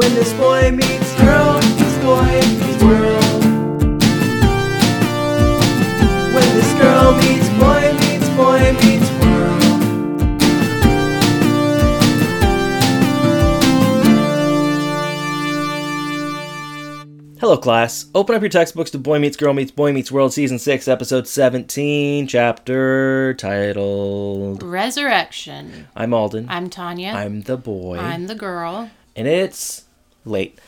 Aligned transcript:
When 0.00 0.14
this 0.14 0.32
boy 0.32 0.70
meets 0.70 1.14
girl, 1.20 1.56
meets 1.60 1.98
boy 1.98 2.24
meets 2.24 2.82
world. 2.82 3.42
When 6.32 6.48
this 6.56 6.72
girl 6.80 7.12
meets 7.18 7.48
boy 7.60 7.92
meets 8.00 8.28
boy 8.30 8.72
meets 8.80 9.10
world. 9.20 9.60
Hello, 17.38 17.58
class. 17.58 18.06
Open 18.14 18.34
up 18.34 18.40
your 18.40 18.48
textbooks 18.48 18.90
to 18.92 18.98
Boy 18.98 19.18
Meets 19.18 19.36
Girl 19.36 19.52
Meets 19.52 19.70
Boy 19.70 19.92
Meets 19.92 20.10
World, 20.10 20.32
Season 20.32 20.58
6, 20.58 20.88
Episode 20.88 21.28
17, 21.28 22.26
chapter 22.26 23.34
titled 23.34 24.62
Resurrection. 24.62 25.88
I'm 25.94 26.14
Alden. 26.14 26.46
I'm 26.48 26.70
Tanya. 26.70 27.10
I'm 27.10 27.42
the 27.42 27.58
boy. 27.58 27.98
I'm 27.98 28.28
the 28.28 28.34
girl. 28.34 28.88
and 29.14 29.28
it's 29.28 29.84
late. 30.24 30.58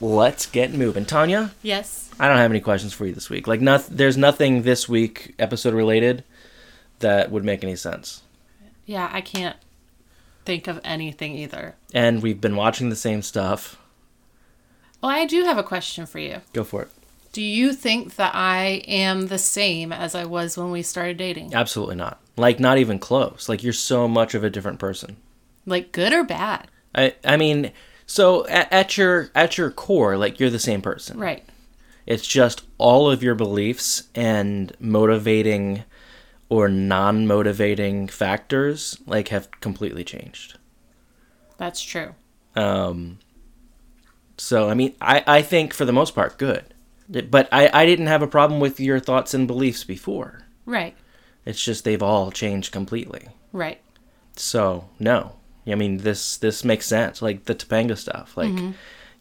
Let's 0.00 0.46
get 0.46 0.72
moving. 0.72 1.04
Tanya, 1.06 1.52
Yes. 1.62 2.10
I 2.18 2.28
don't 2.28 2.38
have 2.38 2.50
any 2.50 2.60
questions 2.60 2.92
for 2.94 3.04
you 3.06 3.12
this 3.12 3.28
week. 3.28 3.46
Like, 3.46 3.60
not, 3.60 3.86
there's 3.90 4.16
nothing 4.16 4.62
this 4.62 4.88
week 4.88 5.34
episode 5.38 5.74
related 5.74 6.24
that 7.00 7.30
would 7.30 7.44
make 7.44 7.62
any 7.62 7.76
sense. 7.76 8.22
Yeah, 8.86 9.10
I 9.12 9.20
can't 9.20 9.56
think 10.46 10.66
of 10.66 10.80
anything 10.82 11.34
either. 11.36 11.74
And 11.92 12.22
we've 12.22 12.40
been 12.40 12.56
watching 12.56 12.88
the 12.88 12.96
same 12.96 13.20
stuff. 13.20 13.78
Well, 15.02 15.12
I 15.12 15.26
do 15.26 15.44
have 15.44 15.58
a 15.58 15.62
question 15.62 16.06
for 16.06 16.18
you. 16.18 16.40
Go 16.54 16.64
for 16.64 16.82
it. 16.82 16.88
Do 17.32 17.42
you 17.42 17.74
think 17.74 18.16
that 18.16 18.34
I 18.34 18.82
am 18.88 19.26
the 19.26 19.36
same 19.38 19.92
as 19.92 20.14
I 20.14 20.24
was 20.24 20.56
when 20.56 20.70
we 20.70 20.82
started 20.82 21.18
dating? 21.18 21.52
Absolutely 21.54 21.96
not. 21.96 22.18
Like, 22.38 22.58
not 22.58 22.78
even 22.78 22.98
close. 22.98 23.46
Like, 23.46 23.62
you're 23.62 23.74
so 23.74 24.08
much 24.08 24.34
of 24.34 24.42
a 24.42 24.48
different 24.48 24.78
person. 24.78 25.18
Like 25.66 25.92
good 25.92 26.14
or 26.14 26.24
bad? 26.24 26.68
I, 26.94 27.14
I 27.24 27.36
mean, 27.36 27.72
so 28.06 28.46
at, 28.46 28.72
at 28.72 28.96
your 28.96 29.30
at 29.34 29.58
your 29.58 29.70
core, 29.70 30.16
like 30.16 30.40
you're 30.40 30.50
the 30.50 30.58
same 30.58 30.80
person. 30.80 31.18
Right. 31.18 31.44
It's 32.06 32.26
just 32.26 32.62
all 32.78 33.10
of 33.10 33.22
your 33.22 33.34
beliefs 33.34 34.04
and 34.14 34.72
motivating 34.78 35.82
or 36.48 36.68
non-motivating 36.68 38.06
factors 38.06 38.96
like 39.06 39.28
have 39.28 39.50
completely 39.60 40.04
changed. 40.04 40.56
That's 41.58 41.82
true. 41.82 42.14
Um, 42.54 43.18
so 44.38 44.68
I 44.68 44.74
mean, 44.74 44.94
I 45.00 45.24
I 45.26 45.42
think 45.42 45.74
for 45.74 45.84
the 45.84 45.92
most 45.92 46.14
part 46.14 46.38
good, 46.38 46.74
but 47.08 47.48
I 47.50 47.70
I 47.72 47.86
didn't 47.86 48.06
have 48.06 48.22
a 48.22 48.28
problem 48.28 48.60
with 48.60 48.78
your 48.78 49.00
thoughts 49.00 49.34
and 49.34 49.48
beliefs 49.48 49.82
before. 49.82 50.42
Right. 50.64 50.94
It's 51.44 51.64
just 51.64 51.84
they've 51.84 52.02
all 52.02 52.30
changed 52.30 52.72
completely. 52.72 53.28
Right. 53.52 53.80
So 54.36 54.88
no, 54.98 55.35
I 55.68 55.74
mean 55.74 55.98
this 55.98 56.36
this 56.36 56.64
makes 56.64 56.86
sense. 56.86 57.20
Like 57.22 57.44
the 57.46 57.54
Topanga 57.54 57.96
stuff. 57.96 58.36
Like 58.36 58.52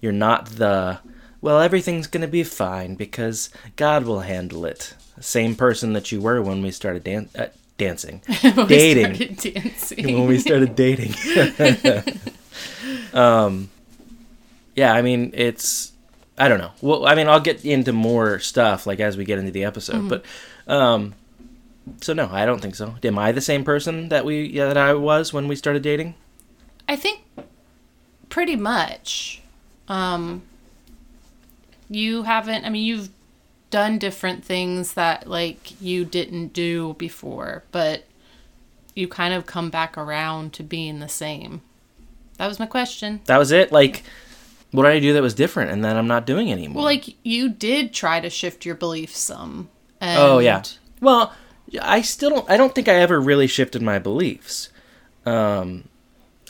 you're 0.02 0.12
not 0.12 0.46
the 0.48 1.00
well, 1.42 1.60
everything's 1.60 2.08
gonna 2.08 2.28
be 2.28 2.44
fine 2.44 2.96
because 2.96 3.50
God 3.76 4.06
will 4.06 4.22
handle 4.22 4.66
it. 4.66 4.94
Same 5.20 5.56
person 5.56 5.94
that 5.94 6.12
you 6.12 6.20
were 6.22 6.42
when 6.42 6.62
we 6.62 6.72
started 6.72 7.04
dan- 7.04 7.30
uh, 7.38 7.48
dancing, 7.78 8.22
When 8.42 8.56
we 8.56 8.66
dating. 8.66 9.16
started 9.16 9.38
dancing. 9.54 10.06
when 10.16 10.28
we 10.28 10.40
started 10.40 10.76
dating. 10.76 11.14
um, 13.14 13.70
yeah, 14.76 14.94
I 14.94 15.02
mean 15.02 15.32
it's. 15.34 15.92
I 16.38 16.50
don't 16.50 16.60
know. 16.60 16.72
Well, 16.82 17.08
I 17.08 17.16
mean, 17.16 17.30
I'll 17.30 17.40
get 17.40 17.64
into 17.64 17.94
more 17.94 18.40
stuff 18.40 18.86
like 18.86 19.00
as 19.00 19.16
we 19.16 19.23
get 19.23 19.40
into 19.40 19.52
the 19.52 19.64
episode, 19.64 20.10
but 20.10 20.26
um, 20.68 21.14
so 22.02 22.12
no, 22.12 22.28
I 22.30 22.46
don't 22.46 22.62
think 22.62 22.76
so. 22.76 22.96
Am 23.04 23.18
I 23.18 23.32
the 23.32 23.40
same 23.40 23.64
person 23.64 24.10
that 24.10 24.26
we 24.26 24.44
yeah, 24.48 24.66
that 24.68 24.78
I 24.78 24.94
was 24.96 25.32
when 25.32 25.48
we 25.48 25.56
started 25.56 25.82
dating? 25.82 26.14
I 26.88 26.95
think 26.95 27.22
pretty 28.30 28.55
much. 28.55 29.41
Um, 29.88 30.44
you 31.89 32.23
haven't, 32.23 32.66
I 32.66 32.69
mean, 32.69 32.83
you've 32.83 33.09
done 33.69 34.00
different 34.00 34.44
things 34.44 34.94
that 34.94 35.27
like 35.27 35.80
you 35.81 36.05
didn't 36.05 36.53
do 36.53 36.95
before, 36.98 37.64
but 37.71 38.05
you 38.95 39.08
kind 39.08 39.33
of 39.33 39.45
come 39.45 39.70
back 39.70 39.98
around 39.98 40.54
to 40.54 40.64
being 40.64 40.99
the 40.99 41.10
same. 41.10 41.61
That 42.37 42.48
was 42.48 42.60
my 42.60 42.65
question. 42.65 43.21
That 43.26 43.37
was 43.37 43.52
it. 43.52 43.71
Like, 43.71 44.04
what 44.71 44.83
did 44.83 44.93
I 44.93 44.99
do 44.99 45.14
that 45.14 45.21
was 45.21 45.33
different, 45.33 45.71
and 45.71 45.83
then 45.83 45.95
I'm 45.98 46.08
not 46.08 46.26
doing 46.26 46.52
anymore? 46.52 46.77
Well, 46.77 46.86
like 46.86 47.15
you 47.23 47.49
did 47.49 47.93
try 47.93 48.20
to 48.20 48.30
shift 48.30 48.65
your 48.65 48.76
beliefs 48.76 49.17
some. 49.17 49.70
And 50.02 50.20
oh 50.20 50.39
yeah. 50.39 50.64
Well, 51.02 51.33
I 51.81 52.02
still 52.02 52.30
don't. 52.30 52.49
I 52.49 52.58
don't 52.58 52.76
think 52.76 52.87
I 52.87 52.95
ever 52.95 53.20
really 53.20 53.48
shifted 53.48 53.81
my 53.81 53.99
beliefs. 53.99 54.70
Um, 55.26 55.86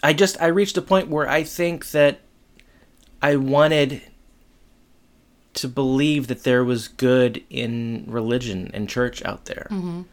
I 0.06 0.14
just 0.14 0.40
I 0.40 0.46
reached 0.48 0.78
a 0.78 0.84
point 0.84 1.10
where 1.10 1.28
I 1.28 1.44
think 1.44 1.90
that 1.90 2.20
I 3.24 3.38
wanted 3.38 4.04
to 5.56 5.68
believe 5.68 6.28
that 6.28 6.44
there 6.44 6.64
was 6.64 6.88
good 6.88 7.44
in 7.50 8.06
religion 8.08 8.70
and 8.72 8.88
church 8.88 9.26
out 9.26 9.46
there. 9.46 9.68
Mm-hmm. 9.72 10.04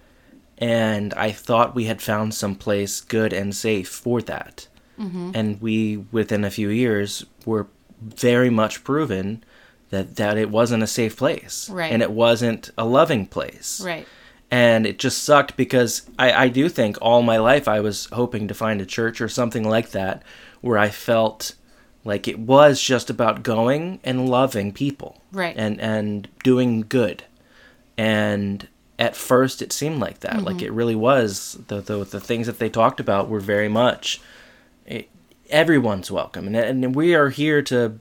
And 0.56 1.12
I 1.12 1.30
thought 1.30 1.75
we 1.75 1.84
had 1.84 2.00
found 2.00 2.32
some 2.32 2.54
place 2.54 3.03
good 3.03 3.34
and 3.34 3.54
safe 3.54 3.88
for 3.88 4.22
that. 4.22 4.66
Mm-hmm. 4.98 5.32
And 5.34 5.60
we, 5.60 5.98
within 6.10 6.42
a 6.42 6.50
few 6.50 6.70
years, 6.70 7.26
were 7.44 7.66
very 8.00 8.48
much 8.48 8.84
proven 8.84 9.44
that, 9.91 10.16
that 10.16 10.38
it 10.38 10.48
wasn't 10.48 10.84
a 10.84 10.86
safe 10.86 11.19
place. 11.19 11.69
Right. 11.69 11.92
And 11.92 12.00
it 12.00 12.12
wasn't 12.12 12.70
a 12.78 12.86
loving 12.86 13.26
place 13.26 13.82
Right. 13.84 14.06
And 14.52 14.86
it 14.86 14.98
just 14.98 15.24
sucked 15.24 15.56
because 15.56 16.02
I, 16.18 16.32
I 16.44 16.48
do 16.48 16.68
think 16.68 16.98
all 17.00 17.22
my 17.22 17.38
life 17.38 17.66
I 17.66 17.80
was 17.80 18.04
hoping 18.12 18.48
to 18.48 18.54
find 18.54 18.82
a 18.82 18.86
church 18.86 19.22
or 19.22 19.28
something 19.28 19.66
like 19.66 19.92
that 19.92 20.22
where 20.60 20.76
I 20.76 20.90
felt 20.90 21.54
like 22.04 22.28
it 22.28 22.38
was 22.38 22.80
just 22.80 23.08
about 23.08 23.42
going 23.42 23.98
and 24.04 24.28
loving 24.28 24.70
people 24.72 25.22
Right. 25.32 25.56
and 25.56 25.80
and 25.80 26.28
doing 26.44 26.82
good. 26.86 27.24
And 27.96 28.68
at 28.98 29.16
first 29.16 29.62
it 29.62 29.72
seemed 29.72 30.00
like 30.00 30.20
that. 30.20 30.42
Like 30.42 30.56
mm-hmm. 30.56 30.66
it 30.66 30.72
really 30.72 30.96
was. 30.96 31.58
The, 31.68 31.80
the 31.80 32.04
the 32.04 32.20
things 32.20 32.46
that 32.46 32.58
they 32.58 32.68
talked 32.68 33.00
about 33.00 33.30
were 33.30 33.41
very 33.41 33.68
much 33.68 34.20
it, 34.86 35.08
everyone's 35.48 36.10
welcome. 36.10 36.46
And, 36.46 36.56
and 36.56 36.94
we 36.94 37.14
are 37.14 37.30
here 37.30 37.62
to 37.62 37.98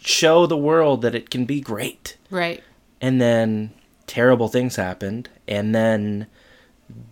show 0.00 0.46
the 0.46 0.56
world 0.56 1.02
that 1.02 1.14
it 1.14 1.28
can 1.28 1.44
be 1.44 1.60
great. 1.60 2.16
Right. 2.30 2.62
and 3.02 3.20
then 3.20 3.72
terrible 4.06 4.48
things 4.48 4.76
happened 4.76 5.28
and 5.48 5.74
then 5.74 6.26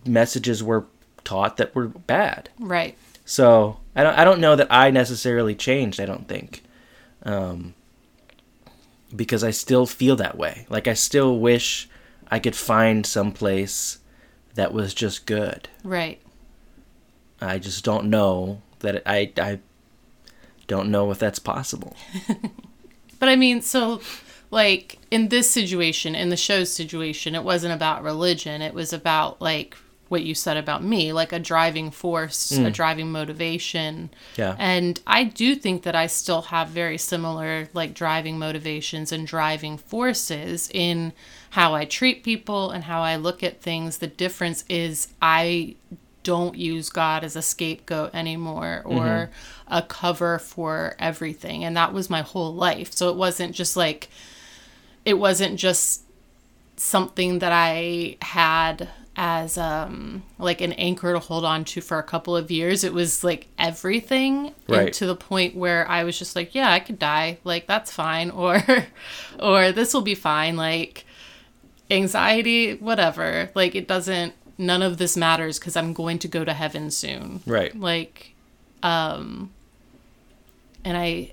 messages 0.05 0.63
were 0.63 0.85
taught 1.23 1.57
that 1.57 1.73
were 1.75 1.87
bad 1.87 2.49
Right. 2.59 2.97
so 3.25 3.79
i 3.95 4.03
don't, 4.03 4.17
I 4.17 4.23
don't 4.23 4.39
know 4.39 4.55
that 4.55 4.67
i 4.69 4.89
necessarily 4.91 5.55
changed 5.55 5.99
i 5.99 6.05
don't 6.05 6.27
think 6.27 6.63
um, 7.23 7.73
because 9.15 9.43
i 9.43 9.51
still 9.51 9.85
feel 9.85 10.15
that 10.17 10.37
way 10.37 10.65
like 10.69 10.87
i 10.87 10.93
still 10.93 11.37
wish 11.39 11.89
i 12.31 12.39
could 12.39 12.55
find 12.55 13.05
some 13.05 13.31
place 13.31 13.99
that 14.55 14.73
was 14.73 14.93
just 14.93 15.25
good 15.25 15.67
Right. 15.83 16.21
i 17.41 17.57
just 17.59 17.83
don't 17.83 18.05
know 18.09 18.61
that 18.79 19.01
i 19.05 19.31
i 19.37 19.59
don't 20.67 20.89
know 20.89 21.11
if 21.11 21.19
that's 21.19 21.39
possible 21.39 21.95
But 23.17 23.29
I 23.29 23.37
mean, 23.37 23.61
so 23.61 24.01
like 24.55 24.99
in 25.11 25.27
this 25.27 25.51
situation, 25.51 26.15
in 26.15 26.29
the 26.29 26.37
show's 26.37 26.71
situation, 26.71 27.35
it 27.35 27.43
wasn't 27.43 27.73
about 27.73 28.03
religion. 28.03 28.61
It 28.61 28.73
was 28.73 28.93
about 28.93 29.41
like 29.41 29.75
what 30.07 30.23
you 30.23 30.33
said 30.33 30.55
about 30.55 30.81
me, 30.81 31.11
like 31.11 31.33
a 31.33 31.39
driving 31.39 31.91
force, 31.91 32.53
a 32.53 32.55
mm. 32.55 32.73
driving 32.73 33.11
motivation. 33.11 34.11
Yeah. 34.37 34.55
And 34.57 34.97
I 35.05 35.25
do 35.25 35.55
think 35.55 35.83
that 35.83 35.93
I 35.93 36.07
still 36.07 36.43
have 36.43 36.69
very 36.69 36.97
similar 36.97 37.67
like 37.73 37.93
driving 37.93 38.39
motivations 38.39 39.11
and 39.11 39.27
driving 39.27 39.77
forces 39.77 40.69
in 40.73 41.11
how 41.49 41.75
I 41.75 41.83
treat 41.83 42.23
people 42.23 42.71
and 42.71 42.85
how 42.85 43.01
I 43.01 43.17
look 43.17 43.43
at 43.43 43.61
things. 43.61 43.97
The 43.97 44.07
difference 44.07 44.63
is 44.69 45.09
I 45.21 45.75
don't 46.23 46.55
use 46.55 46.89
God 46.89 47.25
as 47.25 47.35
a 47.35 47.41
scapegoat 47.41 48.15
anymore 48.15 48.83
mm-hmm. 48.85 48.99
or 48.99 49.31
a 49.67 49.81
cover 49.81 50.39
for 50.39 50.95
everything. 50.97 51.65
And 51.65 51.75
that 51.75 51.91
was 51.91 52.09
my 52.09 52.21
whole 52.21 52.53
life. 52.53 52.93
So 52.93 53.09
it 53.09 53.17
wasn't 53.17 53.53
just 53.53 53.75
like, 53.75 54.07
it 55.05 55.13
wasn't 55.19 55.57
just 55.59 56.01
something 56.77 57.39
that 57.39 57.51
I 57.53 58.17
had 58.21 58.89
as 59.17 59.57
um 59.57 60.23
like 60.37 60.59
an 60.59 60.73
anchor 60.73 61.13
to 61.13 61.19
hold 61.19 61.45
on 61.45 61.63
to 61.63 61.79
for 61.79 61.97
a 61.99 62.03
couple 62.03 62.35
of 62.35 62.51
years. 62.51 62.83
It 62.83 62.93
was 62.93 63.23
like 63.23 63.47
everything 63.57 64.53
Right. 64.67 64.91
to 64.93 65.05
the 65.05 65.15
point 65.15 65.55
where 65.55 65.87
I 65.87 66.03
was 66.03 66.19
just 66.19 66.35
like 66.35 66.53
yeah 66.53 66.69
I 66.71 66.79
could 66.79 66.99
die. 66.99 67.37
Like 67.45 67.65
that's 67.65 67.91
fine. 67.93 68.29
Or 68.35 68.61
or 69.39 69.71
this 69.71 69.93
will 69.93 70.01
be 70.01 70.15
fine. 70.15 70.57
Like 70.57 71.05
anxiety 71.89 72.73
whatever. 72.75 73.49
Like 73.55 73.73
it 73.75 73.87
doesn't 73.87 74.33
none 74.57 74.81
of 74.81 74.97
this 74.97 75.15
matters 75.15 75.59
cuz 75.59 75.77
I'm 75.77 75.93
going 75.93 76.19
to 76.19 76.27
go 76.27 76.43
to 76.43 76.53
heaven 76.53 76.91
soon. 76.91 77.41
Right. 77.45 77.77
Like 77.79 78.33
um 78.83 79.51
and 80.83 80.97
i 80.97 81.31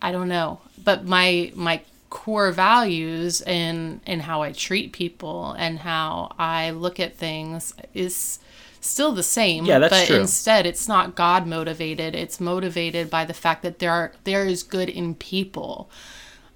i 0.00 0.12
don't 0.12 0.28
know. 0.28 0.60
But 0.82 1.04
my 1.04 1.52
my 1.54 1.82
core 2.14 2.52
values 2.52 3.42
in 3.42 4.00
in 4.06 4.20
how 4.20 4.40
i 4.40 4.52
treat 4.52 4.92
people 4.92 5.52
and 5.58 5.80
how 5.80 6.32
i 6.38 6.70
look 6.70 7.00
at 7.00 7.16
things 7.16 7.74
is 7.92 8.38
still 8.84 9.12
the 9.12 9.22
same. 9.22 9.64
Yeah, 9.64 9.78
that's 9.78 9.98
but 9.98 10.06
true. 10.06 10.20
instead 10.20 10.66
it's 10.66 10.86
not 10.86 11.14
God 11.14 11.46
motivated. 11.46 12.14
It's 12.14 12.40
motivated 12.40 13.10
by 13.10 13.24
the 13.24 13.34
fact 13.34 13.62
that 13.62 13.78
there 13.78 13.90
are 13.90 14.12
there 14.24 14.44
is 14.44 14.62
good 14.62 14.88
in 14.88 15.14
people. 15.14 15.90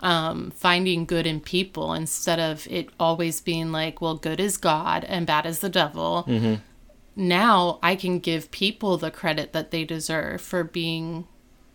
Um, 0.00 0.52
finding 0.52 1.06
good 1.06 1.26
in 1.26 1.40
people 1.40 1.92
instead 1.92 2.38
of 2.38 2.68
it 2.70 2.90
always 3.00 3.40
being 3.40 3.72
like, 3.72 4.00
well, 4.00 4.14
good 4.14 4.38
is 4.38 4.56
God 4.56 5.02
and 5.04 5.26
bad 5.26 5.44
is 5.44 5.58
the 5.58 5.68
devil. 5.68 6.24
Mm-hmm. 6.28 6.54
Now 7.16 7.80
I 7.82 7.96
can 7.96 8.20
give 8.20 8.52
people 8.52 8.96
the 8.96 9.10
credit 9.10 9.52
that 9.54 9.72
they 9.72 9.84
deserve 9.84 10.40
for 10.40 10.62
being 10.62 11.26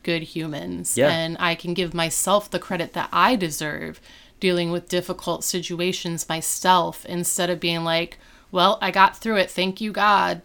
good 0.03 0.23
humans. 0.23 0.97
Yeah. 0.97 1.09
And 1.09 1.37
I 1.39 1.55
can 1.55 1.73
give 1.73 1.93
myself 1.93 2.49
the 2.49 2.59
credit 2.59 2.93
that 2.93 3.09
I 3.11 3.35
deserve 3.35 3.99
dealing 4.39 4.71
with 4.71 4.89
difficult 4.89 5.43
situations 5.43 6.27
myself 6.27 7.05
instead 7.05 7.49
of 7.49 7.59
being 7.59 7.83
like, 7.83 8.17
well, 8.51 8.77
I 8.81 8.91
got 8.91 9.17
through 9.17 9.37
it. 9.37 9.49
Thank 9.49 9.81
you, 9.81 9.91
God. 9.91 10.41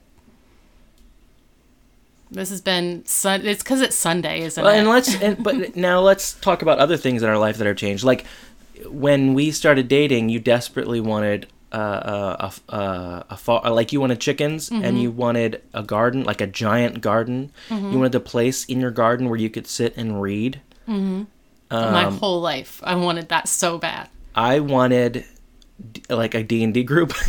This 2.30 2.50
has 2.50 2.60
been 2.60 3.04
sun. 3.06 3.44
It's 3.46 3.62
because 3.62 3.80
it's 3.80 3.96
Sunday, 3.96 4.42
isn't 4.42 4.62
Well, 4.62 4.72
it? 4.74 4.78
and 4.78 4.88
let's 4.88 5.14
and, 5.20 5.42
but 5.42 5.76
now 5.76 6.00
let's 6.00 6.34
talk 6.34 6.62
about 6.62 6.78
other 6.78 6.96
things 6.96 7.22
in 7.22 7.28
our 7.28 7.38
life 7.38 7.56
that 7.58 7.66
have 7.66 7.76
changed. 7.76 8.04
Like 8.04 8.24
when 8.86 9.34
we 9.34 9.50
started 9.50 9.88
dating, 9.88 10.28
you 10.28 10.38
desperately 10.38 11.00
wanted 11.00 11.46
uh, 11.72 11.76
a 11.78 12.52
a 12.72 12.76
a, 12.76 13.24
a 13.30 13.36
fa- 13.36 13.70
like 13.70 13.92
you 13.92 14.00
wanted 14.00 14.20
chickens 14.20 14.70
Mm-hmm. 14.70 14.84
and 14.84 15.00
you 15.00 15.10
wanted 15.10 15.62
a 15.74 15.82
garden, 15.82 16.24
like 16.24 16.40
a 16.40 16.46
giant 16.46 17.00
garden. 17.00 17.52
Mm-hmm. 17.68 17.92
You 17.92 17.98
wanted 17.98 18.14
a 18.14 18.20
place 18.20 18.64
in 18.66 18.80
your 18.80 18.90
garden 18.90 19.28
where 19.28 19.38
you 19.38 19.50
could 19.50 19.66
sit 19.66 19.96
and 19.96 20.20
read. 20.22 20.60
My 20.86 21.24
um, 22.04 22.16
whole 22.18 22.40
life, 22.40 22.80
I 22.84 22.94
wanted 22.94 23.28
that 23.28 23.46
so 23.48 23.76
bad. 23.78 24.08
I 24.34 24.60
wanted 24.60 25.24
d- 25.92 26.02
like 26.08 26.34
a 26.34 26.42
D&D 26.42 26.82
group. 26.84 27.12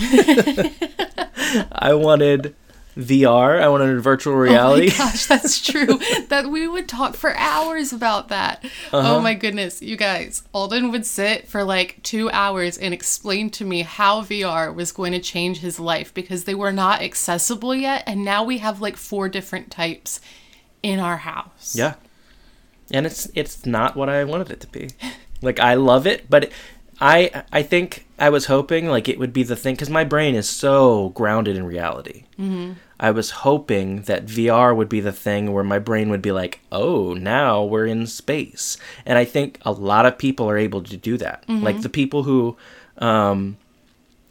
I 1.71 1.93
wanted 1.93 2.55
VR. 2.97 3.61
I 3.61 3.67
wanted 3.69 3.99
virtual 4.01 4.35
reality. 4.35 4.87
Oh 4.87 4.91
my 4.91 4.97
gosh, 5.11 5.25
that's 5.27 5.61
true. 5.65 5.99
that 6.27 6.49
we 6.49 6.67
would 6.67 6.87
talk 6.87 7.15
for 7.15 7.35
hours 7.37 7.93
about 7.93 8.29
that. 8.29 8.63
Uh-huh. 8.91 9.15
Oh 9.15 9.21
my 9.21 9.33
goodness, 9.33 9.81
you 9.81 9.95
guys. 9.95 10.43
Alden 10.53 10.91
would 10.91 11.05
sit 11.05 11.47
for 11.47 11.63
like 11.63 12.01
two 12.03 12.29
hours 12.31 12.77
and 12.77 12.93
explain 12.93 13.49
to 13.51 13.65
me 13.65 13.83
how 13.83 14.21
VR 14.21 14.73
was 14.73 14.91
going 14.91 15.11
to 15.13 15.19
change 15.19 15.59
his 15.59 15.79
life 15.79 16.13
because 16.13 16.43
they 16.43 16.55
were 16.55 16.73
not 16.73 17.01
accessible 17.01 17.73
yet, 17.75 18.03
and 18.05 18.25
now 18.25 18.43
we 18.43 18.57
have 18.57 18.81
like 18.81 18.97
four 18.97 19.29
different 19.29 19.71
types 19.71 20.19
in 20.83 20.99
our 20.99 21.17
house. 21.17 21.75
Yeah. 21.77 21.95
And 22.91 23.05
it's 23.05 23.29
it's 23.35 23.65
not 23.65 23.95
what 23.95 24.09
I 24.09 24.23
wanted 24.23 24.49
it 24.49 24.59
to 24.61 24.67
be. 24.67 24.89
Like 25.41 25.59
I 25.59 25.75
love 25.75 26.07
it, 26.07 26.29
but 26.29 26.51
I 27.01 27.43
I 27.51 27.63
think 27.63 28.05
I 28.17 28.29
was 28.29 28.45
hoping 28.47 28.87
like 28.87 29.07
it 29.07 29.17
would 29.19 29.31
be 29.33 29.43
the 29.43 29.55
thing 29.55 29.75
cuz 29.77 29.89
my 29.89 30.03
brain 30.03 30.35
is 30.35 30.49
so 30.49 31.09
grounded 31.09 31.55
in 31.55 31.65
reality. 31.65 32.23
Mm-hmm. 32.39 32.73
I 32.99 33.11
was 33.11 33.29
hoping 33.31 34.01
that 34.03 34.25
VR 34.25 34.75
would 34.75 34.89
be 34.89 34.99
the 34.99 35.13
thing 35.13 35.53
where 35.53 35.63
my 35.63 35.79
brain 35.79 36.09
would 36.09 36.21
be 36.21 36.33
like, 36.33 36.59
"Oh, 36.69 37.13
now 37.13 37.63
we're 37.63 37.85
in 37.85 38.05
space." 38.07 38.77
And 39.05 39.17
I 39.17 39.23
think 39.23 39.57
a 39.61 39.71
lot 39.71 40.05
of 40.05 40.17
people 40.17 40.49
are 40.49 40.57
able 40.57 40.81
to 40.83 40.97
do 40.97 41.15
that. 41.17 41.45
Like 41.47 41.81
the 41.81 41.89
people 41.89 42.23
who 42.23 42.57
um 42.97 43.55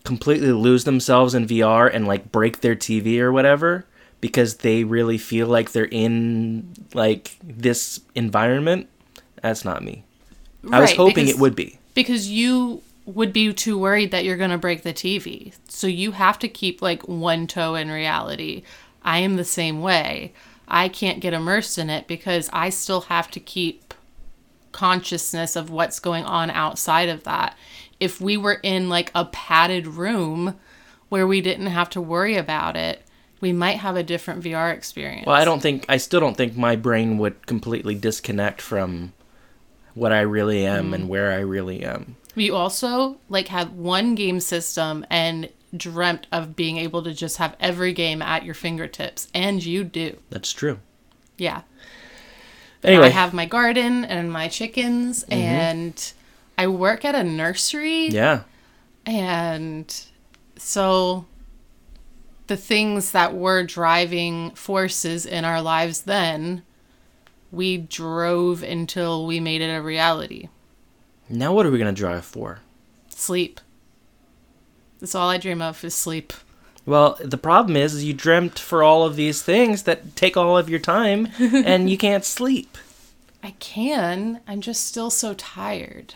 completely 0.04 0.52
lose 0.52 0.84
themselves 0.84 1.34
in 1.34 1.46
VR 1.46 1.86
and 1.92 2.06
like 2.06 2.30
break 2.32 2.60
their 2.60 2.76
TV 2.76 3.18
or 3.20 3.32
whatever 3.32 3.84
because 4.20 4.56
they 4.56 4.84
really 4.84 5.18
feel 5.18 5.46
like 5.46 5.72
they're 5.72 5.84
in 5.90 6.74
like 6.94 7.36
this 7.42 8.00
environment. 8.14 8.88
That's 9.42 9.64
not 9.64 9.82
me. 9.82 10.04
I 10.72 10.80
was 10.80 10.92
hoping 10.92 11.26
because- 11.26 11.30
it 11.30 11.40
would 11.40 11.56
be. 11.56 11.78
Because 11.98 12.30
you 12.30 12.80
would 13.06 13.32
be 13.32 13.52
too 13.52 13.76
worried 13.76 14.12
that 14.12 14.24
you're 14.24 14.36
going 14.36 14.52
to 14.52 14.56
break 14.56 14.82
the 14.82 14.92
TV. 14.92 15.52
So 15.66 15.88
you 15.88 16.12
have 16.12 16.38
to 16.38 16.46
keep 16.46 16.80
like 16.80 17.08
one 17.08 17.48
toe 17.48 17.74
in 17.74 17.90
reality. 17.90 18.62
I 19.02 19.18
am 19.18 19.34
the 19.34 19.44
same 19.44 19.80
way. 19.80 20.32
I 20.68 20.88
can't 20.88 21.18
get 21.18 21.34
immersed 21.34 21.76
in 21.76 21.90
it 21.90 22.06
because 22.06 22.48
I 22.52 22.70
still 22.70 23.00
have 23.00 23.32
to 23.32 23.40
keep 23.40 23.94
consciousness 24.70 25.56
of 25.56 25.70
what's 25.70 25.98
going 25.98 26.22
on 26.22 26.50
outside 26.50 27.08
of 27.08 27.24
that. 27.24 27.58
If 27.98 28.20
we 28.20 28.36
were 28.36 28.60
in 28.62 28.88
like 28.88 29.10
a 29.12 29.24
padded 29.24 29.88
room 29.88 30.56
where 31.08 31.26
we 31.26 31.40
didn't 31.40 31.66
have 31.66 31.90
to 31.90 32.00
worry 32.00 32.36
about 32.36 32.76
it, 32.76 33.02
we 33.40 33.52
might 33.52 33.78
have 33.78 33.96
a 33.96 34.04
different 34.04 34.44
VR 34.44 34.72
experience. 34.72 35.26
Well, 35.26 35.34
I 35.34 35.44
don't 35.44 35.60
think 35.60 35.84
I 35.88 35.96
still 35.96 36.20
don't 36.20 36.36
think 36.36 36.56
my 36.56 36.76
brain 36.76 37.18
would 37.18 37.44
completely 37.48 37.96
disconnect 37.96 38.62
from 38.62 39.14
what 39.98 40.12
I 40.12 40.20
really 40.20 40.64
am 40.66 40.90
Mm. 40.90 40.94
and 40.94 41.08
where 41.08 41.32
I 41.32 41.40
really 41.40 41.82
am. 41.84 42.16
You 42.34 42.54
also 42.54 43.18
like 43.28 43.48
have 43.48 43.72
one 43.72 44.14
game 44.14 44.40
system 44.40 45.04
and 45.10 45.50
dreamt 45.76 46.26
of 46.32 46.54
being 46.56 46.78
able 46.78 47.02
to 47.02 47.12
just 47.12 47.36
have 47.38 47.56
every 47.60 47.92
game 47.92 48.22
at 48.22 48.44
your 48.44 48.54
fingertips, 48.54 49.28
and 49.34 49.64
you 49.64 49.84
do. 49.84 50.16
That's 50.30 50.52
true. 50.52 50.78
Yeah. 51.36 51.62
Anyway, 52.82 53.06
I 53.06 53.10
have 53.10 53.34
my 53.34 53.44
garden 53.44 54.04
and 54.04 54.32
my 54.32 54.48
chickens, 54.48 55.24
and 55.30 56.12
I 56.56 56.68
work 56.68 57.04
at 57.04 57.14
a 57.16 57.24
nursery, 57.24 58.06
yeah. 58.08 58.42
and 59.04 59.94
so 60.56 61.26
the 62.46 62.56
things 62.56 63.10
that 63.12 63.34
were 63.34 63.62
driving 63.64 64.52
forces 64.52 65.26
in 65.26 65.44
our 65.44 65.60
lives 65.60 66.02
then, 66.02 66.62
we 67.50 67.76
drove 67.78 68.62
until 68.62 69.26
we 69.26 69.40
made 69.40 69.60
it 69.60 69.74
a 69.74 69.82
reality. 69.82 70.48
Now 71.28 71.52
what 71.52 71.66
are 71.66 71.70
we 71.70 71.78
going 71.78 71.94
to 71.94 71.98
drive 71.98 72.24
for? 72.24 72.60
Sleep. 73.08 73.60
That's 75.00 75.14
all 75.14 75.28
I 75.28 75.38
dream 75.38 75.62
of 75.62 75.82
is 75.84 75.94
sleep. 75.94 76.32
Well, 76.86 77.18
the 77.22 77.36
problem 77.36 77.76
is, 77.76 77.94
is 77.94 78.04
you 78.04 78.14
dreamt 78.14 78.58
for 78.58 78.82
all 78.82 79.04
of 79.04 79.14
these 79.14 79.42
things 79.42 79.82
that 79.82 80.16
take 80.16 80.36
all 80.36 80.56
of 80.56 80.70
your 80.70 80.78
time 80.78 81.28
and 81.38 81.90
you 81.90 81.98
can't 81.98 82.24
sleep. 82.24 82.78
I 83.42 83.50
can. 83.60 84.40
I'm 84.48 84.60
just 84.60 84.86
still 84.86 85.10
so 85.10 85.34
tired. 85.34 86.14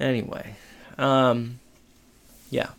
Anyway, 0.00 0.56
um, 0.98 1.60
yeah, 2.50 2.70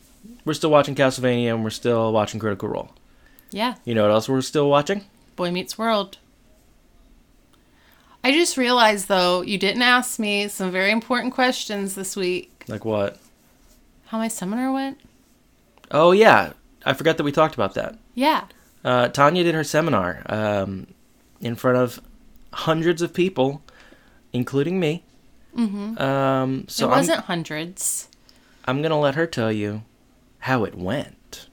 we're 0.43 0.53
still 0.53 0.71
watching 0.71 0.95
Castlevania 0.95 1.53
and 1.53 1.63
we're 1.63 1.69
still 1.69 2.11
watching 2.11 2.39
Critical 2.39 2.69
Role. 2.69 2.91
Yeah. 3.51 3.75
You 3.85 3.95
know 3.95 4.03
what 4.03 4.11
else 4.11 4.27
we're 4.27 4.41
still 4.41 4.69
watching? 4.69 5.05
Boy 5.35 5.51
Meets 5.51 5.77
World. 5.77 6.17
I 8.27 8.31
just 8.33 8.57
realized, 8.57 9.07
though, 9.07 9.41
you 9.41 9.57
didn't 9.57 9.83
ask 9.83 10.19
me 10.19 10.49
some 10.49 10.69
very 10.69 10.91
important 10.91 11.33
questions 11.33 11.95
this 11.95 12.17
week. 12.17 12.65
Like 12.67 12.83
what? 12.83 13.17
How 14.07 14.17
my 14.17 14.27
seminar 14.27 14.73
went? 14.73 14.99
Oh 15.91 16.11
yeah, 16.11 16.51
I 16.85 16.91
forgot 16.91 17.15
that 17.15 17.23
we 17.23 17.31
talked 17.31 17.55
about 17.55 17.75
that. 17.75 17.97
Yeah. 18.15 18.47
Uh, 18.83 19.07
Tanya 19.07 19.45
did 19.45 19.55
her 19.55 19.63
seminar 19.63 20.23
um, 20.25 20.87
in 21.39 21.55
front 21.55 21.77
of 21.77 22.01
hundreds 22.51 23.01
of 23.01 23.13
people, 23.13 23.61
including 24.33 24.77
me. 24.77 25.05
Mm-hmm. 25.55 25.97
Um, 25.97 26.65
so 26.67 26.87
it 26.87 26.91
I'm, 26.91 26.97
wasn't 26.97 27.19
hundreds. 27.21 28.09
I'm 28.65 28.81
gonna 28.81 28.99
let 28.99 29.15
her 29.15 29.25
tell 29.25 29.53
you 29.53 29.83
how 30.39 30.65
it 30.65 30.75
went. 30.75 31.47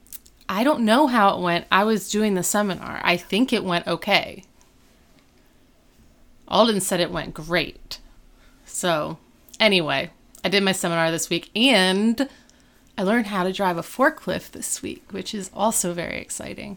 I 0.48 0.64
don't 0.64 0.84
know 0.84 1.06
how 1.06 1.36
it 1.36 1.40
went. 1.40 1.66
I 1.70 1.84
was 1.84 2.10
doing 2.10 2.34
the 2.34 2.42
seminar. 2.42 3.00
I 3.04 3.16
think 3.16 3.52
it 3.52 3.62
went 3.62 3.86
okay. 3.86 4.42
Alden 6.48 6.80
said 6.80 7.00
it 7.00 7.10
went 7.10 7.34
great. 7.34 7.98
So, 8.66 9.18
anyway, 9.60 10.10
I 10.44 10.48
did 10.48 10.62
my 10.62 10.72
seminar 10.72 11.10
this 11.10 11.30
week 11.30 11.50
and 11.56 12.28
I 12.98 13.02
learned 13.02 13.26
how 13.28 13.44
to 13.44 13.52
drive 13.52 13.76
a 13.78 13.82
forklift 13.82 14.52
this 14.52 14.82
week, 14.82 15.04
which 15.10 15.34
is 15.34 15.50
also 15.54 15.92
very 15.92 16.18
exciting. 16.20 16.76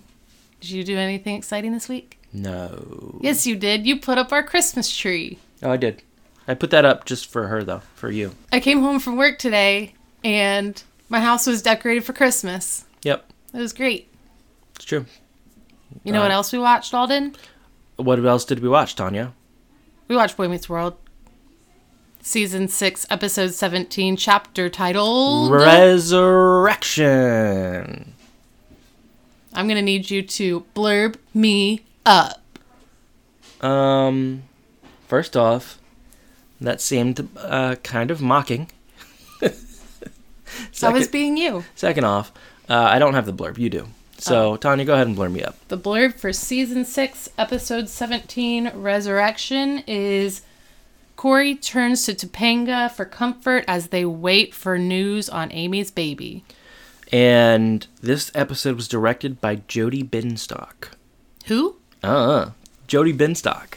Did 0.61 0.71
you 0.71 0.83
do 0.83 0.97
anything 0.97 1.35
exciting 1.35 1.73
this 1.73 1.87
week? 1.89 2.19
No. 2.33 3.19
Yes, 3.21 3.45
you 3.45 3.55
did. 3.55 3.85
You 3.85 3.99
put 3.99 4.17
up 4.17 4.31
our 4.31 4.43
Christmas 4.43 4.95
tree. 4.95 5.39
Oh, 5.63 5.71
I 5.71 5.77
did. 5.77 6.01
I 6.47 6.53
put 6.53 6.71
that 6.71 6.85
up 6.85 7.05
just 7.05 7.27
for 7.29 7.47
her 7.47 7.63
though, 7.63 7.81
for 7.95 8.09
you. 8.09 8.31
I 8.51 8.59
came 8.59 8.81
home 8.81 8.99
from 8.99 9.17
work 9.17 9.37
today 9.37 9.93
and 10.23 10.81
my 11.09 11.19
house 11.19 11.45
was 11.45 11.61
decorated 11.61 12.03
for 12.05 12.13
Christmas. 12.13 12.85
Yep, 13.03 13.31
It 13.53 13.57
was 13.59 13.73
great. 13.73 14.09
it's 14.75 14.85
true. 14.85 15.05
You 16.03 16.11
know 16.11 16.21
what 16.21 16.31
Uh, 16.31 16.35
else 16.35 16.51
we 16.51 16.59
watched, 16.59 16.93
Alden? 16.93 17.35
What 17.97 18.23
else 18.23 18.45
did 18.45 18.59
we 18.59 18.69
watch, 18.69 18.95
Tanya? 18.95 19.33
We 20.07 20.15
watched 20.15 20.37
Boy 20.37 20.47
Meets 20.47 20.69
World. 20.69 20.95
Season 22.21 22.69
6, 22.69 23.05
Episode 23.09 23.53
17, 23.53 24.15
chapter 24.15 24.69
titled. 24.69 25.51
Resurrection. 25.51 27.03
I'm 29.53 29.67
going 29.67 29.75
to 29.75 29.81
need 29.81 30.09
you 30.09 30.21
to 30.21 30.65
blurb 30.75 31.15
me 31.33 31.83
up. 32.05 32.41
Um, 33.61 34.43
first 35.07 35.35
off, 35.35 35.79
that 36.61 36.79
seemed 36.79 37.27
uh, 37.37 37.75
kind 37.83 38.09
of 38.11 38.21
mocking. 38.21 38.69
I 39.41 40.89
was 40.89 41.09
being 41.09 41.35
you. 41.37 41.65
second 41.75 42.05
off, 42.05 42.31
uh, 42.69 42.75
I 42.75 42.99
don't 42.99 43.13
have 43.13 43.25
the 43.25 43.33
blurb. 43.33 43.57
You 43.57 43.69
do. 43.69 43.87
So, 44.19 44.57
Tanya, 44.57 44.85
go 44.85 44.93
ahead 44.93 45.07
and 45.07 45.15
blur 45.15 45.29
me 45.29 45.43
up. 45.43 45.55
The 45.67 45.77
blurb 45.77 46.15
for 46.15 46.33
Season 46.33 46.85
6, 46.85 47.29
Episode 47.37 47.87
17, 47.89 48.71
Resurrection 48.73 49.83
is 49.85 50.41
Corey 51.15 51.55
turns 51.55 52.05
to 52.05 52.13
Topanga 52.13 52.91
for 52.91 53.05
comfort 53.05 53.63
as 53.67 53.87
they 53.87 54.05
wait 54.05 54.53
for 54.53 54.77
news 54.77 55.29
on 55.29 55.51
Amy's 55.51 55.91
baby. 55.91 56.43
And 57.11 57.87
this 58.01 58.31
episode 58.35 58.75
was 58.75 58.87
directed 58.87 59.39
by 59.39 59.61
Jody 59.67 60.03
Binstock. 60.03 60.89
Who? 61.45 61.77
Uh, 62.03 62.25
huh, 62.25 62.49
Jody 62.87 63.13
Binstock. 63.13 63.75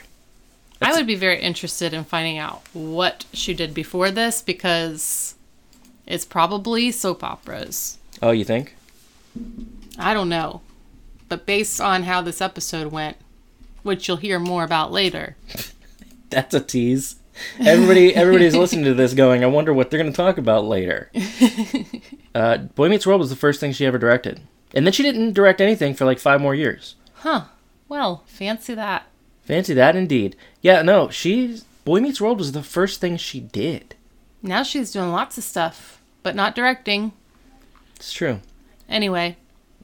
I 0.82 0.92
would 0.92 1.06
be 1.06 1.14
very 1.14 1.40
interested 1.40 1.92
in 1.92 2.04
finding 2.04 2.38
out 2.38 2.62
what 2.72 3.26
she 3.32 3.52
did 3.54 3.74
before 3.74 4.10
this 4.10 4.40
because 4.40 5.34
it's 6.06 6.24
probably 6.24 6.90
soap 6.90 7.22
operas. 7.22 7.98
Oh, 8.22 8.30
you 8.30 8.44
think? 8.44 8.74
I 10.00 10.14
don't 10.14 10.28
know. 10.28 10.62
But 11.28 11.46
based 11.46 11.80
on 11.80 12.02
how 12.04 12.20
this 12.22 12.40
episode 12.40 12.90
went, 12.90 13.16
which 13.82 14.08
you'll 14.08 14.16
hear 14.16 14.38
more 14.38 14.64
about 14.64 14.90
later, 14.92 15.36
That's 16.30 16.54
a 16.54 16.60
tease. 16.60 17.16
Everybody, 17.58 18.14
everybody's 18.14 18.54
listening 18.54 18.84
to 18.84 18.94
this, 18.94 19.14
going, 19.14 19.42
"I 19.42 19.48
wonder 19.48 19.72
what 19.72 19.90
they're 19.90 20.00
going 20.00 20.12
to 20.12 20.16
talk 20.16 20.38
about 20.38 20.64
later." 20.64 21.10
uh, 22.34 22.58
Boy 22.58 22.88
Meets 22.88 23.06
World 23.06 23.20
was 23.20 23.30
the 23.30 23.36
first 23.36 23.60
thing 23.60 23.72
she 23.72 23.86
ever 23.86 23.98
directed, 23.98 24.40
and 24.74 24.86
then 24.86 24.92
she 24.92 25.02
didn't 25.02 25.32
direct 25.32 25.60
anything 25.60 25.94
for 25.94 26.04
like 26.04 26.18
five 26.18 26.40
more 26.40 26.54
years. 26.54 26.94
huh? 27.14 27.44
Well, 27.88 28.22
fancy 28.26 28.74
that. 28.74 29.06
Fancy 29.42 29.74
that, 29.74 29.96
indeed. 29.96 30.36
Yeah, 30.60 30.82
no, 30.82 31.08
she's 31.08 31.64
Boy 31.84 32.00
Meets 32.00 32.20
World 32.20 32.38
was 32.38 32.52
the 32.52 32.62
first 32.62 33.00
thing 33.00 33.16
she 33.16 33.40
did. 33.40 33.96
Now 34.42 34.62
she's 34.62 34.92
doing 34.92 35.10
lots 35.10 35.36
of 35.38 35.44
stuff, 35.44 36.00
but 36.22 36.36
not 36.36 36.54
directing. 36.54 37.12
It's 37.96 38.12
true. 38.12 38.40
Anyway, 38.88 39.36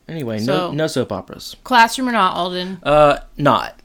Anyway, 0.09 0.39
So- 0.39 0.69
no, 0.69 0.73
no 0.73 0.87
soap 0.87 1.11
operas. 1.13 1.57
classroom 1.65 2.09
or 2.09 2.13
not, 2.13 2.35
Alden? 2.37 2.79
Uh, 2.83 3.19
not. 3.37 3.79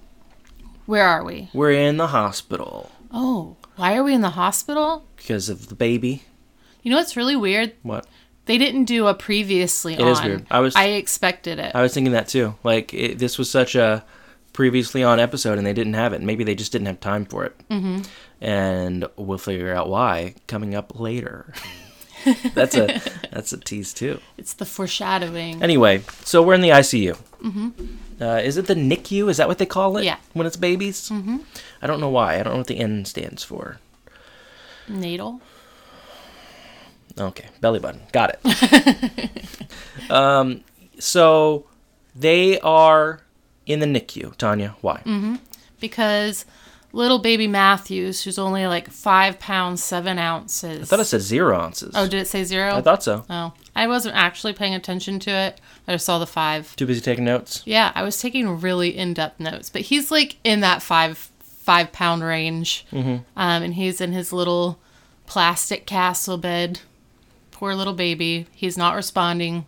Where 0.85 1.05
are 1.05 1.23
we? 1.23 1.49
We're 1.53 1.71
in 1.71 1.97
the 1.97 2.07
hospital 2.07 2.91
Oh, 3.13 3.55
why 3.75 3.95
are 3.97 4.03
we 4.03 4.13
in 4.13 4.21
the 4.21 4.31
hospital? 4.31 5.05
because 5.17 5.49
of 5.49 5.67
the 5.67 5.75
baby. 5.75 6.23
You 6.83 6.91
know 6.91 6.97
what's 6.97 7.15
really 7.17 7.35
weird? 7.35 7.73
What? 7.83 8.05
They 8.45 8.57
didn't 8.57 8.85
do 8.85 9.07
a 9.07 9.13
previously 9.13 9.93
It 9.93 10.01
on. 10.01 10.07
is 10.07 10.21
weird. 10.23 10.45
I 10.49 10.59
was- 10.59 10.75
I 10.75 10.85
expected 10.85 11.59
it. 11.59 11.73
I 11.75 11.81
was 11.81 11.93
thinking 11.93 12.13
that 12.13 12.27
too. 12.27 12.55
Like 12.63 12.93
it, 12.93 13.19
this 13.19 13.37
was 13.37 13.49
such 13.49 13.75
a 13.75 14.03
previously 14.53 15.03
on 15.03 15.19
episode, 15.19 15.57
and 15.57 15.65
they 15.65 15.73
didn't 15.73 15.93
have 15.93 16.11
it. 16.13 16.21
Maybe 16.21 16.43
they 16.43 16.55
just 16.55 16.71
didn't 16.71 16.87
have 16.87 16.99
time 16.99 17.25
for 17.25 17.45
it. 17.45 17.55
Mm-hmm. 17.69 18.01
And 18.41 19.05
we'll 19.15 19.37
figure 19.37 19.73
out 19.73 19.89
why 19.89 20.33
coming 20.47 20.73
up 20.75 20.99
later. 20.99 21.53
that's 22.53 22.75
a 22.75 23.01
that's 23.31 23.53
a 23.53 23.57
tease 23.57 23.93
too. 23.93 24.19
it's 24.37 24.53
the 24.53 24.65
foreshadowing. 24.65 25.61
Anyway, 25.63 26.03
so 26.23 26.41
we're 26.41 26.53
in 26.53 26.61
the 26.61 26.69
ICU. 26.69 27.17
Mm-hmm. 27.43 27.69
Uh, 28.21 28.37
is 28.37 28.57
it 28.57 28.67
the 28.67 28.75
NICU? 28.75 29.29
Is 29.29 29.37
that 29.37 29.47
what 29.47 29.57
they 29.57 29.65
call 29.65 29.97
it? 29.97 30.03
Yeah. 30.03 30.17
When 30.33 30.45
it's 30.45 30.57
babies. 30.57 31.09
Mm-hmm. 31.09 31.37
I 31.81 31.87
don't 31.87 31.99
know 31.99 32.09
why. 32.09 32.35
I 32.35 32.43
don't 32.43 32.53
know 32.53 32.59
what 32.59 32.67
the 32.67 32.77
N 32.77 33.05
stands 33.05 33.43
for. 33.43 33.79
Natal. 34.87 35.41
Okay, 37.19 37.47
belly 37.59 37.79
button. 37.79 38.01
Got 38.11 38.37
it. 38.43 39.31
um, 40.11 40.63
so 40.99 41.65
they 42.15 42.59
are 42.59 43.21
in 43.65 43.79
the 43.79 43.85
NICU. 43.87 44.35
Tanya, 44.37 44.75
why? 44.81 45.01
because 45.79 46.45
little 46.93 47.19
baby 47.19 47.47
Matthews, 47.47 48.23
who's 48.23 48.37
only 48.37 48.67
like 48.67 48.89
five 48.89 49.39
pounds 49.39 49.83
seven 49.83 50.17
ounces. 50.17 50.81
I 50.81 50.85
thought 50.85 50.99
it 50.99 51.05
said 51.05 51.21
zero 51.21 51.59
ounces. 51.59 51.91
oh, 51.95 52.07
did 52.07 52.21
it 52.21 52.27
say 52.27 52.43
zero? 52.43 52.75
I 52.75 52.81
thought 52.81 53.03
so. 53.03 53.25
Oh, 53.29 53.53
I 53.75 53.87
wasn't 53.87 54.15
actually 54.15 54.53
paying 54.53 54.75
attention 54.75 55.19
to 55.19 55.31
it. 55.31 55.61
I 55.87 55.93
just 55.93 56.05
saw 56.05 56.19
the 56.19 56.27
five. 56.27 56.75
Too 56.75 56.85
busy 56.85 57.01
taking 57.01 57.25
notes. 57.25 57.63
Yeah, 57.65 57.91
I 57.95 58.03
was 58.03 58.19
taking 58.19 58.61
really 58.61 58.97
in-depth 58.97 59.39
notes, 59.39 59.69
but 59.69 59.83
he's 59.83 60.11
like 60.11 60.37
in 60.43 60.59
that 60.61 60.81
five 60.81 61.29
five 61.39 61.91
pound 61.91 62.23
range, 62.23 62.85
mm-hmm. 62.91 63.23
um, 63.35 63.63
and 63.63 63.75
he's 63.75 64.01
in 64.01 64.13
his 64.13 64.33
little 64.33 64.79
plastic 65.25 65.85
castle 65.85 66.37
bed. 66.37 66.81
Poor 67.51 67.75
little 67.75 67.93
baby. 67.93 68.47
He's 68.51 68.77
not 68.77 68.95
responding, 68.95 69.67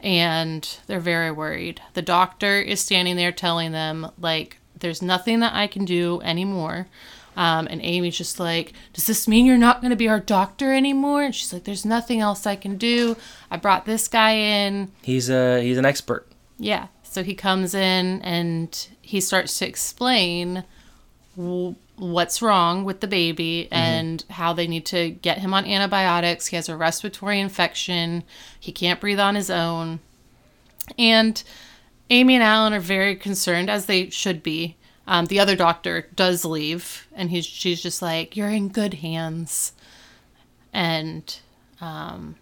and 0.00 0.78
they're 0.86 1.00
very 1.00 1.30
worried. 1.30 1.82
The 1.92 2.02
doctor 2.02 2.60
is 2.60 2.80
standing 2.80 3.16
there 3.16 3.32
telling 3.32 3.72
them 3.72 4.10
like, 4.18 4.58
"There's 4.84 5.02
nothing 5.02 5.40
that 5.40 5.54
I 5.54 5.66
can 5.66 5.84
do 5.84 6.20
anymore." 6.22 6.86
Um, 7.36 7.66
and 7.68 7.80
Amy's 7.82 8.16
just 8.16 8.38
like, 8.38 8.74
Does 8.92 9.06
this 9.06 9.26
mean 9.26 9.46
you're 9.46 9.56
not 9.56 9.80
going 9.80 9.90
to 9.90 9.96
be 9.96 10.08
our 10.08 10.20
doctor 10.20 10.72
anymore? 10.72 11.24
And 11.24 11.34
she's 11.34 11.52
like, 11.52 11.64
There's 11.64 11.84
nothing 11.84 12.20
else 12.20 12.46
I 12.46 12.54
can 12.56 12.76
do. 12.76 13.16
I 13.50 13.56
brought 13.56 13.86
this 13.86 14.06
guy 14.08 14.32
in. 14.32 14.92
He's 15.02 15.28
a 15.28 15.60
he's 15.60 15.78
an 15.78 15.84
expert. 15.84 16.28
Yeah. 16.58 16.88
So 17.02 17.22
he 17.22 17.34
comes 17.34 17.74
in 17.74 18.20
and 18.22 18.88
he 19.00 19.20
starts 19.20 19.58
to 19.58 19.66
explain 19.66 20.64
w- 21.36 21.76
what's 21.96 22.42
wrong 22.42 22.84
with 22.84 23.00
the 23.00 23.06
baby 23.06 23.68
and 23.70 24.24
how 24.30 24.52
they 24.52 24.66
need 24.66 24.84
to 24.86 25.10
get 25.10 25.38
him 25.38 25.54
on 25.54 25.64
antibiotics. 25.64 26.48
He 26.48 26.56
has 26.56 26.68
a 26.68 26.76
respiratory 26.76 27.40
infection. 27.40 28.24
He 28.58 28.72
can't 28.72 29.00
breathe 29.00 29.20
on 29.20 29.34
his 29.36 29.50
own. 29.50 30.00
And 30.98 31.42
Amy 32.10 32.34
and 32.34 32.42
Alan 32.44 32.72
are 32.74 32.80
very 32.80 33.16
concerned, 33.16 33.70
as 33.70 33.86
they 33.86 34.10
should 34.10 34.42
be. 34.42 34.76
Um, 35.06 35.26
the 35.26 35.40
other 35.40 35.56
doctor 35.56 36.08
does 36.14 36.44
leave, 36.44 37.06
and 37.14 37.30
he's 37.30 37.44
she's 37.46 37.82
just 37.82 38.00
like, 38.02 38.36
"You're 38.36 38.48
in 38.50 38.68
good 38.68 38.94
hands." 38.94 39.72
And 40.72 41.22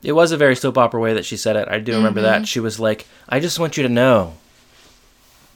It 0.03 0.13
was 0.13 0.31
a 0.33 0.37
very 0.37 0.55
soap 0.57 0.79
opera 0.79 1.01
way 1.01 1.15
that 1.15 1.25
she 1.25 1.37
said 1.37 1.57
it. 1.57 1.69
I 1.69 1.79
do 1.81 1.95
remember 1.97 2.21
Mm-hmm. 2.21 2.43
that. 2.43 2.49
She 2.49 2.61
was 2.61 2.79
like, 2.81 3.07
"I 3.29 3.41
just 3.41 3.59
want 3.59 3.77
you 3.77 3.83
to 3.83 3.89
know, 3.89 4.35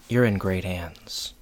you're 0.08 0.24
in 0.24 0.38
great 0.38 0.64
hands." 0.64 1.32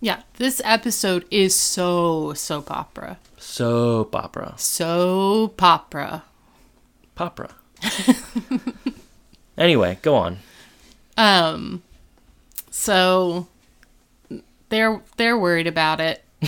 yeah, 0.00 0.22
this 0.36 0.60
episode 0.64 1.24
is 1.30 1.54
so 1.54 2.34
soap 2.34 2.70
opera. 2.70 3.18
Soap 3.38 4.14
opera, 4.16 4.54
Soap 4.58 5.62
opera. 5.62 6.24
popra. 7.16 7.52
anyway, 9.56 9.98
go 10.02 10.14
on. 10.16 10.38
Um, 11.16 11.82
so 12.76 13.46
they're 14.68 15.00
they're 15.16 15.38
worried 15.38 15.68
about 15.68 16.00
it. 16.00 16.24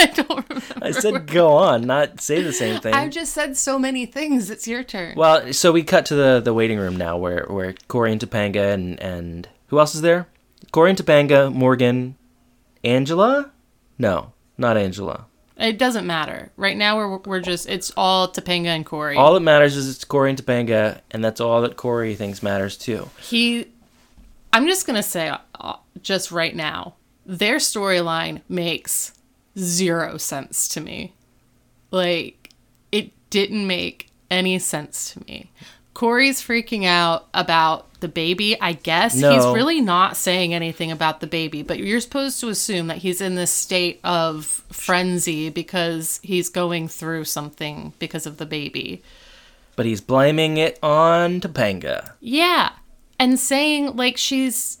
I 0.00 0.06
don't 0.14 0.48
remember. 0.48 0.74
I 0.80 0.92
said 0.92 1.26
go 1.26 1.50
on, 1.54 1.82
not 1.88 2.20
say 2.20 2.40
the 2.40 2.52
same 2.52 2.80
thing. 2.80 2.94
I've 2.94 3.10
just 3.10 3.32
said 3.32 3.56
so 3.56 3.80
many 3.80 4.06
things. 4.06 4.48
It's 4.48 4.68
your 4.68 4.84
turn. 4.84 5.16
Well, 5.16 5.52
so 5.52 5.72
we 5.72 5.82
cut 5.82 6.06
to 6.06 6.14
the 6.14 6.40
the 6.40 6.54
waiting 6.54 6.78
room 6.78 6.96
now, 6.96 7.16
where 7.16 7.46
where 7.48 7.74
Corey 7.88 8.12
and 8.12 8.20
Topanga 8.20 8.72
and 8.72 8.98
and 9.00 9.48
who 9.66 9.80
else 9.80 9.96
is 9.96 10.02
there? 10.02 10.28
Corey 10.70 10.90
and 10.90 10.98
Topanga, 10.98 11.52
Morgan, 11.52 12.14
Angela? 12.84 13.50
No, 13.98 14.32
not 14.56 14.76
Angela. 14.76 15.26
It 15.56 15.78
doesn't 15.78 16.06
matter. 16.06 16.52
Right 16.56 16.76
now 16.76 16.96
we're 16.96 17.16
we're 17.18 17.40
just 17.40 17.68
it's 17.68 17.90
all 17.96 18.28
Topanga 18.28 18.66
and 18.68 18.86
Corey. 18.86 19.16
All 19.16 19.34
that 19.34 19.40
matters 19.40 19.74
is 19.76 19.90
it's 19.96 20.04
Corey 20.04 20.30
and 20.30 20.40
Topanga, 20.40 21.00
and 21.10 21.24
that's 21.24 21.40
all 21.40 21.60
that 21.62 21.76
Corey 21.76 22.14
thinks 22.14 22.40
matters 22.40 22.76
too. 22.76 23.10
he 23.20 23.66
I'm 24.52 24.66
just 24.66 24.86
going 24.86 24.96
to 24.96 25.02
say 25.02 25.34
uh, 25.60 25.76
just 26.02 26.30
right 26.30 26.54
now, 26.54 26.94
their 27.26 27.56
storyline 27.56 28.42
makes 28.48 29.12
zero 29.58 30.16
sense 30.16 30.68
to 30.68 30.80
me. 30.80 31.14
Like 31.90 32.50
it 32.92 33.12
didn't 33.30 33.66
make 33.66 34.10
any 34.30 34.58
sense 34.58 35.12
to 35.12 35.24
me. 35.26 35.50
Corey's 35.94 36.40
freaking 36.40 36.84
out 36.84 37.26
about 37.34 37.88
the 38.00 38.08
baby, 38.08 38.58
I 38.60 38.74
guess. 38.74 39.14
He's 39.34 39.44
really 39.46 39.80
not 39.80 40.16
saying 40.16 40.54
anything 40.54 40.92
about 40.92 41.18
the 41.20 41.26
baby, 41.26 41.62
but 41.64 41.78
you're 41.78 42.00
supposed 42.00 42.38
to 42.40 42.48
assume 42.48 42.86
that 42.86 42.98
he's 42.98 43.20
in 43.20 43.34
this 43.34 43.50
state 43.50 43.98
of 44.04 44.46
frenzy 44.70 45.50
because 45.50 46.20
he's 46.22 46.48
going 46.48 46.86
through 46.86 47.24
something 47.24 47.94
because 47.98 48.26
of 48.26 48.36
the 48.36 48.46
baby. 48.46 49.02
But 49.74 49.86
he's 49.86 50.00
blaming 50.00 50.56
it 50.56 50.78
on 50.84 51.40
Topanga. 51.40 52.12
Yeah. 52.20 52.70
And 53.18 53.38
saying 53.38 53.96
like 53.96 54.16
she's 54.16 54.78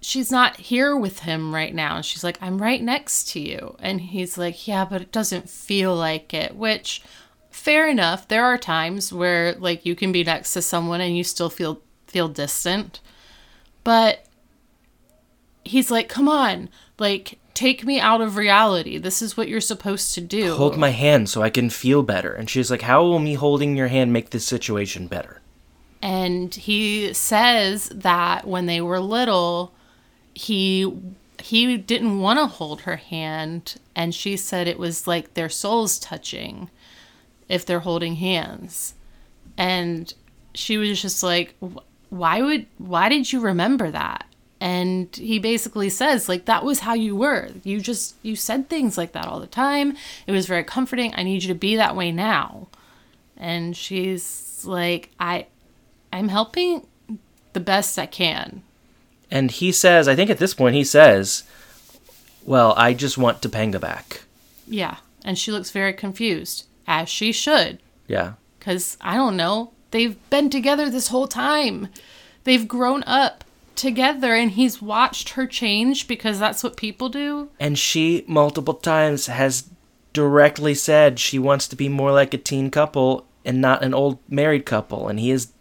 she's 0.00 0.30
not 0.30 0.56
here 0.56 0.96
with 0.96 1.20
him 1.20 1.54
right 1.54 1.74
now. 1.74 1.96
And 1.96 2.04
she's 2.04 2.22
like, 2.22 2.38
I'm 2.40 2.62
right 2.62 2.80
next 2.80 3.28
to 3.30 3.40
you. 3.40 3.76
And 3.80 4.00
he's 4.00 4.38
like, 4.38 4.66
Yeah, 4.68 4.84
but 4.84 5.02
it 5.02 5.12
doesn't 5.12 5.50
feel 5.50 5.94
like 5.94 6.32
it. 6.32 6.54
Which 6.54 7.02
fair 7.50 7.88
enough. 7.88 8.28
There 8.28 8.44
are 8.44 8.58
times 8.58 9.12
where 9.12 9.54
like 9.54 9.84
you 9.84 9.96
can 9.96 10.12
be 10.12 10.22
next 10.22 10.52
to 10.52 10.62
someone 10.62 11.00
and 11.00 11.16
you 11.16 11.24
still 11.24 11.50
feel 11.50 11.80
feel 12.06 12.28
distant. 12.28 13.00
But 13.82 14.26
he's 15.64 15.90
like, 15.90 16.08
Come 16.08 16.28
on, 16.28 16.68
like 16.98 17.38
take 17.54 17.84
me 17.84 17.98
out 17.98 18.20
of 18.20 18.36
reality. 18.36 18.98
This 18.98 19.22
is 19.22 19.36
what 19.36 19.48
you're 19.48 19.60
supposed 19.60 20.14
to 20.14 20.20
do. 20.20 20.54
Hold 20.54 20.76
my 20.76 20.90
hand 20.90 21.28
so 21.28 21.42
I 21.42 21.50
can 21.50 21.70
feel 21.70 22.02
better. 22.02 22.32
And 22.32 22.48
she's 22.48 22.70
like, 22.70 22.82
How 22.82 23.02
will 23.02 23.18
me 23.18 23.34
holding 23.34 23.76
your 23.76 23.88
hand 23.88 24.12
make 24.12 24.30
this 24.30 24.46
situation 24.46 25.08
better? 25.08 25.40
And 26.06 26.54
he 26.54 27.12
says 27.14 27.88
that 27.88 28.46
when 28.46 28.66
they 28.66 28.80
were 28.80 29.00
little 29.00 29.74
he 30.34 30.96
he 31.40 31.76
didn't 31.76 32.20
want 32.20 32.38
to 32.38 32.46
hold 32.46 32.82
her 32.82 32.94
hand 32.94 33.74
and 33.96 34.14
she 34.14 34.36
said 34.36 34.68
it 34.68 34.78
was 34.78 35.08
like 35.08 35.34
their 35.34 35.48
souls 35.48 35.98
touching 35.98 36.70
if 37.48 37.66
they're 37.66 37.80
holding 37.80 38.16
hands. 38.16 38.94
And 39.58 40.14
she 40.54 40.78
was 40.78 41.02
just 41.02 41.24
like 41.24 41.56
why 42.10 42.40
would 42.40 42.66
why 42.78 43.08
did 43.08 43.32
you 43.32 43.40
remember 43.40 43.90
that? 43.90 44.26
And 44.60 45.14
he 45.16 45.40
basically 45.40 45.88
says 45.90 46.28
like 46.28 46.44
that 46.44 46.64
was 46.64 46.80
how 46.80 46.94
you 46.94 47.16
were. 47.16 47.48
You 47.64 47.80
just 47.80 48.14
you 48.22 48.36
said 48.36 48.68
things 48.68 48.96
like 48.96 49.10
that 49.10 49.26
all 49.26 49.40
the 49.40 49.48
time. 49.48 49.96
It 50.28 50.30
was 50.30 50.46
very 50.46 50.62
comforting. 50.62 51.12
I 51.16 51.24
need 51.24 51.42
you 51.42 51.48
to 51.48 51.58
be 51.58 51.74
that 51.74 51.96
way 51.96 52.12
now. 52.12 52.68
And 53.36 53.76
she's 53.76 54.64
like 54.64 55.10
i 55.18 55.46
I'm 56.16 56.28
helping 56.28 56.86
the 57.52 57.60
best 57.60 57.98
I 57.98 58.06
can. 58.06 58.62
And 59.30 59.50
he 59.50 59.70
says, 59.70 60.08
I 60.08 60.16
think 60.16 60.30
at 60.30 60.38
this 60.38 60.54
point 60.54 60.74
he 60.74 60.82
says, 60.82 61.42
"Well, 62.42 62.72
I 62.74 62.94
just 62.94 63.18
want 63.18 63.42
Topanga 63.42 63.78
back." 63.78 64.22
Yeah. 64.66 64.96
And 65.24 65.38
she 65.38 65.52
looks 65.52 65.70
very 65.70 65.92
confused, 65.92 66.64
as 66.86 67.10
she 67.10 67.32
should. 67.32 67.80
Yeah. 68.08 68.34
Because, 68.58 68.96
I 69.02 69.16
don't 69.16 69.36
know, 69.36 69.72
they've 69.90 70.16
been 70.30 70.48
together 70.48 70.88
this 70.88 71.08
whole 71.08 71.28
time. 71.28 71.88
They've 72.44 72.66
grown 72.66 73.02
up 73.04 73.44
together, 73.74 74.34
and 74.34 74.52
he's 74.52 74.80
watched 74.80 75.30
her 75.30 75.46
change 75.46 76.08
because 76.08 76.38
that's 76.38 76.64
what 76.64 76.78
people 76.78 77.10
do. 77.10 77.50
And 77.60 77.78
she 77.78 78.24
multiple 78.26 78.74
times 78.74 79.26
has 79.26 79.68
directly 80.14 80.74
said 80.74 81.18
she 81.18 81.38
wants 81.38 81.68
to 81.68 81.76
be 81.76 81.90
more 81.90 82.12
like 82.12 82.32
a 82.32 82.38
teen 82.38 82.70
couple 82.70 83.26
and 83.44 83.60
not 83.60 83.84
an 83.84 83.92
old 83.92 84.18
married 84.30 84.64
couple 84.64 85.08
and 85.08 85.20
he 85.20 85.30
is 85.30 85.52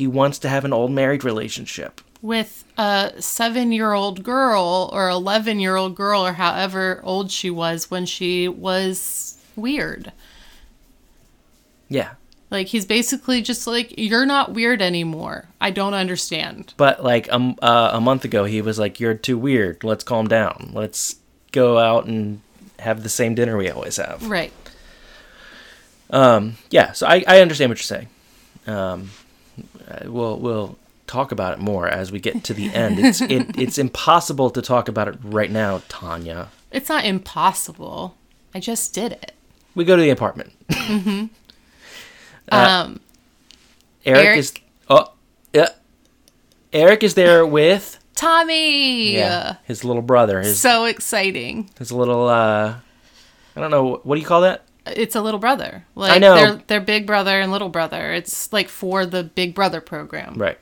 he 0.00 0.06
wants 0.06 0.38
to 0.38 0.48
have 0.48 0.64
an 0.64 0.72
old 0.72 0.90
married 0.90 1.24
relationship. 1.24 2.00
With 2.22 2.64
a 2.78 3.12
seven 3.18 3.70
year 3.70 3.92
old 3.92 4.24
girl 4.24 4.88
or 4.94 5.10
11 5.10 5.60
year 5.60 5.76
old 5.76 5.94
girl, 5.94 6.26
or 6.26 6.32
however 6.32 7.02
old 7.04 7.30
she 7.30 7.50
was 7.50 7.90
when 7.90 8.06
she 8.06 8.48
was 8.48 9.36
weird. 9.56 10.12
Yeah. 11.90 12.12
Like, 12.50 12.68
he's 12.68 12.86
basically 12.86 13.42
just 13.42 13.66
like, 13.66 13.92
You're 13.98 14.24
not 14.24 14.54
weird 14.54 14.80
anymore. 14.80 15.48
I 15.60 15.70
don't 15.70 15.92
understand. 15.92 16.72
But 16.78 17.04
like 17.04 17.30
um, 17.30 17.56
uh, 17.60 17.90
a 17.92 18.00
month 18.00 18.24
ago 18.24 18.44
he 18.44 18.62
was 18.62 18.78
like 18.78 19.00
you're 19.00 19.12
too 19.12 19.36
weird. 19.36 19.84
Let's 19.84 20.02
calm 20.02 20.28
down. 20.28 20.70
Let's 20.72 21.16
go 21.52 21.78
out 21.78 22.06
and 22.06 22.40
have 22.78 23.02
the 23.02 23.10
same 23.10 23.34
dinner 23.34 23.58
we 23.58 23.68
always 23.68 23.98
have. 23.98 24.26
Right. 24.26 24.52
Um, 26.08 26.56
yeah, 26.70 26.92
so 26.92 27.06
I, 27.06 27.22
I 27.28 27.42
understand 27.42 27.70
what 27.70 27.76
you're 27.76 27.82
saying. 27.82 28.08
Um, 28.66 29.10
uh, 29.90 30.10
we'll 30.10 30.38
we'll 30.38 30.78
talk 31.06 31.32
about 31.32 31.52
it 31.54 31.58
more 31.58 31.88
as 31.88 32.12
we 32.12 32.20
get 32.20 32.44
to 32.44 32.54
the 32.54 32.72
end. 32.72 32.98
It's 32.98 33.20
it, 33.36 33.58
it's 33.58 33.78
impossible 33.78 34.50
to 34.50 34.62
talk 34.62 34.88
about 34.88 35.08
it 35.08 35.16
right 35.22 35.50
now, 35.50 35.82
Tanya. 35.88 36.48
It's 36.70 36.88
not 36.88 37.04
impossible. 37.04 38.16
I 38.54 38.60
just 38.60 38.94
did 38.94 39.12
it. 39.12 39.32
We 39.74 39.84
go 39.84 39.96
to 39.96 40.02
the 40.02 40.10
apartment. 40.10 40.52
Um, 42.52 43.00
Eric, 44.04 44.24
Eric- 44.26 44.38
is 44.38 44.52
oh 44.88 45.12
yeah. 45.52 45.68
Eric 46.72 47.02
is 47.04 47.14
there 47.14 47.46
with 47.46 47.98
Tommy! 48.14 49.14
Yeah, 49.14 49.56
his 49.64 49.84
little 49.84 50.02
brother. 50.02 50.40
His 50.40 50.58
So 50.58 50.84
exciting. 50.84 51.70
his 51.78 51.92
little 51.92 52.28
uh, 52.28 52.74
I 53.54 53.60
don't 53.60 53.70
know 53.70 54.00
what 54.02 54.14
do 54.16 54.20
you 54.20 54.26
call 54.26 54.40
that? 54.40 54.64
It's 54.86 55.14
a 55.14 55.20
little 55.20 55.40
brother. 55.40 55.84
Like 55.94 56.20
know. 56.20 56.34
They're, 56.34 56.62
they're 56.66 56.80
big 56.80 57.06
brother 57.06 57.40
and 57.40 57.52
little 57.52 57.68
brother. 57.68 58.12
It's 58.12 58.52
like 58.52 58.68
for 58.68 59.06
the 59.06 59.22
big 59.22 59.54
brother 59.54 59.80
program. 59.80 60.34
Right. 60.34 60.58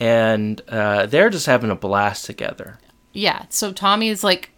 And 0.00 0.60
uh, 0.68 1.06
they're 1.06 1.30
just 1.30 1.46
having 1.46 1.70
a 1.70 1.74
blast 1.76 2.24
together. 2.24 2.78
Yeah. 3.12 3.46
So 3.48 3.72
Tommy 3.72 4.08
is 4.08 4.22
like 4.22 4.50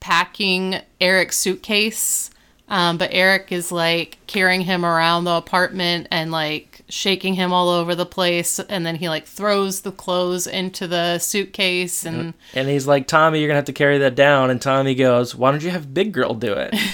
packing 0.00 0.80
Eric's 1.00 1.36
suitcase. 1.36 2.30
Um, 2.68 2.98
but 2.98 3.10
Eric 3.12 3.52
is 3.52 3.70
like 3.70 4.18
carrying 4.26 4.62
him 4.62 4.84
around 4.84 5.24
the 5.24 5.32
apartment 5.32 6.08
and 6.10 6.32
like 6.32 6.82
shaking 6.88 7.34
him 7.34 7.52
all 7.52 7.68
over 7.68 7.94
the 7.94 8.06
place. 8.06 8.58
And 8.58 8.84
then 8.84 8.96
he 8.96 9.08
like 9.08 9.26
throws 9.26 9.82
the 9.82 9.92
clothes 9.92 10.48
into 10.48 10.88
the 10.88 11.18
suitcase 11.20 12.04
and 12.04 12.34
And 12.54 12.68
he's 12.68 12.86
like, 12.86 13.06
Tommy, 13.06 13.38
you're 13.38 13.48
gonna 13.48 13.58
have 13.58 13.66
to 13.66 13.72
carry 13.72 13.98
that 13.98 14.16
down. 14.16 14.50
And 14.50 14.60
Tommy 14.60 14.96
goes, 14.96 15.34
Why 15.34 15.52
don't 15.52 15.62
you 15.62 15.70
have 15.70 15.94
Big 15.94 16.12
Girl 16.12 16.34
do 16.34 16.54
it? 16.54 16.74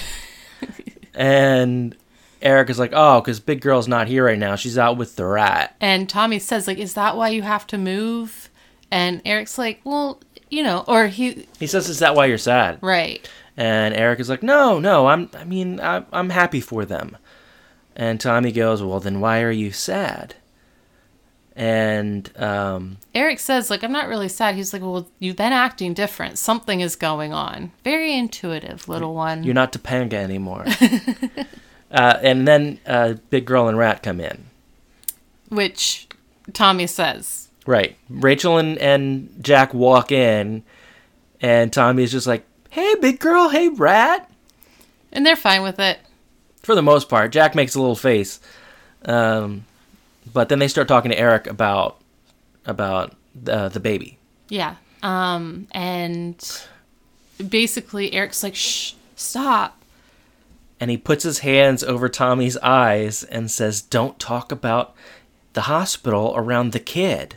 and 1.15 1.97
Eric 2.41 2.71
is 2.71 2.79
like, 2.79 2.91
Oh, 2.95 3.21
because 3.21 3.41
Big 3.41 3.61
Girl's 3.61 3.89
not 3.89 4.09
here 4.09 4.25
right 4.25 4.39
now. 4.39 4.57
She's 4.57 4.79
out 4.79 4.97
with 4.97 5.17
the 5.17 5.27
rat. 5.27 5.77
And 5.81 6.09
Tommy 6.09 6.39
says, 6.39 6.67
like, 6.67 6.79
is 6.79 6.95
that 6.95 7.17
why 7.17 7.29
you 7.29 7.43
have 7.43 7.67
to 7.69 7.79
move? 7.79 8.49
And 8.91 9.23
Eric's 9.25 9.57
like, 9.59 9.81
well, 9.85 10.21
you 10.51 10.63
know, 10.63 10.85
or 10.87 11.07
he, 11.07 11.47
He 11.59 11.67
says, 11.67 11.89
Is 11.89 12.01
that 12.01 12.15
why 12.15 12.27
you're 12.27 12.37
sad? 12.39 12.79
right. 12.83 13.29
And 13.57 13.95
Eric 13.95 14.19
is 14.21 14.29
like, 14.31 14.43
No, 14.43 14.79
no, 14.79 15.07
I'm. 15.09 15.29
I 15.35 15.45
mean, 15.45 15.79
I, 15.81 16.05
I'm 16.13 16.31
happy 16.31 16.61
for 16.61 16.85
them. 16.85 17.17
And 17.95 18.19
Tommy 18.21 18.51
goes, 18.53 18.83
Well, 18.83 19.01
then 19.01 19.21
why 19.21 19.43
are 19.43 19.51
you 19.51 19.73
sad? 19.73 20.35
And 21.55 22.31
um, 22.41 22.97
Eric 23.15 23.39
says, 23.39 23.69
like, 23.69 23.85
I'm 23.85 23.93
not 23.93 24.09
really 24.09 24.29
sad. 24.29 24.55
He's 24.55 24.73
like, 24.73 24.83
well, 24.83 25.07
you've 25.19 25.37
been 25.37 25.53
acting 25.53 25.93
different. 25.93 26.39
Something 26.39 26.81
is 26.81 26.97
going 26.97 27.33
on. 27.33 27.73
Very 27.85 28.17
intuitive, 28.17 28.89
little 28.89 29.15
one. 29.15 29.45
you're 29.45 29.55
not 29.55 29.73
Topanga 29.73 30.15
anymore. 30.15 30.65
uh, 31.91 32.19
and 32.23 32.49
then 32.49 32.81
uh, 32.87 33.15
Big 33.29 33.45
Girl 33.45 33.69
and 33.69 33.77
Rat 33.77 34.03
come 34.03 34.21
in. 34.21 34.45
Which 35.51 36.09
Tommy 36.55 36.87
says. 36.87 37.49
Right. 37.67 37.97
Rachel 38.09 38.57
and, 38.57 38.79
and 38.79 39.29
Jack 39.43 39.75
walk 39.75 40.11
in, 40.11 40.63
and 41.41 41.73
Tommy 41.73 42.03
is 42.03 42.13
just 42.13 42.27
like, 42.27 42.45
hey, 42.71 42.95
big 43.01 43.19
girl, 43.21 43.51
hey, 43.51 43.69
rat. 43.69 44.31
And 45.13 45.27
they're 45.27 45.37
fine 45.37 45.63
with 45.63 45.79
it. 45.79 45.99
For 46.63 46.75
the 46.75 46.83
most 46.83 47.09
part, 47.09 47.33
Jack 47.33 47.55
makes 47.55 47.75
a 47.75 47.81
little 47.81 47.97
face. 47.97 48.41
Um, 49.05 49.67
but 50.31 50.49
then 50.49 50.59
they 50.59 50.69
start 50.69 50.89
talking 50.89 51.11
to 51.11 51.19
Eric 51.19 51.47
about 51.47 52.01
about 52.67 53.15
uh, 53.49 53.69
the 53.69 53.81
baby. 53.81 54.19
Yeah. 54.49 54.77
Um, 55.03 55.67
and 55.73 56.65
basically, 57.49 58.13
Eric's 58.13 58.43
like, 58.43 58.55
shh, 58.55 58.93
stop. 59.17 59.83
And 60.79 60.91
he 60.91 60.97
puts 60.97 61.25
his 61.25 61.41
hands 61.41 61.83
over 61.83 62.09
Tommy's 62.09 62.57
eyes 62.59 63.23
and 63.25 63.51
says, 63.51 63.83
don't 63.83 64.19
talk 64.19 64.51
about 64.53 64.95
the 65.53 65.63
hospital 65.63 66.33
around 66.37 66.73
the 66.73 66.81
kid. 66.81 67.37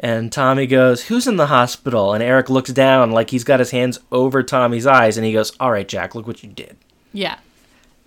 And 0.00 0.30
Tommy 0.30 0.66
goes, 0.66 1.04
Who's 1.04 1.26
in 1.26 1.36
the 1.36 1.48
hospital? 1.48 2.14
And 2.14 2.22
Eric 2.22 2.48
looks 2.48 2.72
down 2.72 3.10
like 3.10 3.30
he's 3.30 3.42
got 3.42 3.58
his 3.58 3.72
hands 3.72 3.98
over 4.12 4.42
Tommy's 4.44 4.86
eyes 4.86 5.16
and 5.16 5.26
he 5.26 5.32
goes, 5.32 5.52
All 5.58 5.72
right, 5.72 5.88
Jack, 5.88 6.14
look 6.14 6.26
what 6.26 6.42
you 6.42 6.50
did. 6.50 6.76
Yeah. 7.12 7.38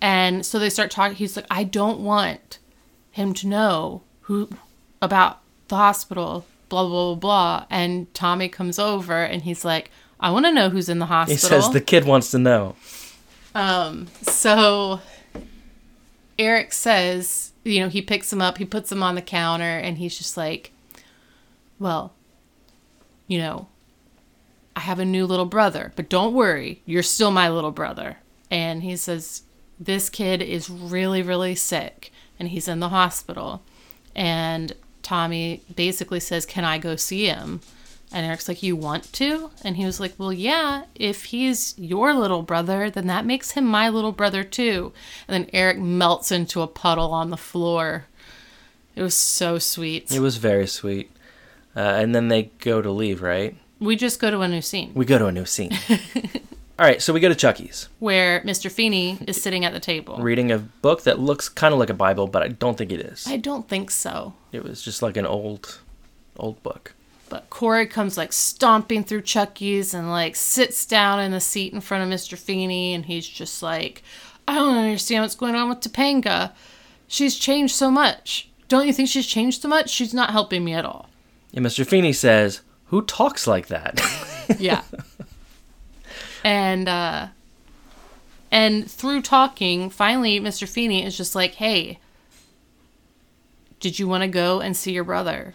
And 0.00 0.44
so 0.44 0.58
they 0.58 0.70
start 0.70 0.90
talking. 0.90 1.16
He's 1.16 1.36
like, 1.36 1.46
I 1.50 1.64
don't 1.64 2.00
want 2.00 2.58
him 3.12 3.32
to 3.34 3.46
know 3.46 4.02
who 4.22 4.48
about 5.00 5.40
the 5.68 5.76
hospital, 5.76 6.44
blah, 6.68 6.82
blah, 6.82 7.14
blah, 7.14 7.14
blah. 7.14 7.66
And 7.70 8.12
Tommy 8.14 8.48
comes 8.48 8.78
over 8.78 9.22
and 9.22 9.42
he's 9.42 9.64
like, 9.64 9.90
I 10.18 10.30
want 10.30 10.46
to 10.46 10.52
know 10.52 10.70
who's 10.70 10.88
in 10.88 10.98
the 10.98 11.06
hospital. 11.06 11.34
He 11.34 11.62
says 11.62 11.70
the 11.70 11.80
kid 11.80 12.04
wants 12.04 12.30
to 12.32 12.38
know. 12.38 12.76
Um, 13.54 14.08
so 14.22 15.00
Eric 16.38 16.72
says, 16.72 17.52
you 17.64 17.80
know, 17.80 17.88
he 17.88 18.02
picks 18.02 18.32
him 18.32 18.40
up, 18.40 18.58
he 18.58 18.64
puts 18.64 18.90
him 18.90 19.02
on 19.02 19.14
the 19.14 19.22
counter, 19.22 19.78
and 19.78 19.98
he's 19.98 20.16
just 20.16 20.36
like, 20.36 20.72
well, 21.78 22.12
you 23.26 23.38
know, 23.38 23.68
I 24.74 24.80
have 24.80 24.98
a 24.98 25.04
new 25.04 25.26
little 25.26 25.46
brother, 25.46 25.92
but 25.96 26.08
don't 26.08 26.32
worry, 26.32 26.82
you're 26.86 27.02
still 27.02 27.30
my 27.30 27.50
little 27.50 27.72
brother. 27.72 28.18
And 28.50 28.82
he 28.82 28.96
says, 28.96 29.42
this 29.78 30.08
kid 30.08 30.40
is 30.40 30.70
really, 30.70 31.22
really 31.22 31.54
sick, 31.54 32.11
and 32.38 32.48
he's 32.48 32.68
in 32.68 32.80
the 32.80 32.88
hospital. 32.90 33.62
And 34.14 34.72
Tommy 35.02 35.62
basically 35.74 36.20
says, 36.20 36.46
Can 36.46 36.64
I 36.64 36.78
go 36.78 36.96
see 36.96 37.26
him? 37.26 37.60
And 38.12 38.26
Eric's 38.26 38.48
like, 38.48 38.62
You 38.62 38.76
want 38.76 39.12
to? 39.14 39.50
And 39.64 39.76
he 39.76 39.84
was 39.84 40.00
like, 40.00 40.14
Well, 40.18 40.32
yeah, 40.32 40.84
if 40.94 41.24
he's 41.26 41.74
your 41.78 42.14
little 42.14 42.42
brother, 42.42 42.90
then 42.90 43.06
that 43.06 43.26
makes 43.26 43.52
him 43.52 43.64
my 43.64 43.88
little 43.88 44.12
brother 44.12 44.44
too. 44.44 44.92
And 45.26 45.34
then 45.34 45.50
Eric 45.52 45.78
melts 45.78 46.30
into 46.30 46.62
a 46.62 46.66
puddle 46.66 47.12
on 47.12 47.30
the 47.30 47.36
floor. 47.36 48.06
It 48.94 49.02
was 49.02 49.14
so 49.14 49.58
sweet. 49.58 50.12
It 50.12 50.20
was 50.20 50.36
very 50.36 50.66
sweet. 50.66 51.10
Uh, 51.74 51.80
and 51.80 52.14
then 52.14 52.28
they 52.28 52.50
go 52.58 52.82
to 52.82 52.90
leave, 52.90 53.22
right? 53.22 53.56
We 53.80 53.96
just 53.96 54.20
go 54.20 54.30
to 54.30 54.40
a 54.40 54.48
new 54.48 54.60
scene 54.60 54.92
We 54.94 55.04
go 55.04 55.18
to 55.18 55.26
a 55.26 55.32
new 55.32 55.46
scene. 55.46 55.72
All 56.82 56.88
right, 56.88 57.00
so 57.00 57.12
we 57.12 57.20
go 57.20 57.32
to 57.32 57.36
Chubbie's, 57.36 57.88
where 58.00 58.40
Mr. 58.40 58.68
Feeney 58.68 59.16
is 59.28 59.40
sitting 59.40 59.64
at 59.64 59.72
the 59.72 59.78
table. 59.78 60.16
reading 60.16 60.50
a 60.50 60.58
book 60.58 61.04
that 61.04 61.20
looks 61.20 61.48
kind 61.48 61.72
of 61.72 61.78
like 61.78 61.90
a 61.90 61.94
Bible, 61.94 62.26
but 62.26 62.42
I 62.42 62.48
don't 62.48 62.76
think 62.76 62.90
it 62.90 62.98
is. 62.98 63.24
I 63.24 63.36
don't 63.36 63.68
think 63.68 63.92
so. 63.92 64.34
It 64.50 64.64
was 64.64 64.82
just 64.82 65.00
like 65.00 65.16
an 65.16 65.24
old, 65.24 65.78
old 66.36 66.60
book. 66.64 66.94
But 67.28 67.48
Corey 67.50 67.86
comes 67.86 68.18
like 68.18 68.32
stomping 68.32 69.04
through 69.04 69.22
Chubbie's 69.22 69.94
and 69.94 70.10
like 70.10 70.34
sits 70.34 70.84
down 70.84 71.20
in 71.20 71.30
the 71.30 71.38
seat 71.38 71.72
in 71.72 71.80
front 71.80 72.02
of 72.02 72.18
Mr. 72.18 72.36
Feeney 72.36 72.94
and 72.94 73.06
he's 73.06 73.28
just 73.28 73.62
like, 73.62 74.02
I 74.48 74.56
don't 74.56 74.76
understand 74.76 75.22
what's 75.22 75.36
going 75.36 75.54
on 75.54 75.68
with 75.68 75.78
Topanga. 75.78 76.50
She's 77.06 77.38
changed 77.38 77.76
so 77.76 77.92
much. 77.92 78.48
Don't 78.66 78.88
you 78.88 78.92
think 78.92 79.08
she's 79.08 79.28
changed 79.28 79.62
so 79.62 79.68
much? 79.68 79.88
She's 79.88 80.12
not 80.12 80.30
helping 80.30 80.64
me 80.64 80.72
at 80.72 80.84
all. 80.84 81.08
And 81.54 81.64
Mr. 81.64 81.86
Feeney 81.86 82.12
says, 82.12 82.62
"Who 82.86 83.02
talks 83.02 83.46
like 83.46 83.68
that?" 83.68 84.00
Yeah. 84.58 84.82
and 86.44 86.88
uh 86.88 87.28
and 88.50 88.90
through 88.90 89.22
talking, 89.22 89.88
finally 89.88 90.38
Mr. 90.38 90.68
Feeney 90.68 91.04
is 91.04 91.16
just 91.16 91.34
like, 91.34 91.54
"Hey, 91.54 91.98
did 93.80 93.98
you 93.98 94.06
want 94.06 94.22
to 94.22 94.28
go 94.28 94.60
and 94.60 94.76
see 94.76 94.92
your 94.92 95.04
brother?" 95.04 95.54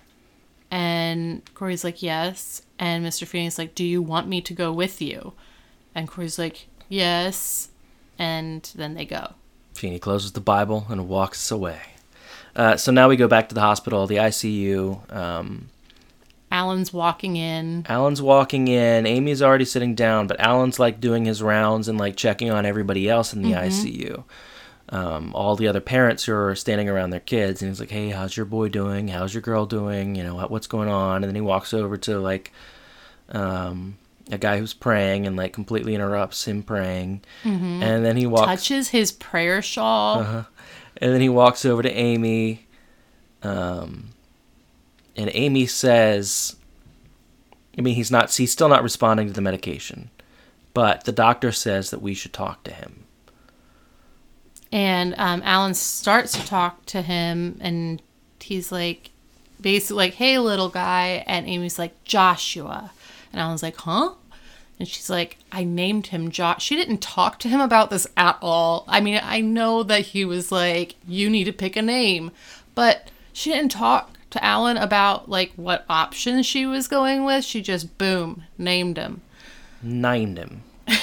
And 0.71 1.41
Corey's 1.53 1.83
like, 1.83 2.01
"Yes." 2.01 2.61
And 2.79 3.05
Mr. 3.05 3.25
Feeney's 3.25 3.57
like, 3.57 3.75
"Do 3.75 3.85
you 3.85 4.01
want 4.01 4.27
me 4.27 4.41
to 4.41 4.53
go 4.53 4.71
with 4.73 5.01
you?" 5.01 5.33
And 5.93 6.07
Corey's 6.07 6.39
like, 6.39 6.67
"Yes." 6.89 7.69
And 8.19 8.69
then 8.75 8.95
they 8.95 9.05
go. 9.05 9.33
Feeney 9.73 9.99
closes 9.99 10.31
the 10.31 10.41
Bible 10.41 10.87
and 10.89 11.07
walks 11.07 11.51
away. 11.51 11.79
Uh, 12.55 12.75
so 12.75 12.91
now 12.91 13.07
we 13.07 13.15
go 13.15 13.27
back 13.27 13.49
to 13.49 13.55
the 13.55 13.61
hospital, 13.61 14.07
the 14.07 14.15
ICU. 14.15 15.13
Um, 15.13 15.69
Alan's 16.57 16.91
walking 16.91 17.35
in. 17.35 17.85
Alan's 17.87 18.21
walking 18.21 18.67
in. 18.67 19.05
Amy's 19.05 19.41
already 19.43 19.65
sitting 19.65 19.93
down, 19.93 20.25
but 20.25 20.39
Alan's 20.39 20.79
like 20.79 20.99
doing 20.99 21.25
his 21.25 21.43
rounds 21.43 21.87
and 21.87 21.97
like 21.99 22.15
checking 22.15 22.49
on 22.49 22.65
everybody 22.65 23.07
else 23.07 23.31
in 23.33 23.43
the 23.43 23.51
ICU. 23.51 24.23
Um, 24.89 25.35
all 25.35 25.55
the 25.55 25.67
other 25.67 25.81
parents 25.81 26.23
who 26.23 26.33
are 26.33 26.55
standing 26.55 26.89
around 26.89 27.09
their 27.11 27.19
kids, 27.19 27.61
and 27.61 27.69
he's 27.69 27.79
like, 27.79 27.91
"Hey, 27.91 28.09
how's 28.09 28.35
your 28.37 28.45
boy 28.45 28.69
doing? 28.69 29.09
How's 29.09 29.33
your 29.33 29.41
girl 29.41 29.65
doing? 29.65 30.15
You 30.15 30.23
know, 30.23 30.35
what, 30.35 30.49
what's 30.49 30.67
going 30.67 30.89
on?" 30.89 31.17
And 31.17 31.25
then 31.25 31.35
he 31.35 31.41
walks 31.41 31.73
over 31.73 31.97
to 31.97 32.19
like 32.19 32.51
um, 33.29 33.97
a 34.31 34.37
guy 34.37 34.57
who's 34.59 34.73
praying 34.73 35.27
and 35.27 35.35
like 35.35 35.53
completely 35.53 35.93
interrupts 35.93 36.47
him 36.47 36.63
praying, 36.63 37.21
and 37.43 38.05
then 38.05 38.15
he 38.17 38.25
walks 38.25 38.45
Touches 38.47 38.89
his 38.89 39.11
prayer 39.11 39.61
shawl. 39.61 40.19
Uh-huh. 40.19 40.43
and 40.97 41.13
then 41.13 41.21
he 41.21 41.29
walks 41.29 41.65
over 41.65 41.83
to 41.83 41.91
Amy, 41.91 42.65
um, 43.43 44.09
and 45.17 45.31
Amy 45.33 45.65
says, 45.65 46.55
I 47.77 47.81
mean, 47.81 47.95
he's 47.95 48.11
not, 48.11 48.33
he's 48.33 48.51
still 48.51 48.69
not 48.69 48.83
responding 48.83 49.27
to 49.27 49.33
the 49.33 49.41
medication, 49.41 50.09
but 50.73 51.05
the 51.05 51.11
doctor 51.11 51.51
says 51.51 51.89
that 51.89 52.01
we 52.01 52.13
should 52.13 52.33
talk 52.33 52.63
to 52.63 52.71
him. 52.71 53.05
And 54.71 55.15
um, 55.17 55.41
Alan 55.43 55.73
starts 55.73 56.33
to 56.33 56.45
talk 56.45 56.85
to 56.87 57.01
him, 57.01 57.57
and 57.61 58.01
he's 58.39 58.71
like, 58.71 59.11
basically 59.61 60.05
like, 60.05 60.13
"Hey, 60.15 60.37
little 60.39 60.69
guy," 60.69 61.23
and 61.25 61.47
Amy's 61.47 61.79
like, 61.79 62.03
"Joshua," 62.03 62.91
and 63.31 63.41
Alan's 63.41 63.63
like, 63.63 63.77
"Huh?" 63.77 64.13
And 64.79 64.87
she's 64.87 65.09
like, 65.09 65.37
"I 65.51 65.63
named 65.63 66.07
him 66.07 66.29
Josh." 66.29 66.63
She 66.63 66.75
didn't 66.75 67.01
talk 67.01 67.39
to 67.39 67.49
him 67.49 67.61
about 67.61 67.89
this 67.89 68.07
at 68.17 68.37
all. 68.41 68.83
I 68.87 68.99
mean, 68.99 69.19
I 69.23 69.41
know 69.41 69.83
that 69.83 70.07
he 70.07 70.25
was 70.25 70.51
like, 70.51 70.95
"You 71.07 71.29
need 71.29 71.45
to 71.45 71.53
pick 71.53 71.75
a 71.75 71.81
name," 71.81 72.31
but 72.75 73.09
she 73.33 73.51
didn't 73.51 73.71
talk 73.71 74.16
to 74.31 74.43
Alan 74.43 74.77
about 74.77 75.29
like 75.29 75.53
what 75.55 75.85
options 75.89 76.45
she 76.45 76.65
was 76.65 76.87
going 76.87 77.23
with. 77.25 77.43
She 77.43 77.61
just 77.61 77.97
boom 77.97 78.43
named 78.57 78.97
him. 78.97 79.21
Named 79.81 80.37
him. 80.37 80.63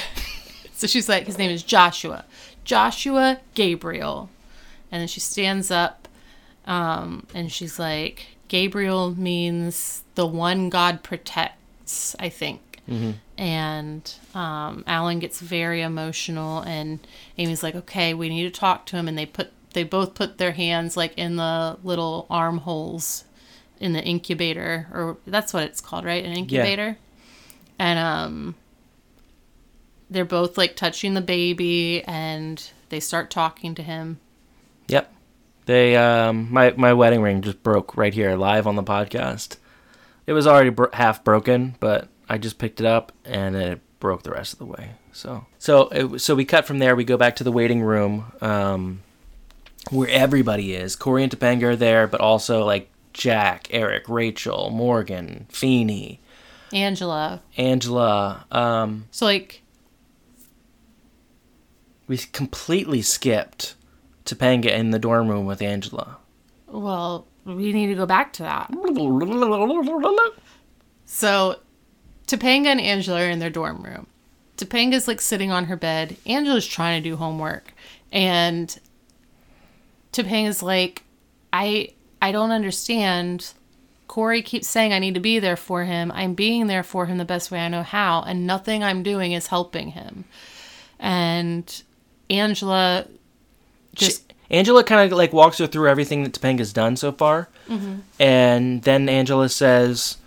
So 0.76 0.88
she's 0.88 1.08
like, 1.08 1.24
his 1.26 1.38
name 1.38 1.52
is 1.52 1.62
Joshua. 1.62 2.24
Joshua 2.64 3.38
Gabriel. 3.54 4.28
And 4.90 5.00
then 5.00 5.08
she 5.08 5.20
stands 5.20 5.70
up 5.70 6.08
um, 6.66 7.26
and 7.32 7.50
she's 7.50 7.78
like, 7.78 8.26
Gabriel 8.48 9.14
means 9.14 10.02
the 10.14 10.26
one 10.26 10.68
God 10.70 11.02
protects, 11.02 12.16
I 12.18 12.28
think. 12.28 12.60
And 13.38 14.12
um, 14.34 14.84
Alan 14.86 15.20
gets 15.20 15.40
very 15.40 15.80
emotional, 15.80 16.60
and 16.60 16.98
Amy's 17.38 17.62
like, 17.62 17.74
"Okay, 17.74 18.12
we 18.12 18.28
need 18.28 18.42
to 18.42 18.50
talk 18.50 18.84
to 18.86 18.96
him." 18.96 19.08
And 19.08 19.16
they 19.16 19.24
put 19.24 19.53
they 19.74 19.84
both 19.84 20.14
put 20.14 20.38
their 20.38 20.52
hands 20.52 20.96
like 20.96 21.16
in 21.16 21.36
the 21.36 21.78
little 21.82 22.26
armholes 22.30 23.24
in 23.78 23.92
the 23.92 24.02
incubator, 24.02 24.88
or 24.92 25.18
that's 25.26 25.52
what 25.52 25.64
it's 25.64 25.80
called, 25.80 26.04
right? 26.04 26.24
An 26.24 26.32
incubator. 26.32 26.96
And 27.78 27.98
um, 27.98 28.54
they're 30.08 30.24
both 30.24 30.56
like 30.56 30.76
touching 30.76 31.14
the 31.14 31.20
baby, 31.20 32.02
and 32.04 32.70
they 32.88 33.00
start 33.00 33.30
talking 33.30 33.74
to 33.74 33.82
him. 33.82 34.20
Yep. 34.88 35.12
They, 35.66 35.96
um, 35.96 36.52
my, 36.52 36.72
my 36.76 36.92
wedding 36.92 37.22
ring 37.22 37.42
just 37.42 37.62
broke 37.62 37.96
right 37.96 38.14
here 38.14 38.36
live 38.36 38.66
on 38.66 38.76
the 38.76 38.82
podcast. 38.82 39.56
It 40.26 40.32
was 40.32 40.46
already 40.46 40.70
bro- 40.70 40.90
half 40.92 41.24
broken, 41.24 41.74
but 41.80 42.08
I 42.28 42.38
just 42.38 42.58
picked 42.58 42.80
it 42.80 42.86
up 42.86 43.12
and 43.24 43.56
it 43.56 43.80
broke 43.98 44.22
the 44.22 44.30
rest 44.30 44.52
of 44.52 44.58
the 44.58 44.66
way. 44.66 44.92
So, 45.12 45.46
so, 45.58 45.88
it, 45.88 46.20
so 46.20 46.34
we 46.34 46.44
cut 46.44 46.66
from 46.66 46.78
there. 46.78 46.94
We 46.94 47.04
go 47.04 47.16
back 47.16 47.36
to 47.36 47.44
the 47.44 47.52
waiting 47.52 47.82
room, 47.82 48.32
um, 48.40 49.02
where 49.90 50.08
everybody 50.08 50.74
is. 50.74 50.96
Corey 50.96 51.22
and 51.22 51.32
Topanga 51.32 51.62
are 51.64 51.76
there, 51.76 52.06
but 52.06 52.20
also 52.20 52.64
like 52.64 52.90
Jack, 53.12 53.68
Eric, 53.70 54.08
Rachel, 54.08 54.70
Morgan, 54.70 55.46
Feeney, 55.50 56.20
Angela. 56.72 57.42
Angela. 57.56 58.46
Um, 58.50 59.06
So 59.10 59.26
like 59.26 59.62
we 62.06 62.18
completely 62.18 63.02
skipped 63.02 63.74
Topanga 64.24 64.66
in 64.66 64.90
the 64.90 64.98
dorm 64.98 65.28
room 65.28 65.46
with 65.46 65.62
Angela. 65.62 66.18
Well, 66.66 67.26
we 67.44 67.72
need 67.72 67.86
to 67.88 67.94
go 67.94 68.06
back 68.06 68.32
to 68.34 68.42
that. 68.42 68.70
So, 71.06 71.60
Topanga 72.26 72.66
and 72.66 72.80
Angela 72.80 73.20
are 73.22 73.30
in 73.30 73.38
their 73.38 73.50
dorm 73.50 73.82
room. 73.82 74.06
Topanga's 74.56 75.08
like 75.08 75.20
sitting 75.20 75.50
on 75.52 75.66
her 75.66 75.76
bed. 75.76 76.16
Angela's 76.26 76.66
trying 76.66 77.02
to 77.02 77.08
do 77.08 77.16
homework, 77.16 77.72
and 78.12 78.78
Topanga's 80.14 80.62
like, 80.62 81.02
"I 81.52 81.90
I 82.22 82.32
don't 82.32 82.50
understand. 82.52 83.52
Corey 84.06 84.42
keeps 84.42 84.68
saying 84.68 84.92
I 84.92 84.98
need 84.98 85.14
to 85.14 85.20
be 85.20 85.38
there 85.38 85.56
for 85.56 85.84
him. 85.84 86.12
I'm 86.14 86.34
being 86.34 86.66
there 86.68 86.82
for 86.82 87.06
him 87.06 87.18
the 87.18 87.24
best 87.24 87.50
way 87.50 87.58
I 87.60 87.68
know 87.68 87.82
how, 87.82 88.22
and 88.22 88.46
nothing 88.46 88.84
I'm 88.84 89.02
doing 89.02 89.32
is 89.32 89.48
helping 89.48 89.90
him." 89.90 90.24
And 91.00 91.82
Angela 92.30 93.06
just 93.94 94.28
She- 94.28 94.34
Angela 94.50 94.84
kind 94.84 95.10
of 95.10 95.16
like 95.16 95.32
walks 95.32 95.58
her 95.58 95.66
through 95.66 95.88
everything 95.88 96.22
that 96.22 96.32
Topanga's 96.32 96.72
done 96.72 96.96
so 96.96 97.12
far, 97.12 97.48
mm-hmm. 97.68 97.96
and 98.20 98.82
then 98.82 99.08
Angela 99.08 99.48
says, 99.48 100.18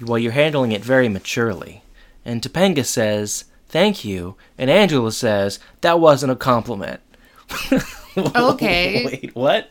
"Well, 0.00 0.18
you're 0.18 0.32
handling 0.32 0.72
it 0.72 0.84
very 0.84 1.08
maturely," 1.08 1.82
and 2.24 2.42
Topanga 2.42 2.84
says, 2.84 3.44
"Thank 3.68 4.04
you," 4.04 4.34
and 4.58 4.70
Angela 4.70 5.12
says, 5.12 5.58
"That 5.82 6.00
wasn't 6.00 6.32
a 6.32 6.36
compliment." 6.36 7.00
Okay. 8.16 9.04
Wait, 9.06 9.34
what? 9.34 9.70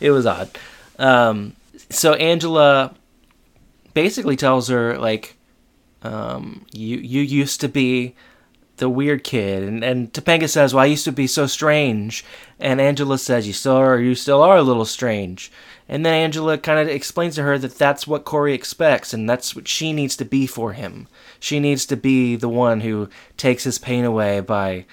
It 0.00 0.10
was 0.10 0.26
odd. 0.26 0.50
Um, 0.98 1.54
so 1.90 2.14
Angela 2.14 2.94
basically 3.94 4.36
tells 4.36 4.68
her 4.68 4.98
like, 4.98 5.36
um, 6.02 6.66
"You 6.72 6.98
you 6.98 7.22
used 7.22 7.60
to 7.60 7.68
be." 7.68 8.14
the 8.78 8.88
weird 8.88 9.22
kid 9.22 9.62
and, 9.62 9.84
and 9.84 10.12
Topanga 10.12 10.48
says, 10.48 10.74
Well 10.74 10.82
I 10.82 10.86
used 10.86 11.04
to 11.04 11.12
be 11.12 11.28
so 11.28 11.46
strange 11.46 12.24
and 12.58 12.80
Angela 12.80 13.16
says, 13.16 13.46
You 13.46 13.52
still 13.52 13.76
are 13.76 14.00
you 14.00 14.16
still 14.16 14.42
are 14.42 14.56
a 14.56 14.62
little 14.62 14.86
strange 14.86 15.52
and 15.88 16.04
then 16.04 16.14
Angela 16.14 16.58
kind 16.58 16.80
of 16.80 16.88
explains 16.88 17.34
to 17.36 17.42
her 17.42 17.58
that 17.58 17.78
that's 17.78 18.06
what 18.06 18.24
Corey 18.24 18.54
expects 18.54 19.12
and 19.12 19.28
that's 19.28 19.54
what 19.54 19.68
she 19.68 19.92
needs 19.92 20.16
to 20.16 20.24
be 20.24 20.46
for 20.46 20.72
him. 20.72 21.06
She 21.38 21.60
needs 21.60 21.86
to 21.86 21.96
be 21.96 22.34
the 22.34 22.48
one 22.48 22.80
who 22.80 23.08
takes 23.36 23.64
his 23.64 23.78
pain 23.78 24.04
away 24.04 24.40
by 24.40 24.86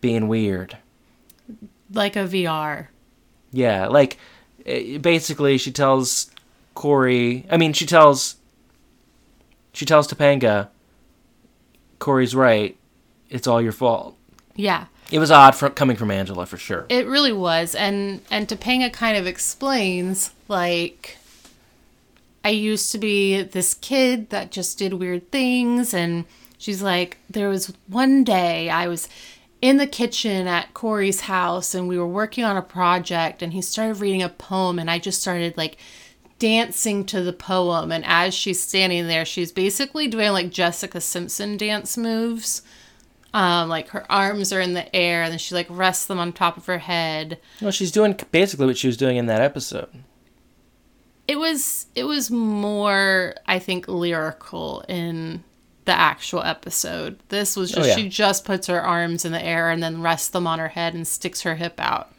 being 0.00 0.28
weird. 0.28 0.78
Like 1.94 2.16
a 2.16 2.20
VR. 2.20 2.88
Yeah, 3.52 3.88
like 3.88 4.18
eh, 4.66 4.98
basically 4.98 5.58
she 5.58 5.72
tells 5.72 6.30
Corey 6.74 7.46
I 7.50 7.56
mean 7.56 7.72
she 7.72 7.86
tells 7.86 8.36
she 9.72 9.84
tells 9.84 10.08
Topanga 10.08 10.68
Corey's 11.98 12.34
right. 12.34 12.76
It's 13.30 13.46
all 13.46 13.62
your 13.62 13.72
fault. 13.72 14.16
Yeah. 14.54 14.86
It 15.10 15.18
was 15.18 15.30
odd 15.30 15.54
from 15.54 15.72
coming 15.72 15.96
from 15.96 16.10
Angela 16.10 16.46
for 16.46 16.56
sure. 16.56 16.86
It 16.88 17.06
really 17.06 17.32
was, 17.32 17.74
and 17.74 18.20
and 18.30 18.48
Topanga 18.48 18.92
kind 18.92 19.16
of 19.16 19.26
explains 19.26 20.32
like 20.48 21.18
I 22.44 22.50
used 22.50 22.92
to 22.92 22.98
be 22.98 23.42
this 23.42 23.74
kid 23.74 24.30
that 24.30 24.50
just 24.50 24.78
did 24.78 24.94
weird 24.94 25.30
things, 25.30 25.94
and 25.94 26.24
she's 26.58 26.82
like, 26.82 27.18
there 27.28 27.48
was 27.48 27.72
one 27.86 28.24
day 28.24 28.70
I 28.70 28.88
was 28.88 29.08
in 29.64 29.78
the 29.78 29.86
kitchen 29.86 30.46
at 30.46 30.74
Corey's 30.74 31.22
house, 31.22 31.74
and 31.74 31.88
we 31.88 31.98
were 31.98 32.06
working 32.06 32.44
on 32.44 32.54
a 32.54 32.60
project, 32.60 33.40
and 33.40 33.54
he 33.54 33.62
started 33.62 33.98
reading 33.98 34.22
a 34.22 34.28
poem, 34.28 34.78
and 34.78 34.90
I 34.90 34.98
just 34.98 35.22
started 35.22 35.56
like 35.56 35.78
dancing 36.38 37.06
to 37.06 37.22
the 37.22 37.32
poem, 37.32 37.90
and 37.90 38.04
as 38.04 38.34
she's 38.34 38.62
standing 38.62 39.06
there, 39.06 39.24
she's 39.24 39.52
basically 39.52 40.06
doing 40.06 40.32
like 40.32 40.50
Jessica 40.50 41.00
Simpson 41.00 41.56
dance 41.56 41.96
moves. 41.96 42.60
Um, 43.32 43.70
like 43.70 43.88
her 43.88 44.04
arms 44.12 44.52
are 44.52 44.60
in 44.60 44.74
the 44.74 44.94
air, 44.94 45.22
and 45.22 45.32
then 45.32 45.38
she 45.38 45.54
like 45.54 45.66
rests 45.70 46.04
them 46.04 46.18
on 46.18 46.34
top 46.34 46.58
of 46.58 46.66
her 46.66 46.76
head. 46.76 47.40
Well, 47.62 47.70
she's 47.70 47.90
doing 47.90 48.20
basically 48.32 48.66
what 48.66 48.76
she 48.76 48.88
was 48.88 48.98
doing 48.98 49.16
in 49.16 49.24
that 49.26 49.40
episode. 49.40 49.88
It 51.26 51.36
was 51.36 51.86
it 51.94 52.04
was 52.04 52.30
more, 52.30 53.34
I 53.46 53.58
think, 53.60 53.88
lyrical 53.88 54.84
in 54.90 55.42
the 55.84 55.92
actual 55.92 56.42
episode. 56.42 57.18
This 57.28 57.56
was 57.56 57.70
just 57.70 57.82
Oh, 57.82 57.88
yeah. 57.88 57.94
she 57.96 58.08
just 58.08 58.44
puts 58.44 58.66
her 58.68 58.80
arms 58.82 59.24
in 59.24 59.32
the 59.32 59.44
air 59.44 59.70
and 59.70 59.82
then 59.82 60.00
rests 60.02 60.28
them 60.28 60.46
on 60.46 60.58
her 60.58 60.68
head 60.68 60.94
and 60.94 61.06
sticks 61.06 61.42
her 61.42 61.54
hip 61.56 61.74
out. 61.78 62.10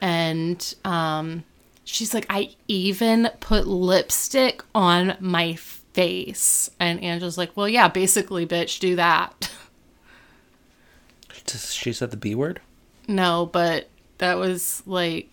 And 0.00 0.74
um, 0.84 1.44
she's 1.84 2.12
like, 2.14 2.26
I 2.30 2.50
even 2.68 3.28
put 3.40 3.66
lipstick 3.66 4.62
on 4.74 5.16
my 5.20 5.54
face. 5.54 6.70
And 6.80 7.02
Angela's 7.02 7.38
like, 7.38 7.56
Well, 7.56 7.68
yeah, 7.68 7.88
basically, 7.88 8.46
bitch, 8.46 8.78
do 8.78 8.96
that. 8.96 9.50
She 11.46 11.92
said 11.92 12.10
the 12.12 12.16
B 12.16 12.34
word. 12.34 12.60
No, 13.08 13.46
but 13.52 13.88
that 14.18 14.34
was 14.38 14.82
like 14.86 15.28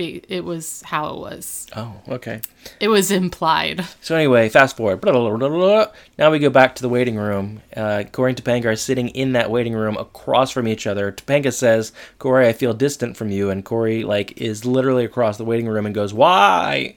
be 0.00 0.22
it 0.28 0.44
was 0.44 0.82
how 0.82 1.14
it 1.14 1.18
was. 1.18 1.66
Oh, 1.76 1.94
okay. 2.08 2.40
It 2.80 2.88
was 2.88 3.10
implied. 3.10 3.86
So 4.00 4.16
anyway, 4.16 4.48
fast 4.48 4.76
forward. 4.76 5.00
Blah, 5.00 5.12
blah, 5.12 5.36
blah. 5.36 5.86
Now 6.18 6.30
we 6.30 6.38
go 6.38 6.50
back 6.50 6.74
to 6.74 6.82
the 6.82 6.88
waiting 6.88 7.16
room. 7.16 7.60
Uh, 7.76 8.04
Corey 8.10 8.30
and 8.30 8.42
Topanga 8.42 8.66
are 8.66 8.76
sitting 8.76 9.08
in 9.10 9.32
that 9.32 9.50
waiting 9.50 9.74
room 9.74 9.96
across 9.96 10.50
from 10.50 10.66
each 10.66 10.86
other. 10.86 11.12
Topanga 11.12 11.52
says, 11.52 11.92
"Corey, 12.18 12.48
I 12.48 12.52
feel 12.52 12.72
distant 12.72 13.16
from 13.16 13.30
you," 13.30 13.50
and 13.50 13.64
Corey 13.64 14.02
like 14.02 14.40
is 14.40 14.64
literally 14.64 15.04
across 15.04 15.36
the 15.36 15.44
waiting 15.44 15.68
room 15.68 15.86
and 15.86 15.94
goes, 15.94 16.14
"Why?" 16.14 16.96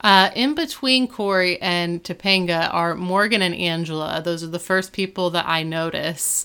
Uh, 0.00 0.30
in 0.34 0.54
between 0.54 1.08
Corey 1.08 1.60
and 1.62 2.04
Topanga 2.04 2.68
are 2.72 2.94
Morgan 2.94 3.40
and 3.40 3.54
Angela. 3.54 4.20
Those 4.22 4.44
are 4.44 4.48
the 4.48 4.58
first 4.58 4.92
people 4.92 5.30
that 5.30 5.46
I 5.48 5.62
notice. 5.62 6.44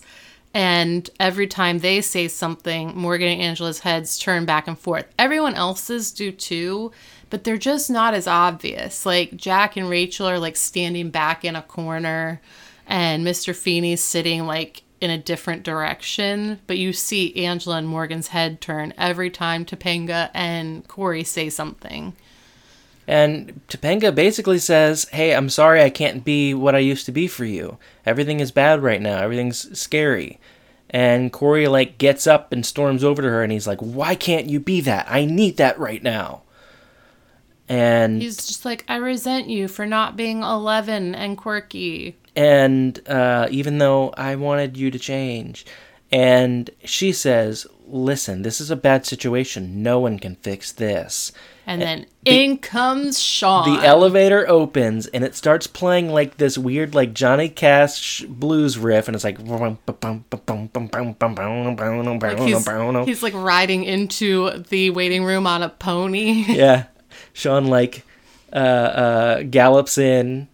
And 0.53 1.09
every 1.19 1.47
time 1.47 1.79
they 1.79 2.01
say 2.01 2.27
something, 2.27 2.97
Morgan 2.97 3.27
and 3.27 3.41
Angela's 3.41 3.79
heads 3.79 4.17
turn 4.17 4.45
back 4.45 4.67
and 4.67 4.77
forth. 4.77 5.05
Everyone 5.19 5.53
else's 5.53 6.11
do 6.11 6.31
too, 6.31 6.91
but 7.29 7.43
they're 7.43 7.57
just 7.57 7.89
not 7.89 8.13
as 8.13 8.25
obvious. 8.25 9.05
Like 9.05 9.35
Jack 9.35 9.77
and 9.77 9.89
Rachel 9.89 10.27
are 10.27 10.39
like 10.39 10.55
standing 10.55 11.11
back 11.11 11.45
in 11.45 11.55
a 11.55 11.61
corner, 11.61 12.41
and 12.87 13.25
Mr. 13.25 13.55
Feeney's 13.55 14.03
sitting 14.03 14.47
like 14.47 14.81
in 14.99 15.11
a 15.11 15.17
different 15.17 15.63
direction. 15.63 16.59
But 16.65 16.79
you 16.79 16.93
see 16.93 17.45
Angela 17.45 17.77
and 17.77 17.87
Morgan's 17.87 18.29
head 18.29 18.59
turn 18.59 18.93
every 18.97 19.29
time 19.29 19.65
Topanga 19.65 20.31
and 20.33 20.87
Corey 20.87 21.23
say 21.23 21.49
something. 21.49 22.15
And 23.09 23.59
Topanga 23.67 24.13
basically 24.13 24.59
says, 24.59 25.09
Hey, 25.09 25.33
I'm 25.33 25.49
sorry 25.49 25.81
I 25.81 25.89
can't 25.89 26.23
be 26.23 26.53
what 26.53 26.75
I 26.75 26.79
used 26.79 27.07
to 27.07 27.11
be 27.11 27.27
for 27.27 27.43
you. 27.43 27.79
Everything 28.05 28.39
is 28.39 28.51
bad 28.51 28.83
right 28.83 29.01
now. 29.01 29.17
Everything's 29.17 29.77
scary. 29.77 30.39
And 30.91 31.33
Corey, 31.33 31.67
like, 31.67 31.97
gets 31.97 32.27
up 32.27 32.51
and 32.53 32.63
storms 32.63 33.03
over 33.03 33.21
to 33.23 33.27
her 33.27 33.41
and 33.41 33.51
he's 33.51 33.65
like, 33.67 33.79
Why 33.79 34.13
can't 34.13 34.45
you 34.45 34.59
be 34.59 34.79
that? 34.81 35.07
I 35.09 35.25
need 35.25 35.57
that 35.57 35.79
right 35.79 36.03
now. 36.03 36.43
And 37.67 38.21
He's 38.21 38.37
just 38.37 38.63
like, 38.63 38.85
I 38.87 38.97
resent 38.97 39.47
you 39.49 39.67
for 39.67 39.87
not 39.87 40.15
being 40.15 40.43
11 40.43 41.15
and 41.15 41.35
quirky. 41.35 42.15
and 42.35 42.99
uh, 43.09 43.47
even 43.49 43.79
though 43.79 44.09
I 44.17 44.35
wanted 44.35 44.77
you 44.77 44.91
to 44.91 44.99
change, 44.99 45.65
and 46.11 46.69
she 46.83 47.11
says, 47.11 47.67
"Listen, 47.87 48.41
this 48.41 48.59
is 48.59 48.71
a 48.71 48.75
bad 48.75 49.05
situation. 49.05 49.83
No 49.83 49.99
one 49.99 50.19
can 50.19 50.35
fix 50.35 50.71
this." 50.71 51.31
And 51.69 51.83
then 51.83 52.07
in 52.25 52.57
comes 52.57 53.21
Sean. 53.21 53.77
The 53.77 53.85
elevator 53.85 54.49
opens 54.49 55.05
and 55.05 55.23
it 55.23 55.35
starts 55.35 55.67
playing 55.67 56.09
like 56.09 56.37
this 56.37 56.57
weird, 56.57 56.95
like 56.95 57.13
Johnny 57.13 57.47
Cash 57.47 58.21
blues 58.21 58.75
riff, 58.79 59.07
and 59.07 59.13
it's 59.13 59.23
like, 59.23 59.37
Like 62.39 62.47
he's, 62.47 62.65
he's 63.05 63.21
like 63.21 63.35
riding 63.35 63.83
into 63.83 64.63
the 64.69 64.89
waiting 64.89 65.23
room 65.23 65.45
on 65.45 65.61
a 65.61 65.69
pony. 65.69 66.43
yeah. 66.47 66.85
Sean 67.33 67.67
like 67.67 68.03
uh, 68.51 68.55
uh, 68.55 69.43
gallops 69.43 69.99
in 69.99 70.47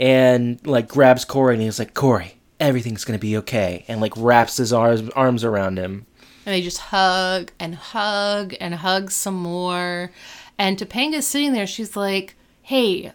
and 0.00 0.58
like 0.66 0.88
grabs 0.88 1.24
Corey 1.24 1.54
and 1.54 1.62
he's 1.62 1.78
like, 1.78 1.94
Corey, 1.94 2.35
everything's 2.60 3.04
gonna 3.04 3.18
be 3.18 3.36
okay, 3.38 3.84
and 3.88 4.00
like 4.00 4.12
wraps 4.16 4.56
his 4.56 4.72
arms 4.72 5.08
arms 5.10 5.44
around 5.44 5.78
him. 5.78 6.06
And 6.44 6.54
they 6.54 6.62
just 6.62 6.78
hug 6.78 7.50
and 7.58 7.74
hug 7.74 8.54
and 8.60 8.76
hug 8.76 9.10
some 9.10 9.34
more. 9.34 10.12
And 10.58 10.78
Topanga's 10.78 11.26
sitting 11.26 11.52
there. 11.52 11.66
She's 11.66 11.96
like, 11.96 12.34
hey, 12.62 13.12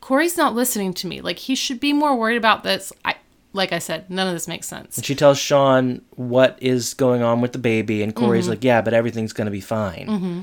Corey's 0.00 0.36
not 0.36 0.54
listening 0.54 0.94
to 0.94 1.06
me. 1.06 1.20
Like, 1.20 1.38
he 1.38 1.54
should 1.54 1.80
be 1.80 1.92
more 1.92 2.16
worried 2.16 2.36
about 2.36 2.62
this. 2.62 2.92
I, 3.04 3.16
like 3.52 3.72
I 3.72 3.78
said, 3.78 4.08
none 4.08 4.26
of 4.28 4.34
this 4.34 4.48
makes 4.48 4.66
sense. 4.68 4.96
And 4.96 5.04
she 5.04 5.14
tells 5.14 5.38
Sean 5.38 6.02
what 6.16 6.58
is 6.60 6.94
going 6.94 7.22
on 7.22 7.40
with 7.40 7.52
the 7.52 7.58
baby, 7.58 8.02
and 8.02 8.14
Corey's 8.14 8.44
mm-hmm. 8.44 8.50
like, 8.50 8.64
"Yeah, 8.64 8.80
but 8.80 8.94
everything's 8.94 9.32
gonna 9.32 9.50
be 9.50 9.60
fine." 9.60 10.06
Mm-hmm. 10.06 10.40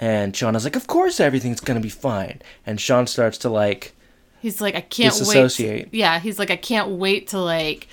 And 0.00 0.34
Sean 0.34 0.56
is 0.56 0.64
like, 0.64 0.76
"Of 0.76 0.86
course, 0.86 1.20
everything's 1.20 1.60
gonna 1.60 1.80
be 1.80 1.88
fine." 1.88 2.40
And 2.64 2.80
Sean 2.80 3.06
starts 3.06 3.38
to 3.38 3.50
like, 3.50 3.94
He's 4.40 4.60
like, 4.60 4.74
I 4.74 4.80
can't 4.80 5.12
Disassociate. 5.16 5.86
wait. 5.86 5.94
Yeah, 5.94 6.18
he's 6.20 6.38
like, 6.38 6.50
I 6.50 6.56
can't 6.56 6.90
wait 6.90 7.28
to 7.28 7.38
like 7.40 7.88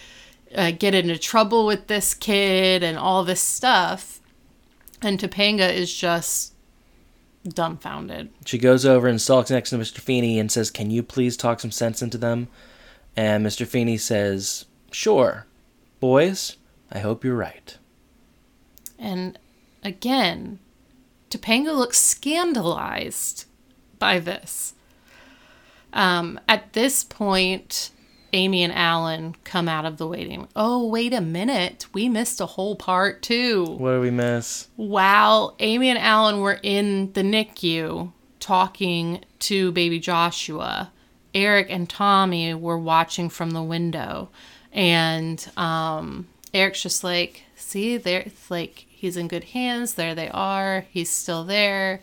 uh, 0.54 0.72
get 0.72 0.94
into 0.96 1.18
trouble 1.18 1.66
with 1.66 1.88
this 1.88 2.14
kid 2.14 2.84
and 2.84 2.98
all 2.98 3.24
this 3.24 3.42
stuff. 3.42 4.20
And 5.02 5.20
Topanga 5.20 5.72
is 5.74 5.94
just 5.94 6.54
dumbfounded. 7.48 8.30
she 8.46 8.58
goes 8.58 8.86
over 8.86 9.08
and 9.08 9.22
sulks 9.22 9.52
next 9.52 9.70
to 9.70 9.78
Mr. 9.78 10.00
Feeney 10.00 10.40
and 10.40 10.52
says, 10.52 10.72
"Can 10.72 10.90
you 10.90 11.04
please 11.04 11.38
talk 11.38 11.60
some 11.60 11.72
sense 11.72 12.02
into 12.02 12.18
them?" 12.18 12.48
And 13.16 13.46
Mr. 13.46 13.68
Feeney 13.68 13.98
says, 13.98 14.66
"Sure, 14.92 15.46
boys. 16.00 16.58
I 16.92 17.00
hope 17.00 17.24
you're 17.24 17.36
right." 17.36 17.78
And 18.98 19.38
again, 19.84 20.60
Topanga 21.30 21.76
looks 21.76 22.00
scandalized 22.00 23.46
by 24.00 24.20
this. 24.20 24.74
Um, 25.96 26.40
at 26.48 26.74
this 26.74 27.04
point, 27.04 27.92
Amy 28.34 28.64
and 28.64 28.74
Alan 28.74 29.36
come 29.46 29.70
out 29.70 29.86
of 29.86 29.98
the 29.98 30.06
waiting. 30.06 30.48
Oh, 30.56 30.88
wait 30.88 31.14
a 31.14 31.22
minute. 31.22 31.88
We 31.94 32.10
missed 32.10 32.42
a 32.42 32.46
whole 32.46 32.76
part 32.76 33.22
too. 33.22 33.66
What 33.66 33.92
did 33.92 34.02
we 34.02 34.12
miss? 34.12 34.68
While 34.76 35.56
Amy 35.60 35.90
and 35.90 35.98
Alan 35.98 36.42
were 36.42 36.60
in 36.62 37.14
the 37.14 37.22
NICU 37.22 38.12
talking 38.42 39.24
to 39.40 39.72
baby 39.72 40.00
Joshua, 40.00 40.92
Eric 41.34 41.68
and 41.70 41.90
Tommy 41.90 42.54
were 42.54 42.78
watching 42.78 43.30
from 43.30 43.52
the 43.52 43.64
window. 43.64 44.30
And 44.74 45.46
um, 45.56 46.28
Eric's 46.54 46.84
just 46.84 47.04
like, 47.04 47.44
see, 47.56 47.96
there, 47.96 48.20
it's 48.22 48.52
like 48.52 48.86
he's 48.90 49.16
in 49.16 49.30
good 49.30 49.46
hands. 49.46 49.94
There 49.94 50.14
they 50.14 50.30
are. 50.30 50.86
He's 50.92 51.10
still 51.10 51.46
there. 51.46 52.02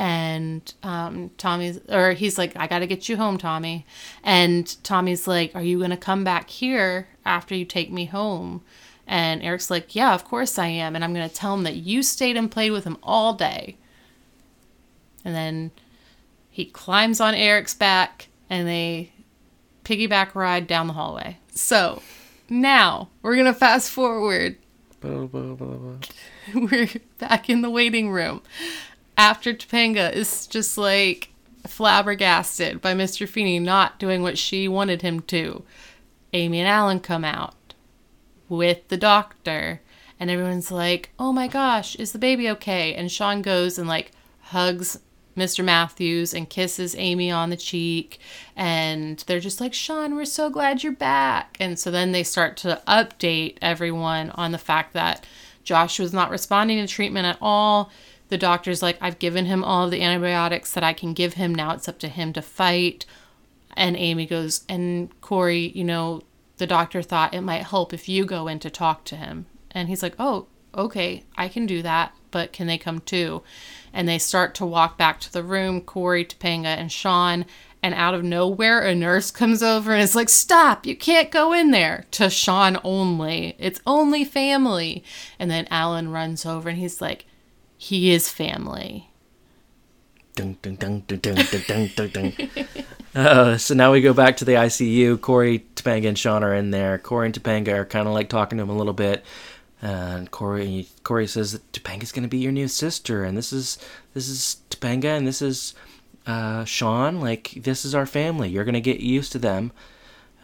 And 0.00 0.72
um, 0.82 1.30
Tommy's, 1.36 1.78
or 1.90 2.12
he's 2.12 2.38
like, 2.38 2.56
I 2.56 2.66
got 2.66 2.78
to 2.78 2.86
get 2.86 3.10
you 3.10 3.18
home, 3.18 3.36
Tommy. 3.36 3.84
And 4.24 4.82
Tommy's 4.82 5.28
like, 5.28 5.54
Are 5.54 5.62
you 5.62 5.78
to 5.90 5.96
come 5.98 6.24
back 6.24 6.48
here 6.48 7.06
after 7.26 7.54
you 7.54 7.66
take 7.66 7.92
me 7.92 8.06
home? 8.06 8.62
And 9.06 9.42
Eric's 9.42 9.68
like, 9.68 9.94
Yeah, 9.94 10.14
of 10.14 10.24
course 10.24 10.58
I 10.58 10.68
am. 10.68 10.94
And 10.94 11.04
I'm 11.04 11.12
to 11.28 11.34
tell 11.34 11.52
him 11.52 11.64
that 11.64 11.76
you 11.76 12.02
stayed 12.02 12.38
and 12.38 12.50
played 12.50 12.70
with 12.70 12.84
him 12.84 12.96
all 13.02 13.34
day. 13.34 13.76
And 15.22 15.34
then 15.34 15.70
he 16.48 16.64
climbs 16.64 17.20
on 17.20 17.34
Eric's 17.34 17.74
back 17.74 18.28
and 18.48 18.66
they 18.66 19.12
piggyback 19.84 20.34
ride 20.34 20.66
down 20.66 20.86
the 20.86 20.94
hallway. 20.94 21.36
So 21.52 22.00
now 22.48 23.10
we're 23.20 23.34
to 23.44 23.52
fast 23.52 23.90
forward. 23.90 24.56
Blah, 25.02 25.26
blah, 25.26 25.54
blah. 25.54 25.96
We're 26.54 26.88
back 27.18 27.50
in 27.50 27.60
the 27.60 27.70
waiting 27.70 28.10
room 28.10 28.40
after 29.20 29.52
Topanga 29.52 30.10
is 30.14 30.46
just 30.46 30.78
like 30.78 31.28
flabbergasted 31.66 32.80
by 32.80 32.94
Mr. 32.94 33.28
Feeney 33.28 33.58
not 33.58 33.98
doing 33.98 34.22
what 34.22 34.38
she 34.38 34.66
wanted 34.66 35.02
him 35.02 35.20
to. 35.20 35.62
Amy 36.32 36.58
and 36.58 36.66
Alan 36.66 37.00
come 37.00 37.22
out 37.22 37.74
with 38.48 38.88
the 38.88 38.96
doctor, 38.96 39.82
and 40.18 40.30
everyone's 40.30 40.72
like, 40.72 41.10
oh 41.18 41.34
my 41.34 41.48
gosh, 41.48 41.96
is 41.96 42.12
the 42.12 42.18
baby 42.18 42.48
okay? 42.48 42.94
And 42.94 43.12
Sean 43.12 43.42
goes 43.42 43.78
and 43.78 43.86
like 43.86 44.12
hugs 44.40 44.98
Mr. 45.36 45.62
Matthews 45.62 46.32
and 46.32 46.48
kisses 46.48 46.94
Amy 46.96 47.30
on 47.30 47.50
the 47.50 47.58
cheek. 47.58 48.20
And 48.56 49.18
they're 49.26 49.38
just 49.38 49.60
like, 49.60 49.74
Sean, 49.74 50.16
we're 50.16 50.24
so 50.24 50.48
glad 50.48 50.82
you're 50.82 50.92
back. 50.92 51.58
And 51.60 51.78
so 51.78 51.90
then 51.90 52.12
they 52.12 52.22
start 52.22 52.56
to 52.58 52.80
update 52.88 53.58
everyone 53.60 54.30
on 54.30 54.52
the 54.52 54.58
fact 54.58 54.94
that 54.94 55.26
Josh 55.62 55.98
was 55.98 56.14
not 56.14 56.30
responding 56.30 56.78
to 56.78 56.86
treatment 56.86 57.26
at 57.26 57.36
all. 57.42 57.90
The 58.30 58.38
doctor's 58.38 58.82
like, 58.82 58.96
I've 59.00 59.18
given 59.18 59.46
him 59.46 59.62
all 59.62 59.88
the 59.88 60.02
antibiotics 60.02 60.72
that 60.72 60.84
I 60.84 60.92
can 60.92 61.12
give 61.12 61.34
him. 61.34 61.54
Now 61.54 61.74
it's 61.74 61.88
up 61.88 61.98
to 61.98 62.08
him 62.08 62.32
to 62.32 62.42
fight. 62.42 63.04
And 63.76 63.96
Amy 63.96 64.24
goes, 64.24 64.64
and 64.68 65.10
Corey, 65.20 65.72
you 65.74 65.84
know, 65.84 66.22
the 66.56 66.66
doctor 66.66 67.02
thought 67.02 67.34
it 67.34 67.40
might 67.40 67.64
help 67.64 67.92
if 67.92 68.08
you 68.08 68.24
go 68.24 68.46
in 68.46 68.60
to 68.60 68.70
talk 68.70 69.04
to 69.06 69.16
him. 69.16 69.46
And 69.72 69.88
he's 69.88 70.02
like, 70.02 70.14
oh, 70.18 70.46
okay, 70.74 71.24
I 71.36 71.48
can 71.48 71.66
do 71.66 71.82
that, 71.82 72.14
but 72.30 72.52
can 72.52 72.66
they 72.66 72.78
come 72.78 73.00
too? 73.00 73.42
And 73.92 74.08
they 74.08 74.18
start 74.18 74.54
to 74.56 74.66
walk 74.66 74.96
back 74.96 75.20
to 75.20 75.32
the 75.32 75.42
room, 75.42 75.80
Corey, 75.80 76.24
Topanga, 76.24 76.66
and 76.66 76.92
Sean. 76.92 77.44
And 77.82 77.94
out 77.94 78.14
of 78.14 78.22
nowhere, 78.22 78.80
a 78.80 78.94
nurse 78.94 79.30
comes 79.30 79.62
over 79.62 79.92
and 79.92 80.02
is 80.02 80.14
like, 80.14 80.28
Stop, 80.28 80.86
you 80.86 80.94
can't 80.94 81.30
go 81.30 81.52
in 81.52 81.70
there. 81.70 82.04
To 82.12 82.28
Sean 82.28 82.78
only. 82.84 83.56
It's 83.58 83.80
only 83.86 84.24
family. 84.24 85.02
And 85.38 85.50
then 85.50 85.66
Alan 85.70 86.10
runs 86.10 86.44
over 86.44 86.68
and 86.68 86.78
he's 86.78 87.00
like, 87.00 87.24
he 87.82 88.12
is 88.12 88.28
family. 88.28 89.08
Dun, 90.34 90.58
dun, 90.60 90.76
dun, 90.76 91.02
dun, 91.06 91.18
dun, 91.18 91.36
dun, 91.66 91.90
dun, 91.96 92.10
dun. 92.10 92.32
uh, 93.14 93.56
so 93.56 93.74
now 93.74 93.90
we 93.90 94.02
go 94.02 94.12
back 94.12 94.36
to 94.36 94.44
the 94.44 94.52
ICU. 94.52 95.18
Corey, 95.22 95.64
Topanga, 95.74 96.06
and 96.08 96.18
Sean 96.18 96.44
are 96.44 96.54
in 96.54 96.72
there. 96.72 96.98
Corey 96.98 97.24
and 97.24 97.34
Topanga 97.34 97.68
are 97.68 97.86
kind 97.86 98.06
of 98.06 98.12
like 98.12 98.28
talking 98.28 98.58
to 98.58 98.64
him 98.64 98.68
a 98.68 98.76
little 98.76 98.92
bit. 98.92 99.24
And 99.80 100.30
Corey, 100.30 100.88
Corey 101.04 101.26
says 101.26 101.52
that 101.52 101.72
Topanga's 101.72 102.12
going 102.12 102.22
to 102.22 102.28
be 102.28 102.36
your 102.36 102.52
new 102.52 102.68
sister, 102.68 103.24
and 103.24 103.34
this 103.34 103.50
is 103.50 103.78
this 104.12 104.28
is 104.28 104.58
Topanga, 104.68 105.16
and 105.16 105.26
this 105.26 105.40
is 105.40 105.74
uh, 106.26 106.66
Sean. 106.66 107.18
Like 107.18 107.60
this 107.62 107.86
is 107.86 107.94
our 107.94 108.04
family. 108.04 108.50
You're 108.50 108.64
going 108.64 108.74
to 108.74 108.82
get 108.82 109.00
used 109.00 109.32
to 109.32 109.38
them. 109.38 109.72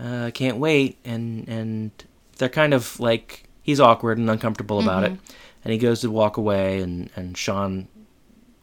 Uh, 0.00 0.30
can't 0.32 0.56
wait. 0.56 0.96
And 1.04 1.46
and 1.50 1.90
they're 2.38 2.48
kind 2.48 2.72
of 2.72 2.98
like 2.98 3.46
he's 3.62 3.78
awkward 3.78 4.16
and 4.16 4.30
uncomfortable 4.30 4.80
about 4.80 5.04
mm-hmm. 5.04 5.16
it 5.16 5.20
and 5.66 5.72
he 5.72 5.78
goes 5.78 6.00
to 6.00 6.10
walk 6.10 6.36
away, 6.36 6.80
and 6.80 7.10
and 7.16 7.36
Sean 7.36 7.88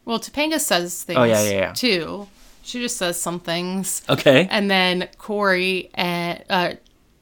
Well, 0.05 0.19
Topanga 0.19 0.59
says 0.59 1.03
things 1.03 1.17
Oh, 1.17 1.23
yeah, 1.23 1.43
yeah, 1.43 1.51
yeah. 1.51 1.73
too. 1.73 2.27
She 2.63 2.79
just 2.81 2.97
says 2.97 3.19
some 3.21 3.39
things. 3.39 4.01
Okay. 4.09 4.47
And 4.49 4.71
then 4.71 5.09
Corey 5.17 5.89
and 5.93 6.43
uh, 6.49 6.73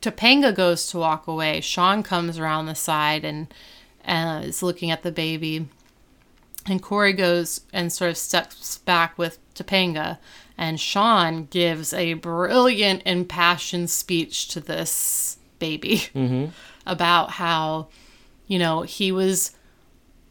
Topanga 0.02 0.54
goes 0.56 0.88
to 0.88 0.98
walk 1.00 1.28
away. 1.28 1.62
Sean 1.62 2.04
comes 2.04 2.38
around 2.38 2.67
the 2.67 2.76
side 2.76 3.26
and 3.26 3.52
uh, 4.06 4.41
is 4.46 4.62
looking 4.63 4.91
at 4.91 5.02
the 5.04 5.12
baby. 5.12 5.67
And 6.67 6.80
Corey 6.82 7.13
goes 7.13 7.62
and 7.74 7.91
sort 7.91 8.12
of 8.12 8.17
steps 8.17 8.78
back 8.80 9.17
with 9.17 9.39
Topanga. 9.56 10.20
And 10.60 10.80
Sean 10.80 11.46
gives 11.46 11.91
a 11.91 12.13
brilliant, 12.13 13.02
impassioned 13.06 13.89
speech 13.89 14.48
to 14.50 14.60
this 14.60 15.38
baby 15.58 16.04
about 16.86 17.32
how, 17.32 17.88
you 18.46 18.60
know, 18.60 18.84
he 18.84 19.12
was 19.12 19.52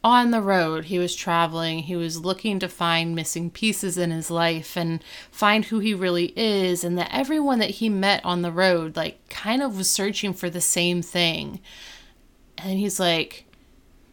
on 0.02 0.30
the 0.30 0.40
road. 0.40 0.86
He 0.86 0.98
was 0.98 1.14
traveling. 1.14 1.80
He 1.80 1.96
was 1.96 2.24
looking 2.24 2.58
to 2.60 2.68
find 2.68 3.14
missing 3.14 3.50
pieces 3.50 3.98
in 3.98 4.10
his 4.10 4.30
life 4.30 4.76
and 4.76 5.02
find 5.30 5.66
who 5.66 5.78
he 5.78 5.94
really 5.94 6.32
is. 6.36 6.82
And 6.84 6.96
that 6.98 7.10
everyone 7.12 7.58
that 7.58 7.70
he 7.70 7.88
met 7.88 8.24
on 8.24 8.42
the 8.42 8.52
road, 8.52 8.96
like, 8.96 9.28
kind 9.28 9.62
of 9.62 9.76
was 9.76 9.90
searching 9.90 10.32
for 10.32 10.48
the 10.48 10.60
same 10.60 11.02
thing. 11.02 11.60
And 12.58 12.78
he's 12.78 12.98
like, 12.98 13.44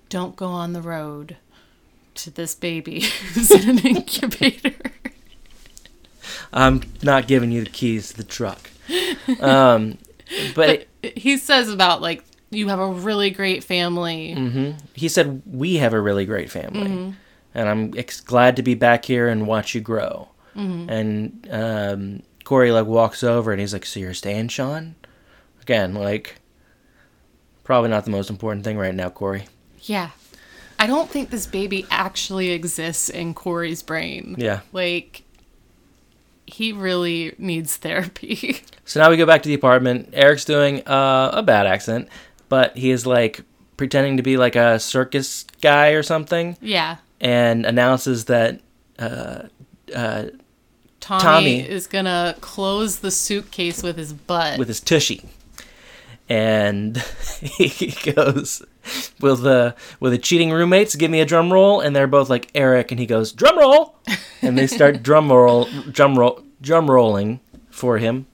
don't 0.09 0.35
go 0.35 0.47
on 0.47 0.73
the 0.73 0.81
road 0.81 1.37
to 2.15 2.31
this 2.31 2.55
baby 2.55 3.01
who's 3.33 3.51
in 3.51 3.69
an 3.69 3.79
incubator. 3.79 4.73
I'm 6.51 6.81
not 7.01 7.27
giving 7.27 7.51
you 7.51 7.63
the 7.63 7.69
keys 7.69 8.09
to 8.09 8.17
the 8.17 8.23
truck. 8.23 8.69
Um, 9.39 9.97
but 10.55 10.87
it, 11.01 11.17
he 11.17 11.37
says 11.37 11.69
about, 11.69 12.01
like, 12.01 12.23
you 12.49 12.67
have 12.69 12.79
a 12.79 12.87
really 12.89 13.29
great 13.29 13.63
family. 13.63 14.33
Mm. 14.35 14.79
he 14.93 15.07
said 15.09 15.41
we 15.45 15.75
have 15.75 15.93
a 15.93 15.99
really 16.01 16.25
great 16.25 16.49
family, 16.49 17.13
and 17.53 17.69
I'm 17.69 17.93
ex- 17.97 18.21
glad 18.21 18.55
to 18.57 18.63
be 18.63 18.73
back 18.75 19.05
here 19.05 19.27
and 19.27 19.47
watch 19.47 19.75
you 19.75 19.81
grow. 19.81 20.29
And 20.55 21.47
um, 21.51 22.23
Corey 22.43 22.71
like 22.71 22.87
walks 22.87 23.21
over 23.23 23.51
and 23.51 23.61
he's 23.61 23.73
like, 23.73 23.85
"So 23.85 23.99
you're 23.99 24.15
staying, 24.15 24.47
Sean?" 24.47 24.95
Again, 25.61 25.93
like 25.93 26.35
probably 27.63 27.89
not 27.89 28.05
the 28.05 28.11
most 28.11 28.29
important 28.29 28.63
thing 28.63 28.77
right 28.77 28.95
now, 28.95 29.09
Corey. 29.09 29.45
Yeah. 29.81 30.11
I 30.79 30.87
don't 30.87 31.09
think 31.09 31.29
this 31.31 31.45
baby 31.45 31.85
actually 31.91 32.51
exists 32.51 33.09
in 33.09 33.33
Corey's 33.33 33.83
brain. 33.83 34.35
Yeah. 34.37 34.61
Like, 34.71 35.23
he 36.45 36.71
really 36.71 37.35
needs 37.37 37.75
therapy. 37.77 38.61
So 38.85 39.01
now 39.01 39.09
we 39.09 39.17
go 39.17 39.25
back 39.25 39.43
to 39.43 39.49
the 39.49 39.53
apartment. 39.53 40.11
Eric's 40.13 40.45
doing 40.45 40.81
uh, 40.87 41.31
a 41.33 41.43
bad 41.43 41.67
accent, 41.67 42.07
but 42.49 42.77
he 42.77 42.91
is 42.91 43.05
like 43.05 43.41
pretending 43.77 44.17
to 44.17 44.23
be 44.23 44.37
like 44.37 44.55
a 44.55 44.79
circus 44.79 45.45
guy 45.61 45.89
or 45.89 46.03
something, 46.03 46.57
yeah. 46.61 46.97
and 47.21 47.65
announces 47.65 48.25
that 48.25 48.59
uh, 48.99 49.43
uh, 49.95 50.25
Tommy, 50.99 51.21
Tommy. 51.21 51.59
is 51.59 51.87
gonna 51.87 52.35
close 52.41 52.99
the 52.99 53.11
suitcase 53.11 53.83
with 53.83 53.97
his 53.97 54.13
butt. 54.13 54.57
with 54.59 54.67
his 54.67 54.79
tushy, 54.79 55.23
and 56.27 56.97
he 57.41 57.93
goes 58.11 58.63
with 59.21 59.43
the 59.43 59.75
with 59.99 60.11
the 60.11 60.17
cheating 60.17 60.51
roommates. 60.51 60.95
Give 60.95 61.11
me 61.11 61.21
a 61.21 61.25
drum 61.25 61.53
roll, 61.53 61.79
and 61.79 61.95
they're 61.95 62.07
both 62.07 62.29
like 62.29 62.49
Eric, 62.55 62.91
and 62.91 62.99
he 62.99 63.05
goes 63.05 63.31
drum 63.31 63.57
roll, 63.57 63.95
and 64.41 64.57
they 64.57 64.67
start 64.67 65.03
drum 65.03 65.31
roll 65.31 65.67
drum 65.91 66.17
roll 66.17 66.43
drum 66.61 66.89
rolling 66.89 67.39
for 67.69 67.99
him. 67.99 68.25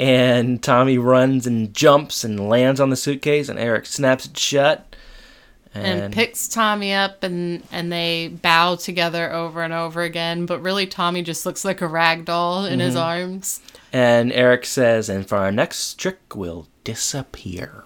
And 0.00 0.62
Tommy 0.62 0.96
runs 0.96 1.46
and 1.46 1.74
jumps 1.74 2.24
and 2.24 2.48
lands 2.48 2.80
on 2.80 2.88
the 2.88 2.96
suitcase, 2.96 3.48
and 3.50 3.58
Eric 3.58 3.84
snaps 3.84 4.24
it 4.26 4.38
shut. 4.38 4.96
and 5.74 6.12
picks 6.12 6.48
Tommy 6.48 6.92
up 6.94 7.22
and 7.22 7.62
and 7.70 7.92
they 7.92 8.28
bow 8.28 8.76
together 8.76 9.30
over 9.32 9.62
and 9.62 9.72
over 9.74 10.00
again, 10.02 10.46
but 10.46 10.60
really 10.62 10.86
Tommy 10.86 11.22
just 11.22 11.44
looks 11.44 11.64
like 11.64 11.80
a 11.82 11.86
rag 11.86 12.24
doll 12.24 12.64
in 12.64 12.72
Mm-hmm. 12.78 12.80
his 12.80 12.96
arms. 12.96 13.60
and 13.92 14.32
Eric 14.32 14.64
says, 14.64 15.08
"And 15.10 15.28
for 15.28 15.36
our 15.36 15.52
next 15.52 15.94
trick, 15.94 16.34
we'll 16.34 16.66
disappear." 16.82 17.84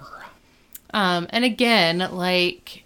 Um, 0.92 1.26
and 1.30 1.44
again, 1.44 1.98
like 2.12 2.84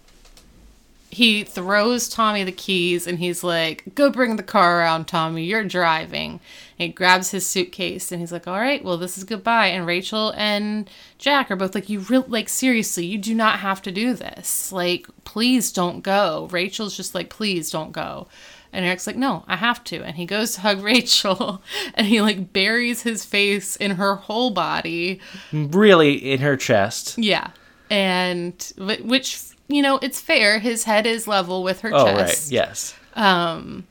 he 1.11 1.43
throws 1.43 2.09
Tommy 2.09 2.43
the 2.43 2.51
keys 2.51 3.05
and 3.07 3.19
he's 3.19 3.43
like, 3.43 3.83
"Go 3.93 4.09
bring 4.09 4.35
the 4.37 4.43
car 4.43 4.79
around, 4.79 5.05
Tommy. 5.07 5.43
You're 5.45 5.63
driving." 5.65 6.39
He 6.79 6.87
grabs 6.87 7.29
his 7.31 7.45
suitcase 7.45 8.11
and 8.11 8.19
he's 8.21 8.31
like, 8.31 8.47
"All 8.47 8.57
right, 8.59 8.83
well, 8.83 8.97
this 8.97 9.17
is 9.17 9.25
goodbye." 9.25 9.67
And 9.67 9.85
Rachel 9.85 10.33
and 10.37 10.89
Jack 11.19 11.51
are 11.51 11.55
both 11.57 11.75
like, 11.75 11.89
"You 11.89 11.99
real 11.99 12.23
like 12.27 12.47
seriously, 12.49 13.05
you 13.05 13.17
do 13.19 13.35
not 13.35 13.59
have 13.59 13.81
to 13.83 13.91
do 13.91 14.13
this. 14.13 14.71
Like, 14.71 15.05
please 15.25 15.71
don't 15.73 16.01
go." 16.01 16.47
Rachel's 16.51 16.95
just 16.95 17.13
like, 17.13 17.29
"Please 17.29 17.69
don't 17.69 17.91
go." 17.91 18.27
And 18.71 18.85
Eric's 18.85 19.05
like, 19.07 19.17
"No, 19.17 19.43
I 19.47 19.57
have 19.57 19.83
to." 19.85 20.03
And 20.03 20.15
he 20.15 20.25
goes 20.25 20.53
to 20.55 20.61
hug 20.67 20.81
Rachel 20.81 21.61
and 21.95 22.07
he 22.07 22.21
like 22.21 22.53
buries 22.53 23.01
his 23.01 23.25
face 23.25 23.75
in 23.75 23.91
her 23.91 24.15
whole 24.15 24.51
body. 24.51 25.19
Really, 25.51 26.13
in 26.31 26.39
her 26.39 26.55
chest. 26.55 27.17
Yeah. 27.17 27.49
And 27.89 28.53
which, 28.77 29.41
you 29.67 29.81
know, 29.81 29.97
it's 30.01 30.21
fair. 30.21 30.59
His 30.59 30.85
head 30.85 31.05
is 31.05 31.27
level 31.27 31.61
with 31.61 31.81
her 31.81 31.91
Oh, 31.93 32.05
right. 32.05 32.27
chest. 32.27 32.51
Yes. 32.53 32.95
Um 33.15 33.85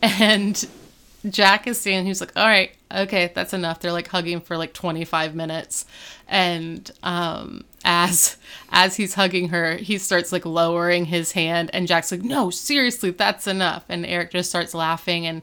and 0.00 0.64
Jack 1.28 1.66
is 1.66 1.80
standing, 1.80 2.06
he's 2.06 2.20
like, 2.20 2.32
all 2.36 2.46
right, 2.46 2.72
okay, 2.90 3.30
that's 3.34 3.52
enough. 3.52 3.80
They're 3.80 3.92
like 3.92 4.08
hugging 4.08 4.40
for 4.40 4.56
like 4.56 4.72
25 4.72 5.34
minutes. 5.34 5.84
And 6.28 6.90
um, 7.02 7.64
as 7.84 8.36
as 8.70 8.96
he's 8.96 9.14
hugging 9.14 9.48
her, 9.50 9.76
he 9.76 9.98
starts 9.98 10.32
like 10.32 10.46
lowering 10.46 11.04
his 11.06 11.32
hand. 11.32 11.70
And 11.72 11.86
Jack's 11.86 12.10
like, 12.10 12.22
no, 12.22 12.50
seriously, 12.50 13.10
that's 13.10 13.46
enough. 13.46 13.84
And 13.88 14.06
Eric 14.06 14.30
just 14.30 14.48
starts 14.48 14.74
laughing. 14.74 15.26
And 15.26 15.42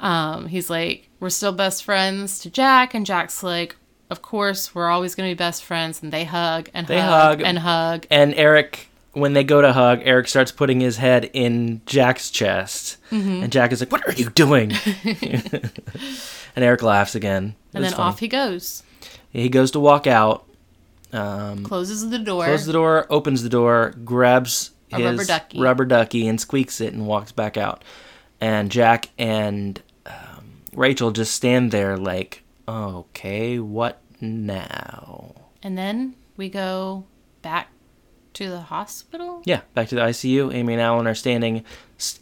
um, 0.00 0.48
he's 0.48 0.68
like, 0.70 1.08
we're 1.20 1.30
still 1.30 1.52
best 1.52 1.84
friends 1.84 2.38
to 2.40 2.50
Jack. 2.50 2.94
And 2.94 3.06
Jack's 3.06 3.42
like, 3.42 3.76
of 4.10 4.20
course, 4.22 4.74
we're 4.74 4.88
always 4.88 5.14
going 5.14 5.28
to 5.30 5.34
be 5.34 5.38
best 5.38 5.64
friends. 5.64 6.02
And 6.02 6.12
they 6.12 6.24
hug 6.24 6.68
and 6.74 6.86
They 6.86 7.00
hug, 7.00 7.38
hug. 7.38 7.42
and 7.42 7.58
hug. 7.60 8.06
And 8.10 8.34
Eric, 8.34 8.88
when 9.14 9.32
they 9.32 9.44
go 9.44 9.60
to 9.62 9.72
hug, 9.72 10.00
Eric 10.04 10.28
starts 10.28 10.52
putting 10.52 10.80
his 10.80 10.96
head 10.98 11.30
in 11.32 11.80
Jack's 11.86 12.30
chest. 12.30 12.98
Mm-hmm. 13.10 13.44
And 13.44 13.52
Jack 13.52 13.72
is 13.72 13.80
like, 13.80 13.90
What 13.92 14.06
are 14.08 14.12
you 14.12 14.30
doing? 14.30 14.72
and 15.04 15.72
Eric 16.64 16.82
laughs 16.82 17.14
again. 17.14 17.54
And 17.72 17.84
then 17.84 17.92
funny. 17.92 18.02
off 18.04 18.18
he 18.20 18.28
goes. 18.28 18.82
he 19.30 19.48
goes 19.48 19.70
to 19.72 19.80
walk 19.80 20.06
out, 20.06 20.44
um, 21.12 21.64
Closes 21.64 22.10
the 22.10 22.18
door. 22.18 22.44
closes 22.44 22.66
the 22.66 22.72
door, 22.72 23.06
opens 23.10 23.42
the 23.42 23.48
door, 23.48 23.94
grabs 24.04 24.72
A 24.92 24.96
his 24.96 25.04
rubber 25.06 25.24
ducky. 25.24 25.60
rubber 25.60 25.84
ducky 25.84 26.26
and 26.28 26.40
squeaks 26.40 26.80
it 26.80 26.92
and 26.92 27.06
walks 27.06 27.32
back 27.32 27.56
out. 27.56 27.82
And 28.40 28.70
Jack 28.70 29.08
and 29.18 29.80
um, 30.06 30.62
Rachel 30.74 31.10
just 31.12 31.34
stand 31.34 31.70
there 31.70 31.96
like, 31.96 32.42
Okay, 32.68 33.58
what 33.58 34.00
now? 34.20 35.34
And 35.62 35.78
then 35.78 36.14
we 36.36 36.48
go 36.48 37.04
back 37.42 37.68
to 38.34 38.48
the 38.48 38.60
hospital. 38.62 39.42
Yeah, 39.44 39.62
back 39.74 39.88
to 39.88 39.94
the 39.94 40.02
ICU. 40.02 40.52
Amy 40.52 40.74
and 40.74 40.82
Alan 40.82 41.06
are 41.06 41.14
standing. 41.14 41.64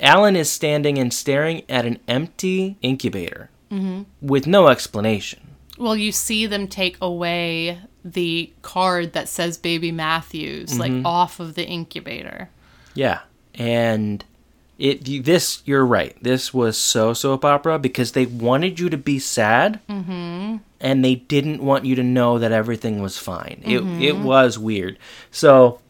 Alan 0.01 0.37
is 0.37 0.51
standing 0.51 0.99
and 0.99 1.13
staring 1.13 1.63
at 1.69 1.85
an 1.85 1.99
empty 2.07 2.77
incubator 2.83 3.51
Mm-hmm. 3.73 4.03
with 4.21 4.47
no 4.47 4.69
explanation. 4.69 5.41
Well, 5.79 5.97
you 5.97 6.13
see 6.13 6.45
them 6.45 6.69
take 6.69 6.99
away 7.01 7.79
the 8.05 8.53
card 8.61 9.15
that 9.15 9.31
says 9.31 9.57
Baby 9.57 9.91
Matthews, 9.91 10.79
like 10.79 10.93
mm-hmm. 10.93 11.07
off 11.07 11.41
of 11.41 11.55
the 11.55 11.67
incubator. 11.67 12.51
Yeah, 12.93 13.21
and 13.55 14.23
it 14.79 15.25
this 15.25 15.63
you're 15.65 15.87
right. 15.87 16.15
This 16.23 16.53
was 16.53 16.77
so 16.77 17.15
soap 17.15 17.47
opera 17.47 17.79
because 17.79 18.13
they 18.13 18.27
wanted 18.27 18.79
you 18.79 18.91
to 18.91 18.99
be 18.99 19.19
sad, 19.19 19.81
mm-hmm. 19.89 20.59
and 20.79 21.03
they 21.03 21.15
didn't 21.15 21.63
want 21.63 21.87
you 21.87 21.95
to 21.95 22.03
know 22.03 22.39
that 22.39 22.53
everything 22.53 23.01
was 23.01 23.17
fine. 23.17 23.63
It 23.65 23.79
it 23.79 23.83
mm-hmm. 23.83 24.25
was 24.25 24.59
weird. 24.59 24.99
So 25.31 25.81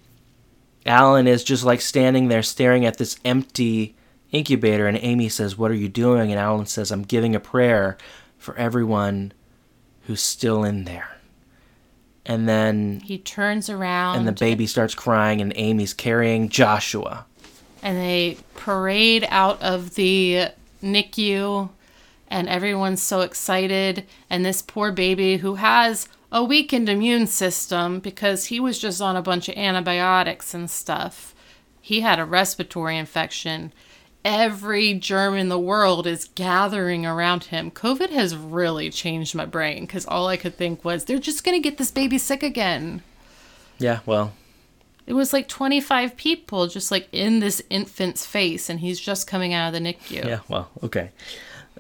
Alan 0.87 1.27
is 1.27 1.45
just 1.45 1.64
like 1.64 1.81
standing 1.81 2.29
there 2.29 2.42
staring 2.42 2.85
at 2.85 2.99
this 2.99 3.16
empty 3.25 3.95
incubator, 4.31 4.87
and 4.87 4.99
Amy 5.01 5.29
says, 5.29 5.57
"What 5.59 5.71
are 5.71 5.75
you 5.75 5.88
doing?" 5.88 6.31
And 6.31 6.40
Alan 6.40 6.66
says, 6.66 6.90
"I'm 6.90 7.03
giving 7.03 7.35
a 7.35 7.40
prayer 7.40 7.97
for 8.38 8.57
everyone 8.57 9.33
who's 10.07 10.23
still 10.23 10.64
in 10.64 10.85
there." 10.85 11.18
And 12.25 12.49
then 12.49 13.01
He 13.05 13.18
turns 13.18 13.68
around 13.68 14.18
and 14.18 14.29
the 14.29 14.33
baby 14.33 14.66
starts 14.66 14.95
crying, 14.95 15.40
and 15.40 15.53
Amy's 15.57 15.95
carrying 15.95 16.49
Joshua. 16.49 17.27
and 17.83 17.99
they 17.99 18.37
parade 18.55 19.27
out 19.29 19.61
of 19.61 19.97
the 19.97 20.47
NICU, 20.83 21.68
and 22.29 22.49
everyone's 22.49 23.03
so 23.03 23.23
excited. 23.23 24.05
And 24.31 24.45
this 24.45 24.63
poor 24.63 24.92
baby 24.92 25.38
who 25.38 25.57
has 25.57 26.09
a 26.33 26.43
weakened 26.43 26.89
immune 26.89 27.27
system 27.27 28.01
because 28.01 28.47
he 28.47 28.59
was 28.59 28.79
just 28.79 29.01
on 29.03 29.15
a 29.17 29.23
bunch 29.23 29.49
of 29.49 29.57
antibiotics 29.57 30.55
and 30.55 30.69
stuff, 30.71 31.35
he 31.81 32.01
had 32.01 32.19
a 32.19 32.25
respiratory 32.25 32.97
infection. 32.97 33.73
Every 34.25 34.95
germ 34.95 35.35
in 35.37 35.49
the 35.51 35.59
world 35.59 36.07
is 36.07 36.31
gathering 36.35 37.05
around 37.05 37.45
him. 37.45 37.71
COVID 37.71 38.11
has 38.11 38.35
really 38.35 38.89
changed 38.89 39.35
my 39.35 39.45
brain 39.45 39.85
because 39.85 40.07
all 40.07 40.27
I 40.29 40.37
could 40.39 40.57
think 40.57 40.85
was 40.85 41.05
they're 41.05 41.19
just 41.19 41.45
going 41.45 41.61
to 41.61 41.69
get 41.69 41.77
this 41.77 41.91
baby 41.91 42.17
sick 42.19 42.43
again. 42.43 43.03
Yeah, 43.79 44.01
well, 44.07 44.33
It 45.07 45.15
was 45.15 45.33
like 45.33 45.49
25 45.49 46.17
people 46.17 46.69
just 46.69 46.91
like 46.91 47.09
in 47.13 47.41
this 47.41 47.61
infant's 47.69 48.25
face, 48.25 48.71
and 48.71 48.81
he's 48.81 49.01
just 49.01 49.27
coming 49.27 49.53
out 49.53 49.75
of 49.75 49.75
the 49.75 49.81
NICU. 49.81 50.25
Yeah, 50.25 50.41
well, 50.49 50.71
okay. 50.85 51.11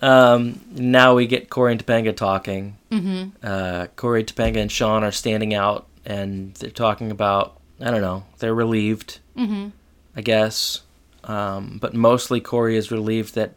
Um, 0.02 0.60
now 0.72 1.14
we 1.14 1.26
get 1.26 1.48
Corey 1.48 1.72
and 1.72 1.86
Topanga 1.86 2.14
talking. 2.14 2.76
Mm-hmm. 2.90 3.30
Uh, 3.42 3.86
Corey, 3.96 4.24
Topanga, 4.24 4.56
and 4.56 4.70
Sean 4.70 5.04
are 5.04 5.12
standing 5.12 5.54
out, 5.54 5.86
and 6.04 6.54
they're 6.56 6.70
talking 6.70 7.10
about 7.10 7.56
I 7.82 7.90
don't 7.90 8.00
know. 8.00 8.24
They're 8.38 8.54
relieved, 8.54 9.18
mm-hmm. 9.36 9.68
I 10.16 10.20
guess, 10.20 10.82
um, 11.24 11.78
but 11.80 11.94
mostly 11.94 12.40
Corey 12.40 12.76
is 12.76 12.92
relieved 12.92 13.34
that 13.34 13.54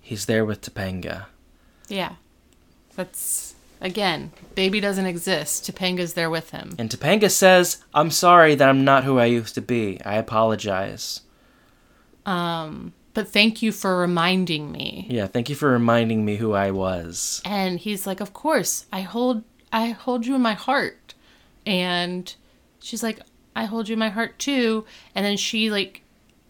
he's 0.00 0.26
there 0.26 0.44
with 0.44 0.60
Topanga. 0.60 1.26
Yeah. 1.88 2.14
That's, 2.94 3.54
again, 3.80 4.30
baby 4.54 4.78
doesn't 4.78 5.06
exist. 5.06 5.64
Topanga's 5.64 6.14
there 6.14 6.30
with 6.30 6.50
him. 6.50 6.76
And 6.78 6.88
Topanga 6.88 7.30
says, 7.30 7.82
"I'm 7.92 8.10
sorry 8.10 8.54
that 8.54 8.68
I'm 8.68 8.84
not 8.84 9.04
who 9.04 9.18
I 9.18 9.24
used 9.24 9.54
to 9.56 9.62
be. 9.62 10.00
I 10.04 10.14
apologize." 10.16 11.22
But 13.14 13.28
thank 13.28 13.62
you 13.62 13.72
for 13.72 13.98
reminding 13.98 14.72
me. 14.72 15.06
Yeah, 15.10 15.26
thank 15.26 15.48
you 15.48 15.54
for 15.54 15.70
reminding 15.70 16.24
me 16.24 16.36
who 16.36 16.52
I 16.52 16.70
was. 16.70 17.42
And 17.44 17.78
he's 17.78 18.06
like, 18.06 18.20
"Of 18.20 18.32
course, 18.32 18.86
I 18.92 19.02
hold 19.02 19.44
I 19.72 19.88
hold 19.90 20.26
you 20.26 20.34
in 20.34 20.42
my 20.42 20.54
heart." 20.54 21.14
And 21.66 22.34
she's 22.80 23.02
like, 23.02 23.20
"I 23.54 23.64
hold 23.64 23.88
you 23.88 23.94
in 23.94 23.98
my 23.98 24.08
heart 24.08 24.38
too." 24.38 24.86
And 25.14 25.24
then 25.24 25.36
she 25.36 25.70
like 25.70 26.02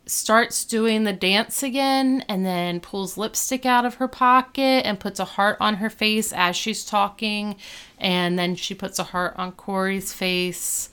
starts 0.06 0.64
doing 0.64 1.04
the 1.04 1.12
dance 1.12 1.62
again 1.62 2.24
and 2.28 2.44
then 2.44 2.80
pulls 2.80 3.16
lipstick 3.16 3.64
out 3.64 3.84
of 3.84 3.94
her 3.94 4.08
pocket 4.08 4.84
and 4.84 4.98
puts 4.98 5.20
a 5.20 5.24
heart 5.24 5.56
on 5.60 5.76
her 5.76 5.88
face 5.88 6.32
as 6.32 6.56
she's 6.56 6.84
talking 6.84 7.56
and 7.98 8.38
then 8.38 8.56
she 8.56 8.74
puts 8.74 8.98
a 8.98 9.04
heart 9.04 9.32
on 9.36 9.52
Corey's 9.52 10.12
face 10.12 10.90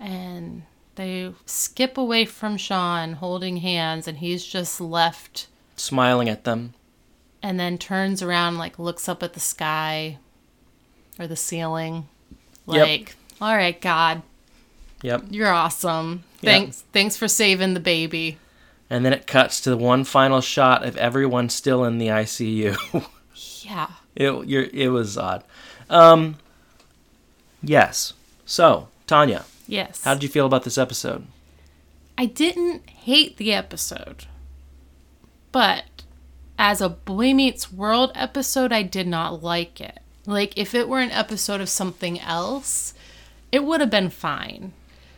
and 0.00 0.62
they 0.96 1.32
skip 1.46 1.96
away 1.96 2.24
from 2.24 2.56
Sean 2.56 3.14
holding 3.14 3.58
hands 3.58 4.06
and 4.06 4.18
he's 4.18 4.44
just 4.44 4.80
left 4.80 5.46
Smiling 5.76 6.28
at 6.28 6.44
them. 6.44 6.74
and 7.42 7.58
then 7.58 7.78
turns 7.78 8.22
around 8.22 8.58
like 8.58 8.78
looks 8.78 9.08
up 9.08 9.22
at 9.22 9.32
the 9.32 9.40
sky 9.40 10.18
or 11.18 11.26
the 11.26 11.36
ceiling 11.36 12.08
Yep. 12.68 12.86
like 12.86 13.16
all 13.40 13.56
right 13.56 13.80
god 13.80 14.22
Yep. 15.02 15.24
you're 15.30 15.52
awesome 15.52 16.22
Yep. 16.42 16.52
thanks 16.52 16.84
thanks 16.92 17.16
for 17.16 17.26
saving 17.28 17.74
the 17.74 17.80
baby 17.80 18.38
And 18.90 19.04
then 19.04 19.12
it 19.12 19.26
cuts 19.26 19.60
to 19.62 19.70
the 19.70 19.76
one 19.76 20.04
final 20.04 20.40
shot 20.40 20.84
of 20.84 20.96
everyone 20.98 21.48
still 21.48 21.84
in 21.84 21.98
the 21.98 22.08
ICU. 22.08 22.76
yeah 23.64 23.88
it 24.14 24.46
you're, 24.46 24.66
it 24.72 24.88
was 24.88 25.16
odd. 25.18 25.42
Um 25.90 26.36
Yes. 27.62 28.12
So, 28.44 28.88
Tanya, 29.06 29.44
yes. 29.72 30.04
How 30.04 30.14
did 30.14 30.22
you 30.22 30.28
feel 30.28 30.46
about 30.46 30.64
this 30.64 30.78
episode? 30.78 31.26
i 32.18 32.26
didn't 32.26 32.88
hate 32.90 33.38
the 33.38 33.52
episode 33.52 34.26
but 35.50 35.84
as 36.58 36.80
a 36.80 36.88
boy 36.88 37.32
meets 37.32 37.72
world 37.72 38.12
episode 38.14 38.72
i 38.72 38.82
did 38.82 39.06
not 39.06 39.42
like 39.42 39.80
it. 39.80 39.98
Like 40.26 40.56
if 40.56 40.74
it 40.74 40.88
were 40.88 41.00
an 41.00 41.10
episode 41.10 41.60
of 41.60 41.68
something 41.68 42.20
else 42.20 42.94
it 43.50 43.64
would 43.64 43.80
have 43.80 43.90
been 43.90 44.08
fine. 44.10 44.72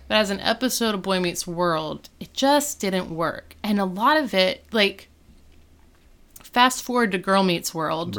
But 0.09 0.17
as 0.17 0.31
an 0.31 0.41
episode 0.41 0.95
of 0.95 1.03
boy 1.03 1.21
meets 1.21 1.47
world 1.47 2.09
it 2.21 2.33
just 2.33 2.81
didn't 2.81 3.11
work. 3.11 3.57
And 3.63 3.79
a 3.81 3.85
lot 3.85 4.17
of 4.17 4.33
it 4.33 4.65
like 4.73 5.09
fast 6.43 6.83
forward 6.83 7.13
to 7.13 7.19
girl 7.19 7.43
meets 7.43 7.75
world 7.75 8.15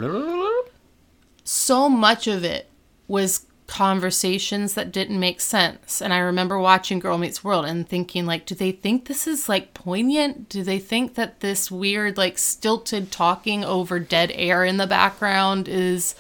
so 1.44 1.88
much 1.90 2.28
of 2.28 2.44
it 2.44 2.70
was 3.08 3.46
conversations 3.68 4.76
that 4.76 4.92
didn't 4.92 5.20
make 5.20 5.42
sense. 5.42 6.02
And 6.02 6.14
I 6.14 6.20
remember 6.20 6.60
watching 6.60 7.00
Girl 7.00 7.18
Meets 7.18 7.44
World 7.44 7.66
and 7.66 7.88
thinking, 7.88 8.26
like, 8.26 8.46
do 8.46 8.54
they 8.56 8.72
think 8.72 9.06
this 9.06 9.28
is 9.28 9.50
like 9.50 9.74
poignant? 9.74 10.50
Do 10.50 10.64
they 10.64 10.80
think 10.80 11.16
that 11.16 11.40
this 11.40 11.72
weird, 11.72 12.18
like, 12.18 12.38
stilted 12.38 13.12
talking 13.12 13.64
over 13.66 14.00
dead 14.00 14.32
air 14.36 14.64
in 14.64 14.78
the 14.78 14.88
background 14.88 15.68
is 15.68 16.16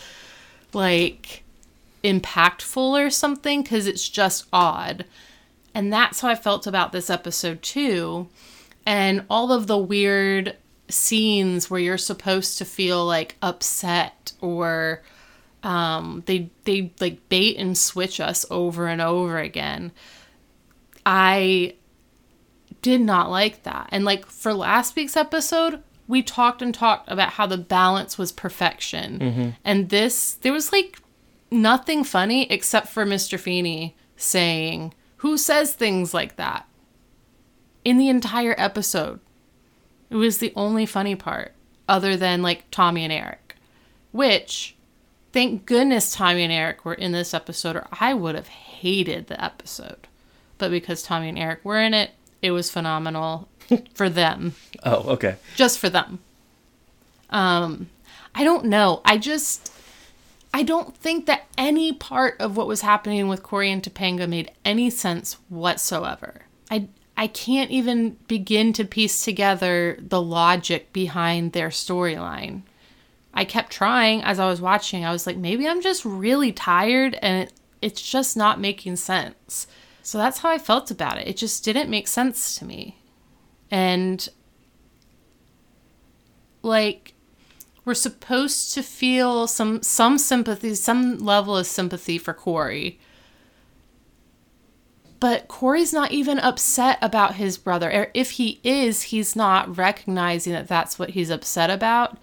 like 0.73 1.43
impactful 2.03 3.05
or 3.05 3.09
something? 3.09 3.61
Because 3.61 3.87
it's 3.87 4.09
just 4.09 4.47
odd. 4.51 5.05
And 5.73 5.91
that's 5.93 6.21
how 6.21 6.29
I 6.29 6.35
felt 6.35 6.65
about 6.65 6.93
this 6.93 7.09
episode 7.09 7.61
too. 7.61 8.27
And 8.85 9.25
all 9.29 9.51
of 9.51 9.67
the 9.67 9.77
weird 9.77 10.55
scenes 10.87 11.69
where 11.69 11.79
you're 11.79 11.97
supposed 11.97 12.57
to 12.57 12.65
feel 12.65 13.05
like 13.05 13.35
upset 13.41 14.33
or 14.41 15.01
um, 15.65 16.23
they 16.27 16.49
they 16.63 16.93
like 17.01 17.27
bait 17.27 17.57
and 17.57 17.77
switch 17.77 18.19
us 18.19 18.45
over 18.49 18.87
and 18.87 19.01
over 19.01 19.39
again. 19.39 19.91
I 21.05 21.75
did 22.81 23.01
not 23.01 23.31
like 23.31 23.63
that. 23.63 23.89
And 23.91 24.05
like 24.05 24.27
for 24.27 24.53
last 24.53 24.95
week's 24.95 25.17
episode, 25.17 25.81
we 26.07 26.21
talked 26.21 26.61
and 26.61 26.73
talked 26.73 27.09
about 27.11 27.31
how 27.31 27.47
the 27.47 27.57
balance 27.57 28.17
was 28.17 28.31
perfection. 28.31 29.55
And 29.65 29.89
this 29.89 30.35
there 30.35 30.53
was 30.53 30.71
like 30.71 30.99
nothing 31.51 32.03
funny 32.03 32.49
except 32.51 32.87
for 32.87 33.05
Mr. 33.05 33.39
Feeney 33.39 33.95
saying, 34.15 34.93
"Who 35.17 35.37
says 35.37 35.73
things 35.73 36.13
like 36.13 36.35
that?" 36.37 36.67
in 37.83 37.97
the 37.97 38.09
entire 38.09 38.55
episode. 38.57 39.19
It 40.09 40.15
was 40.15 40.39
the 40.39 40.51
only 40.55 40.85
funny 40.85 41.15
part 41.15 41.53
other 41.87 42.17
than 42.17 42.41
like 42.41 42.69
Tommy 42.71 43.03
and 43.03 43.13
Eric, 43.13 43.55
which 44.11 44.74
thank 45.35 45.65
goodness 45.65 46.13
Tommy 46.13 46.43
and 46.43 46.51
Eric 46.53 46.85
were 46.85 46.93
in 46.93 47.11
this 47.11 47.33
episode, 47.33 47.75
or 47.75 47.85
I 47.99 48.13
would 48.13 48.35
have 48.35 48.47
hated 48.47 49.27
the 49.27 49.43
episode. 49.43 50.07
But 50.57 50.71
because 50.71 51.03
Tommy 51.03 51.27
and 51.29 51.37
Eric 51.37 51.59
were 51.65 51.79
in 51.81 51.93
it, 51.93 52.11
it 52.41 52.51
was 52.51 52.71
phenomenal 52.71 53.49
for 53.93 54.09
them, 54.09 54.55
Oh, 54.83 55.09
okay. 55.13 55.35
just 55.57 55.77
for 55.77 55.89
them. 55.89 56.19
Um, 57.29 57.89
I 58.33 58.43
don't 58.45 58.65
know. 58.65 59.01
I 59.03 59.17
just, 59.17 59.71
I 60.53 60.63
don't 60.63 60.95
think 60.95 61.25
that 61.25 61.43
any 61.57 61.91
part 61.91 62.39
of 62.39 62.55
what 62.55 62.67
was 62.67 62.81
happening 62.81 63.27
with 63.27 63.43
Corey 63.43 63.69
and 63.71 63.83
Topanga 63.83 64.29
made 64.29 64.51
any 64.63 64.89
sense 64.89 65.33
whatsoever. 65.49 66.43
I, 66.71 66.87
I 67.17 67.27
can't 67.27 67.71
even 67.71 68.11
begin 68.27 68.71
to 68.73 68.85
piece 68.85 69.25
together 69.25 69.97
the 69.99 70.21
logic 70.21 70.93
behind 70.93 71.51
their 71.51 71.69
storyline. 71.69 72.61
I 73.35 73.43
kept 73.43 73.71
trying 73.71 74.23
as 74.23 74.39
I 74.39 74.47
was 74.47 74.61
watching. 74.61 75.03
I 75.03 75.11
was 75.11 75.27
like, 75.27 75.37
maybe 75.37 75.67
I'm 75.67 75.81
just 75.81 76.05
really 76.05 76.53
tired 76.53 77.19
and 77.21 77.43
it, 77.43 77.53
it's 77.81 78.01
just 78.01 78.37
not 78.37 78.59
making 78.59 78.95
sense. 78.95 79.67
So 80.01 80.17
that's 80.17 80.39
how 80.39 80.49
I 80.49 80.57
felt 80.57 80.89
about 80.89 81.17
it. 81.17 81.27
It 81.27 81.37
just 81.37 81.63
didn't 81.63 81.89
make 81.89 82.07
sense 82.07 82.57
to 82.57 82.65
me. 82.65 82.97
And 83.69 84.27
like 86.61 87.13
we're 87.83 87.93
supposed 87.93 88.73
to 88.73 88.81
feel 88.81 89.47
some 89.47 89.81
some 89.83 90.17
sympathy, 90.17 90.73
some 90.75 91.19
level 91.19 91.57
of 91.57 91.67
sympathy 91.67 92.17
for 92.17 92.33
Corey. 92.33 92.99
But 95.19 95.47
Corey's 95.47 95.93
not 95.93 96.11
even 96.11 96.39
upset 96.39 96.99
about 97.01 97.35
his 97.35 97.57
brother. 97.57 97.91
Or 97.91 98.11
if 98.13 98.31
he 98.31 98.59
is, 98.63 99.03
he's 99.03 99.35
not 99.35 99.77
recognizing 99.77 100.53
that 100.53 100.67
that's 100.67 100.99
what 100.99 101.11
he's 101.11 101.29
upset 101.29 101.69
about. 101.69 102.17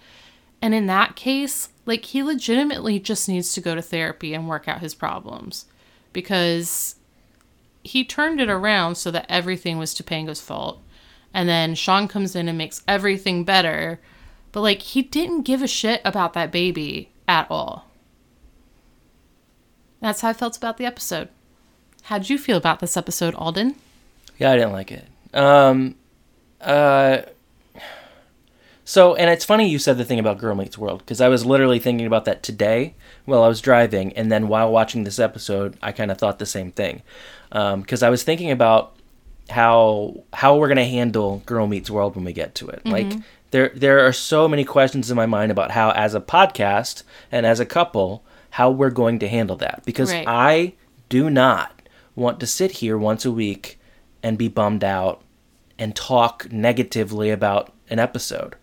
And 0.63 0.73
in 0.73 0.85
that 0.85 1.17
case, 1.17 1.67
like 1.85 2.05
he 2.05 2.23
legitimately 2.23 2.97
just 2.97 3.27
needs 3.27 3.51
to 3.51 3.59
go 3.59 3.75
to 3.75 3.81
therapy 3.81 4.33
and 4.33 4.47
work 4.47 4.65
out 4.65 4.79
his 4.79 4.95
problems 4.95 5.65
because 6.13 6.95
he 7.83 8.05
turned 8.05 8.39
it 8.39 8.49
around 8.49 8.95
so 8.95 9.11
that 9.11 9.25
everything 9.27 9.77
was 9.77 9.93
Topanga's 9.93 10.39
fault. 10.39 10.81
And 11.33 11.49
then 11.49 11.75
Sean 11.75 12.07
comes 12.07 12.33
in 12.33 12.47
and 12.47 12.57
makes 12.57 12.81
everything 12.87 13.43
better. 13.43 13.99
But 14.53 14.61
like 14.61 14.81
he 14.81 15.01
didn't 15.01 15.41
give 15.41 15.61
a 15.61 15.67
shit 15.67 15.99
about 16.05 16.31
that 16.31 16.49
baby 16.49 17.09
at 17.27 17.45
all. 17.51 17.89
That's 19.99 20.21
how 20.21 20.29
I 20.29 20.33
felt 20.33 20.55
about 20.55 20.77
the 20.77 20.85
episode. 20.85 21.27
How'd 22.03 22.29
you 22.29 22.37
feel 22.37 22.55
about 22.55 22.79
this 22.79 22.95
episode, 22.95 23.35
Alden? 23.35 23.75
Yeah, 24.37 24.51
I 24.51 24.55
didn't 24.55 24.71
like 24.71 24.93
it. 24.93 25.07
Um, 25.33 25.95
uh, 26.61 27.23
so, 28.85 29.15
and 29.15 29.29
it's 29.29 29.45
funny 29.45 29.67
you 29.69 29.79
said 29.79 29.97
the 29.97 30.05
thing 30.05 30.19
about 30.19 30.37
Girl 30.37 30.55
Meets 30.55 30.77
World 30.77 30.99
because 30.99 31.21
I 31.21 31.29
was 31.29 31.45
literally 31.45 31.79
thinking 31.79 32.05
about 32.05 32.25
that 32.25 32.43
today 32.43 32.95
while 33.25 33.43
I 33.43 33.47
was 33.47 33.61
driving, 33.61 34.13
and 34.13 34.31
then 34.31 34.47
while 34.47 34.71
watching 34.71 35.03
this 35.03 35.19
episode, 35.19 35.77
I 35.81 35.91
kind 35.91 36.11
of 36.11 36.17
thought 36.17 36.39
the 36.39 36.45
same 36.45 36.71
thing 36.71 37.01
um, 37.51 37.81
because 37.81 38.03
I 38.03 38.09
was 38.09 38.23
thinking 38.23 38.51
about 38.51 38.95
how 39.49 40.23
how 40.33 40.57
we're 40.57 40.67
gonna 40.67 40.85
handle 40.85 41.41
Girl 41.45 41.67
Meets 41.67 41.89
World 41.89 42.15
when 42.15 42.25
we 42.25 42.33
get 42.33 42.55
to 42.55 42.67
it. 42.69 42.83
Mm-hmm. 42.83 42.91
Like 42.91 43.23
there 43.51 43.71
there 43.75 44.05
are 44.05 44.13
so 44.13 44.47
many 44.47 44.63
questions 44.65 45.09
in 45.11 45.15
my 45.15 45.25
mind 45.27 45.51
about 45.51 45.71
how, 45.71 45.91
as 45.91 46.15
a 46.15 46.19
podcast 46.19 47.03
and 47.31 47.45
as 47.45 47.59
a 47.59 47.65
couple, 47.65 48.23
how 48.51 48.69
we're 48.71 48.89
going 48.89 49.19
to 49.19 49.27
handle 49.29 49.55
that 49.57 49.83
because 49.85 50.11
Right. 50.11 50.25
I 50.27 50.73
do 51.09 51.29
not 51.29 51.87
want 52.15 52.39
to 52.39 52.47
sit 52.47 52.71
here 52.71 52.97
once 52.97 53.25
a 53.25 53.31
week 53.31 53.79
and 54.21 54.37
be 54.37 54.47
bummed 54.47 54.83
out 54.83 55.21
and 55.77 55.95
talk 55.95 56.51
negatively 56.51 57.29
about 57.29 57.71
an 57.89 57.99
episode. 57.99 58.55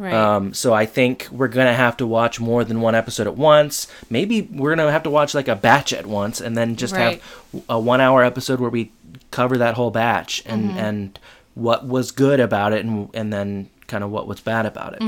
Right. 0.00 0.14
Um, 0.14 0.54
so 0.54 0.72
I 0.72 0.86
think 0.86 1.28
we're 1.30 1.48
gonna 1.48 1.74
have 1.74 1.96
to 1.98 2.06
watch 2.06 2.40
more 2.40 2.64
than 2.64 2.80
one 2.80 2.94
episode 2.94 3.26
at 3.26 3.36
once. 3.36 3.86
Maybe 4.08 4.40
we're 4.42 4.74
gonna 4.74 4.90
have 4.90 5.02
to 5.02 5.10
watch 5.10 5.34
like 5.34 5.46
a 5.46 5.54
batch 5.54 5.92
at 5.92 6.06
once, 6.06 6.40
and 6.40 6.56
then 6.56 6.76
just 6.76 6.94
Right. 6.94 7.20
have 7.52 7.62
a 7.68 7.78
one-hour 7.78 8.24
episode 8.24 8.60
where 8.60 8.70
we 8.70 8.92
cover 9.30 9.58
that 9.58 9.74
whole 9.74 9.90
batch 9.90 10.42
and 10.46 10.70
and 10.78 11.18
what 11.54 11.86
was 11.86 12.12
good 12.12 12.40
about 12.40 12.72
it 12.72 12.82
and 12.84 13.10
and 13.12 13.30
then 13.30 13.68
kind 13.88 14.02
of 14.02 14.10
what 14.10 14.26
was 14.26 14.40
bad 14.40 14.64
about 14.64 14.94
it. 14.94 15.02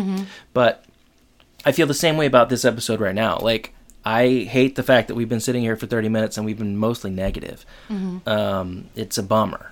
But 0.52 0.84
I 1.64 1.72
feel 1.72 1.86
the 1.86 1.94
same 1.94 2.16
way 2.18 2.26
about 2.26 2.50
this 2.50 2.64
episode 2.64 3.00
right 3.00 3.14
now. 3.14 3.38
Like 3.38 3.72
I 4.04 4.46
hate 4.50 4.74
the 4.76 4.82
fact 4.82 5.08
that 5.08 5.14
we've 5.14 5.28
been 5.28 5.40
sitting 5.40 5.62
here 5.62 5.76
for 5.76 5.86
30 5.86 6.08
minutes 6.10 6.36
and 6.36 6.44
we've 6.44 6.58
been 6.58 6.76
mostly 6.76 7.10
negative. 7.10 7.64
Um, 8.26 8.86
it's 8.94 9.16
a 9.16 9.22
bummer. 9.22 9.71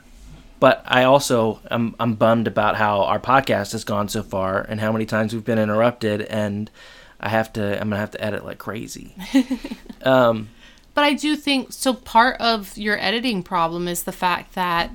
But 0.60 0.82
I 0.86 1.04
also 1.04 1.60
I'm 1.70 1.96
I'm 1.98 2.14
bummed 2.14 2.46
about 2.46 2.76
how 2.76 3.02
our 3.04 3.18
podcast 3.18 3.72
has 3.72 3.82
gone 3.84 4.08
so 4.08 4.22
far 4.22 4.60
and 4.60 4.78
how 4.80 4.92
many 4.92 5.06
times 5.06 5.32
we've 5.34 5.44
been 5.44 5.58
interrupted 5.58 6.22
and 6.22 6.70
I 7.18 7.30
have 7.30 7.52
to 7.54 7.80
I'm 7.80 7.88
gonna 7.88 7.96
have 7.96 8.10
to 8.12 8.22
edit 8.22 8.44
like 8.44 8.58
crazy. 8.58 9.14
um, 10.02 10.50
But 10.94 11.04
I 11.04 11.14
do 11.14 11.34
think 11.36 11.72
so. 11.72 11.94
Part 11.94 12.40
of 12.40 12.76
your 12.76 12.98
editing 12.98 13.42
problem 13.42 13.88
is 13.88 14.02
the 14.02 14.12
fact 14.12 14.54
that 14.54 14.90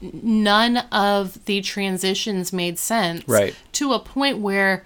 none 0.00 0.78
of 0.92 1.44
the 1.46 1.60
transitions 1.62 2.52
made 2.52 2.78
sense. 2.78 3.26
Right. 3.26 3.54
To 3.72 3.92
a 3.92 3.98
point 3.98 4.38
where 4.38 4.84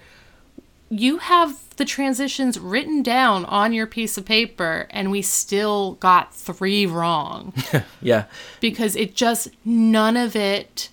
you 0.89 1.17
have 1.17 1.57
the 1.81 1.85
transitions 1.85 2.59
written 2.59 3.01
down 3.01 3.43
on 3.45 3.73
your 3.73 3.87
piece 3.87 4.15
of 4.15 4.23
paper, 4.23 4.85
and 4.91 5.09
we 5.09 5.19
still 5.19 5.93
got 5.93 6.31
three 6.31 6.85
wrong 6.85 7.51
yeah, 8.03 8.25
because 8.59 8.95
it 8.95 9.15
just, 9.15 9.47
none 9.65 10.15
of 10.15 10.35
it 10.35 10.89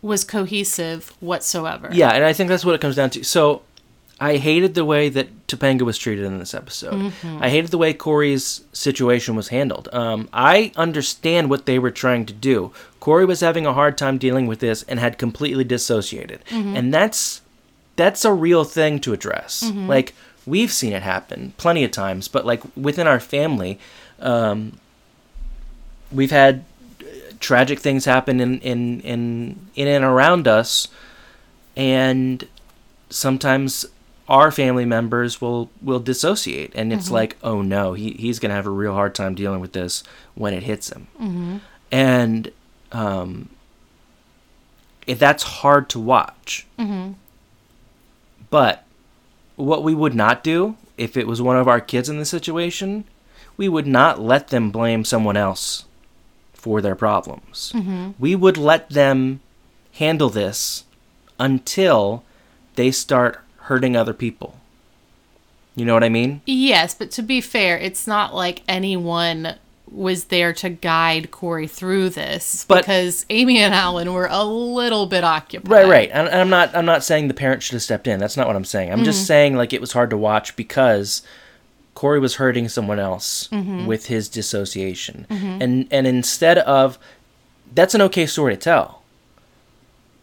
was 0.00 0.24
cohesive 0.24 1.12
whatsoever. 1.20 1.90
yeah, 1.92 2.12
and 2.12 2.24
I 2.24 2.32
think 2.32 2.48
that's 2.48 2.64
what 2.64 2.74
it 2.74 2.80
comes 2.80 2.96
down 2.96 3.10
to. 3.10 3.22
So 3.22 3.60
I 4.18 4.38
hated 4.38 4.72
the 4.72 4.86
way 4.86 5.10
that 5.10 5.46
Topanga 5.46 5.82
was 5.82 5.98
treated 5.98 6.24
in 6.24 6.38
this 6.38 6.54
episode. 6.54 7.12
I 7.22 7.50
hated 7.50 7.70
the 7.70 7.76
way 7.76 7.92
Corey's 7.92 8.62
situation 8.72 9.36
was 9.36 9.48
handled. 9.48 9.90
Um, 9.92 10.30
I 10.32 10.72
understand 10.76 11.50
what 11.50 11.66
they 11.66 11.78
were 11.78 11.90
trying 11.90 12.24
to 12.24 12.32
do. 12.32 12.72
Corey 13.00 13.26
was 13.26 13.40
having 13.40 13.66
a 13.66 13.74
hard 13.74 13.98
time 13.98 14.16
dealing 14.16 14.46
with 14.46 14.60
this 14.60 14.82
and 14.84 14.98
had 14.98 15.18
completely 15.18 15.64
dissociated, 15.64 16.40
and 16.50 16.94
that's 16.94 17.39
that's 18.00 18.24
a 18.24 18.32
real 18.32 18.64
thing 18.64 18.98
to 19.00 19.12
address. 19.12 19.62
Like 19.88 20.14
we've 20.46 20.72
seen 20.72 20.92
it 20.92 21.02
happen 21.02 21.52
plenty 21.58 21.84
of 21.84 21.90
times, 21.90 22.28
but 22.28 22.44
like 22.46 22.62
within 22.76 23.06
our 23.06 23.20
family, 23.20 23.78
um, 24.20 24.78
we've 26.10 26.30
had 26.30 26.64
uh, 27.00 27.04
tragic 27.40 27.78
things 27.80 28.04
happen 28.06 28.40
in 28.40 28.58
in 28.60 29.00
in 29.12 29.20
in 29.74 29.86
and 29.88 30.04
around 30.04 30.48
us, 30.48 30.88
and 31.76 32.46
sometimes 33.10 33.86
our 34.28 34.50
family 34.52 34.84
members 34.84 35.40
will 35.40 35.68
will 35.82 35.98
dissociate 35.98 36.70
and 36.76 36.92
it's 36.92 37.10
like 37.10 37.36
oh 37.42 37.62
no 37.62 37.94
he, 37.94 38.12
he's 38.12 38.38
gonna 38.38 38.54
have 38.54 38.66
a 38.66 38.70
real 38.70 38.94
hard 38.94 39.12
time 39.12 39.34
dealing 39.34 39.58
with 39.60 39.72
this 39.72 40.04
when 40.36 40.54
it 40.54 40.62
hits 40.62 40.88
him. 40.92 41.08
And 41.90 42.52
um 42.92 43.48
if 45.06 45.18
that's 45.18 45.42
hard 45.42 45.88
to 45.90 45.98
watch 45.98 46.66
but 48.50 48.84
what 49.56 49.82
we 49.82 49.94
would 49.94 50.14
not 50.14 50.44
do 50.44 50.76
if 50.96 51.16
it 51.16 51.26
was 51.26 51.40
one 51.40 51.56
of 51.56 51.68
our 51.68 51.80
kids 51.80 52.08
in 52.08 52.18
the 52.18 52.24
situation 52.24 53.04
we 53.56 53.68
would 53.68 53.86
not 53.86 54.20
let 54.20 54.48
them 54.48 54.70
blame 54.70 55.04
someone 55.04 55.36
else 55.36 55.84
for 56.52 56.80
their 56.80 56.94
problems 56.94 57.72
mm-hmm. 57.74 58.10
we 58.18 58.34
would 58.34 58.56
let 58.56 58.90
them 58.90 59.40
handle 59.92 60.30
this 60.30 60.84
until 61.38 62.22
they 62.74 62.90
start 62.90 63.40
hurting 63.62 63.96
other 63.96 64.12
people. 64.12 64.56
You 65.74 65.84
know 65.84 65.94
what 65.94 66.04
I 66.04 66.08
mean? 66.08 66.42
Yes, 66.46 66.94
but 66.94 67.10
to 67.12 67.22
be 67.22 67.40
fair, 67.40 67.78
it's 67.78 68.06
not 68.06 68.34
like 68.34 68.62
anyone 68.68 69.56
was 69.90 70.24
there 70.24 70.52
to 70.52 70.70
guide 70.70 71.30
Corey 71.30 71.66
through 71.66 72.10
this 72.10 72.64
But- 72.68 72.82
because 72.82 73.26
Amy 73.30 73.58
and 73.58 73.74
Alan 73.74 74.12
were 74.12 74.28
a 74.30 74.44
little 74.44 75.06
bit 75.06 75.24
occupied. 75.24 75.70
Right, 75.70 75.86
right. 75.86 76.10
And, 76.12 76.28
and 76.28 76.40
I'm 76.40 76.50
not 76.50 76.74
I'm 76.74 76.86
not 76.86 77.04
saying 77.04 77.28
the 77.28 77.34
parents 77.34 77.66
should 77.66 77.74
have 77.74 77.82
stepped 77.82 78.06
in. 78.06 78.20
That's 78.20 78.36
not 78.36 78.46
what 78.46 78.56
I'm 78.56 78.64
saying. 78.64 78.92
I'm 78.92 79.04
just 79.04 79.20
mm-hmm. 79.20 79.26
saying 79.26 79.56
like 79.56 79.72
it 79.72 79.80
was 79.80 79.92
hard 79.92 80.10
to 80.10 80.16
watch 80.16 80.54
because 80.56 81.22
Corey 81.94 82.20
was 82.20 82.36
hurting 82.36 82.68
someone 82.68 82.98
else 82.98 83.48
mm-hmm. 83.48 83.86
with 83.86 84.06
his 84.06 84.28
dissociation. 84.28 85.26
Mm-hmm. 85.28 85.62
And 85.62 85.88
and 85.90 86.06
instead 86.06 86.58
of 86.58 86.98
that's 87.74 87.94
an 87.94 88.02
okay 88.02 88.26
story 88.26 88.54
to 88.54 88.60
tell. 88.60 89.02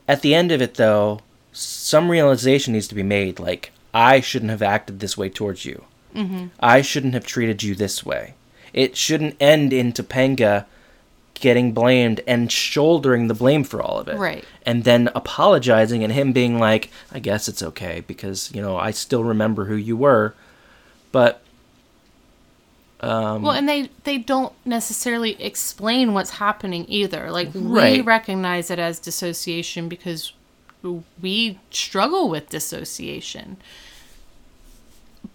At 0.08 0.22
the 0.22 0.34
end 0.34 0.52
of 0.52 0.62
it 0.62 0.76
though, 0.76 1.20
some 1.52 2.10
realization 2.10 2.74
needs 2.74 2.88
to 2.88 2.96
be 2.96 3.04
made 3.04 3.40
like 3.40 3.72
I 3.94 4.22
shouldn't 4.22 4.52
have 4.52 4.62
acted 4.62 5.00
this 5.00 5.18
way 5.18 5.30
towards 5.30 5.66
you. 5.66 5.84
I 6.60 6.82
shouldn't 6.82 7.14
have 7.14 7.28
treated 7.28 7.62
you 7.62 7.76
this 7.76 8.04
way. 8.04 8.34
It 8.78 8.96
shouldn't 8.96 9.36
end 9.40 9.74
in 9.74 9.92
Topanga 9.92 10.66
getting 11.34 11.72
blamed 11.72 12.22
and 12.28 12.52
shouldering 12.52 13.28
the 13.28 13.34
blame 13.34 13.64
for 13.64 13.82
all 13.82 13.98
of 13.98 14.08
it. 14.08 14.18
Right. 14.18 14.46
And 14.68 14.84
then 14.84 15.10
apologizing 15.16 16.04
and 16.04 16.14
him 16.14 16.32
being 16.32 16.60
like, 16.60 16.92
I 17.12 17.18
guess 17.18 17.48
it's 17.48 17.64
okay 17.64 18.04
because, 18.06 18.52
you 18.54 18.62
know, 18.62 18.78
I 18.78 18.92
still 18.92 19.24
remember 19.24 19.66
who 19.66 19.76
you 19.76 19.98
were. 19.98 20.36
But 21.12 21.42
um, 23.00 23.42
Well, 23.42 23.54
and 23.54 23.68
they 23.68 23.90
they 24.04 24.20
don't 24.20 24.54
necessarily 24.64 25.42
explain 25.42 26.14
what's 26.14 26.32
happening 26.32 26.86
either. 26.88 27.32
Like 27.32 27.50
we 27.56 28.02
recognize 28.02 28.70
it 28.70 28.78
as 28.78 29.00
dissociation 29.00 29.90
because 29.90 30.34
we 31.20 31.60
struggle 31.72 32.30
with 32.30 32.50
dissociation. 32.50 33.58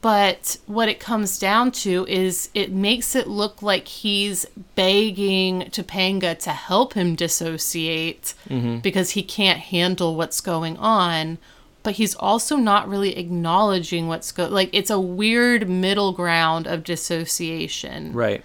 But 0.03 0.59
what 0.66 0.88
it 0.88 0.98
comes 0.98 1.38
down 1.38 1.70
to 1.72 2.05
is 2.09 2.50
it 2.55 2.72
makes 2.72 3.14
it 3.14 3.28
look 3.28 3.62
like 3.62 3.86
he's 3.86 4.44
begging 4.74 5.61
Topanga 5.70 6.36
to 6.40 6.50
help 6.50 6.94
him 6.94 7.14
dissociate 7.14 8.34
mm-hmm. 8.48 8.80
because 8.80 9.11
he 9.11 9.22
can't 9.22 9.61
handle 9.61 10.16
what's 10.16 10.40
going 10.40 10.76
on. 10.78 11.38
But 11.84 11.94
he's 11.94 12.16
also 12.16 12.57
not 12.57 12.88
really 12.88 13.16
acknowledging 13.16 14.09
what's 14.09 14.32
going. 14.32 14.50
Like 14.50 14.70
it's 14.72 14.90
a 14.90 15.00
weird 15.00 15.68
middle 15.68 16.12
ground 16.12 16.66
of 16.66 16.82
dissociation. 16.82 18.12
right. 18.12 18.44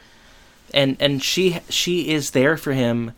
And 0.73 0.95
and 0.99 1.23
she 1.23 1.59
she 1.69 2.09
is 2.09 2.31
there 2.31 2.57
for 2.57 2.73
him 2.73 3.13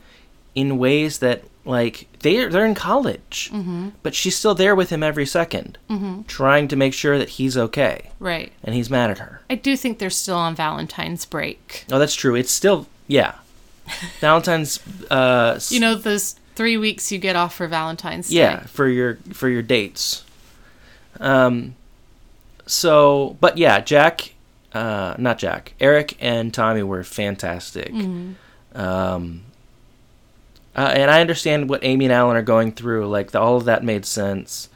in 0.55 0.77
ways 0.77 1.19
that 1.19 1.43
like 1.66 2.07
they're 2.20 2.49
they're 2.49 2.66
in 2.66 2.76
college, 2.76 3.49
mm-hmm. 3.53 3.89
but 4.03 4.16
she's 4.16 4.38
still 4.38 4.55
there 4.55 4.76
with 4.76 4.89
him 4.89 5.03
every 5.03 5.26
2nd 5.26 5.76
mm-hmm. 5.89 6.22
trying 6.24 6.68
to 6.68 6.76
make 6.76 6.93
sure 6.93 7.18
that 7.18 7.30
he's 7.30 7.57
okay, 7.57 8.12
Right. 8.20 8.51
and 8.64 8.74
he's 8.76 8.89
mad 8.89 9.12
at 9.12 9.20
her. 9.20 9.41
I 9.49 9.55
do 9.55 9.76
think 9.78 9.99
they're 9.99 10.10
still 10.10 10.38
on 10.38 10.55
Valentine's 10.55 11.26
break. 11.26 11.86
Oh, 11.91 11.99
that's 11.99 12.16
true. 12.16 12.36
It's 12.36 12.51
still 12.51 12.88
yeah. 13.07 13.36
Valentine's 14.20 14.80
uh 15.10 15.60
You 15.70 15.80
know 15.80 15.95
those 15.95 16.36
three 16.55 16.76
weeks 16.78 17.12
you 17.12 17.18
get 17.20 17.36
off 17.38 17.55
for 17.55 17.68
Valentine's 17.68 18.32
yeah 18.34 18.60
Day. 18.60 18.66
for 18.68 18.88
your 18.88 19.16
for 19.32 19.47
your 19.47 19.62
dates 19.62 20.26
um 21.22 21.74
so 22.66 23.38
but 23.39 23.57
yeah 23.57 23.80
jack 23.80 24.34
uh 24.74 25.16
not 25.18 25.38
jack 25.38 25.74
eric 25.80 26.18
and 26.20 26.53
tommy 26.53 26.84
were 26.84 27.03
fantastic 27.05 27.93
um 28.76 29.41
uh, 30.80 30.91
and 30.95 31.11
i 31.11 31.19
understand 31.19 31.69
what 31.69 31.84
amy 31.84 32.05
and 32.05 32.13
alan 32.13 32.38
are 32.38 32.41
going 32.41 32.71
through 32.71 33.07
like 33.07 33.32
the, 33.32 33.39
all 33.39 33.57
of 33.57 33.65
that 33.65 33.84
made 33.84 34.05
sense. 34.05 34.69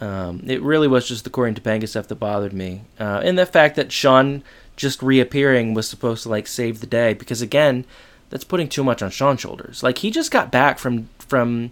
Um 0.00 0.42
it 0.46 0.60
really 0.62 0.88
was 0.88 1.08
just 1.08 1.24
the 1.24 1.30
corey 1.30 1.48
and 1.50 1.62
topanga 1.62 1.88
stuff 1.88 2.08
that 2.08 2.16
bothered 2.16 2.52
me. 2.52 2.82
Uh 3.00 3.20
and 3.24 3.38
the 3.38 3.46
fact 3.46 3.76
that 3.76 3.92
sean 3.92 4.42
just 4.76 5.02
reappearing 5.02 5.74
was 5.74 5.88
supposed 5.88 6.22
to 6.22 6.28
like 6.28 6.46
save 6.46 6.80
the 6.80 6.86
day 6.86 7.12
because 7.14 7.42
again 7.42 7.84
that's 8.30 8.44
putting 8.44 8.68
too 8.68 8.84
much 8.84 9.02
on 9.02 9.10
sean's 9.10 9.40
shoulders. 9.40 9.82
Like 9.82 9.98
he 9.98 10.10
just 10.10 10.30
got 10.30 10.52
back 10.52 10.78
from 10.78 11.08
from 11.18 11.70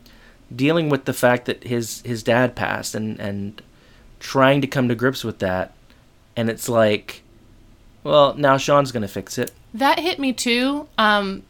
dealing 0.55 0.89
with 0.89 1.05
the 1.05 1.13
fact 1.13 1.47
that 1.47 1.65
his 1.65 2.03
his 2.03 2.23
dad 2.23 2.57
passed 2.57 2.95
and 2.95 3.19
and 3.21 3.63
trying 4.21 4.61
to 4.61 4.67
come 4.67 4.89
to 4.89 4.95
grips 4.95 5.23
with 5.25 5.39
that. 5.41 5.73
And 6.37 6.51
it's 6.51 6.69
like 6.69 7.23
well 8.03 8.35
now 8.35 8.57
sean's 8.57 8.93
gonna 8.93 9.09
fix 9.09 9.39
it. 9.39 9.53
That 9.75 9.99
hit 10.01 10.19
me 10.19 10.33
too. 10.33 10.89
Um, 10.99 11.43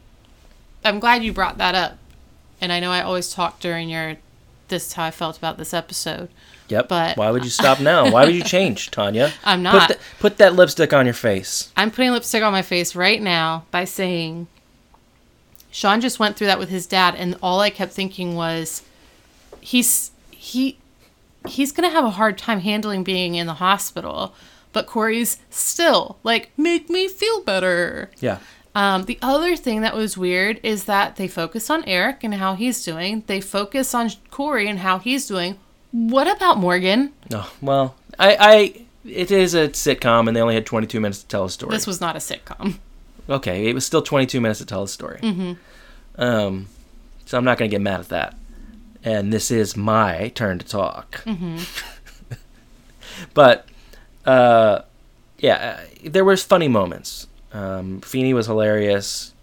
I'm 0.83 0.99
glad 0.99 1.23
you 1.23 1.33
brought 1.33 1.57
that 1.57 1.75
up. 1.75 1.97
And 2.61 2.71
I 2.73 2.79
know 2.79 2.91
I 2.91 3.01
always 3.01 3.31
talk 3.33 3.59
during 3.59 3.89
your 3.89 4.17
this 4.69 4.87
is 4.87 4.93
how 4.93 5.05
I 5.05 5.11
felt 5.11 5.37
about 5.37 5.57
this 5.57 5.73
episode. 5.73 6.27
yep 6.67 6.89
But- 6.89 7.15
why 7.17 7.31
would 7.31 7.43
you 7.45 7.49
stop 7.61 7.79
now 7.79 8.09
why 8.11 8.25
would 8.25 8.35
you 8.35 8.43
change 8.43 8.91
tanya 8.91 9.31
I'm 9.45 9.59
put, 9.63 9.73
not. 9.73 9.97
put 10.19 10.37
that 10.39 10.55
lipstick 10.55 10.91
on 10.91 11.05
your 11.05 11.13
face 11.13 11.71
I'm 11.77 11.89
putting 11.91 12.11
lipstick 12.11 12.43
on 12.43 12.51
my 12.51 12.61
face 12.61 12.93
right 12.95 13.21
now 13.21 13.63
by 13.71 13.85
saying 13.85 14.47
Sean 15.71 16.01
just 16.01 16.19
went 16.19 16.35
through 16.35 16.47
that 16.47 16.59
with 16.59 16.69
his 16.69 16.85
dad 16.87 17.15
and 17.15 17.37
all 17.41 17.59
I 17.59 17.69
kept 17.69 17.93
thinking 17.93 18.35
was 18.35 18.81
he's 19.61 20.11
he 20.31 20.77
he's 21.47 21.71
going 21.71 21.87
to 21.87 21.93
have 21.95 22.03
a 22.03 22.09
hard 22.11 22.37
time 22.37 22.59
handling 22.59 23.03
being 23.03 23.35
in 23.35 23.47
the 23.47 23.53
hospital. 23.55 24.33
But 24.73 24.85
Corey's 24.85 25.37
still 25.49 26.17
like 26.23 26.49
make 26.57 26.89
me 26.89 27.07
feel 27.07 27.41
better. 27.41 28.09
yeah 28.19 28.39
Um, 28.77 29.05
the 29.05 29.17
other 29.23 29.55
thing 29.55 29.81
that 29.81 29.95
was 29.95 30.19
weird 30.19 30.59
is 30.61 30.83
that 30.83 31.15
they 31.15 31.27
focus 31.27 31.71
on 31.71 31.83
Eric 31.85 32.23
and 32.23 32.35
how 32.35 32.53
he's 32.53 32.85
doing. 32.85 33.23
They 33.25 33.41
focus 33.41 33.95
on 33.95 34.11
Corey 34.29 34.67
and 34.67 34.77
how 34.77 34.99
he's 34.99 35.25
doing. 35.25 35.57
What 35.91 36.27
about 36.27 36.59
Morgan? 36.59 37.11
no 37.31 37.45
well 37.59 37.95
i 38.19 38.37
i 38.39 38.85
it 39.03 39.31
is 39.31 39.55
a 39.55 39.69
sitcom 39.69 40.27
and 40.27 40.35
they 40.35 40.41
only 40.41 40.53
had 40.53 40.65
22 40.65 40.99
minutes 40.99 41.23
to 41.23 41.27
tell 41.27 41.45
a 41.45 41.49
story 41.49 41.71
This 41.71 41.87
was 41.87 41.99
not 41.99 42.15
a 42.15 42.19
sitcom. 42.19 42.77
Okay, 43.29 43.67
it 43.67 43.73
was 43.73 43.85
still 43.85 44.01
22 44.01 44.39
minutes 44.39 44.59
to 44.59 44.65
tell 44.65 44.83
a 44.83 44.87
story. 44.87 45.19
Mm-hmm. 45.21 46.21
Um, 46.21 46.67
so 47.25 47.37
I'm 47.37 47.43
not 47.43 47.57
going 47.57 47.69
to 47.69 47.73
get 47.73 47.81
mad 47.81 47.99
at 47.99 48.09
that. 48.09 48.37
And 49.03 49.33
this 49.33 49.49
is 49.49 49.75
my 49.75 50.29
turn 50.29 50.59
to 50.59 50.65
talk. 50.65 51.23
but 53.33 53.65
uh, 54.25 54.81
yeah, 55.39 55.79
uh, 55.79 56.09
there 56.09 56.23
was 56.23 56.43
funny 56.43 56.67
moments. 56.67 57.26
Um, 57.53 58.01
Feeney 58.01 58.33
was 58.33 58.47
hilarious. 58.47 59.33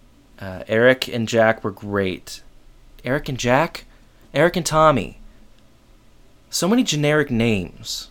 Uh, 0.41 0.65
Eric 0.69 1.09
and 1.09 1.27
Jack 1.29 1.65
were 1.65 1.71
great. 1.71 2.43
Eric 3.05 3.29
and 3.29 3.39
Jack, 3.39 3.85
Eric 4.33 4.57
and 4.57 4.67
Tommy. 4.67 5.19
So 6.51 6.69
many 6.69 6.83
generic 6.83 7.31
names. 7.31 8.11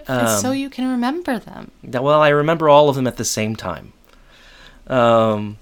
It's 0.00 0.40
so 0.40 0.50
Um, 0.50 0.56
you 0.56 0.70
can 0.70 0.90
remember 0.90 1.38
them. 1.38 1.70
Well, 1.84 2.20
I 2.22 2.28
remember 2.30 2.68
all 2.68 2.88
of 2.88 2.96
them 2.96 3.06
at 3.06 3.16
the 3.16 3.24
same 3.24 3.54
time. 3.56 3.92
Um, 4.86 5.58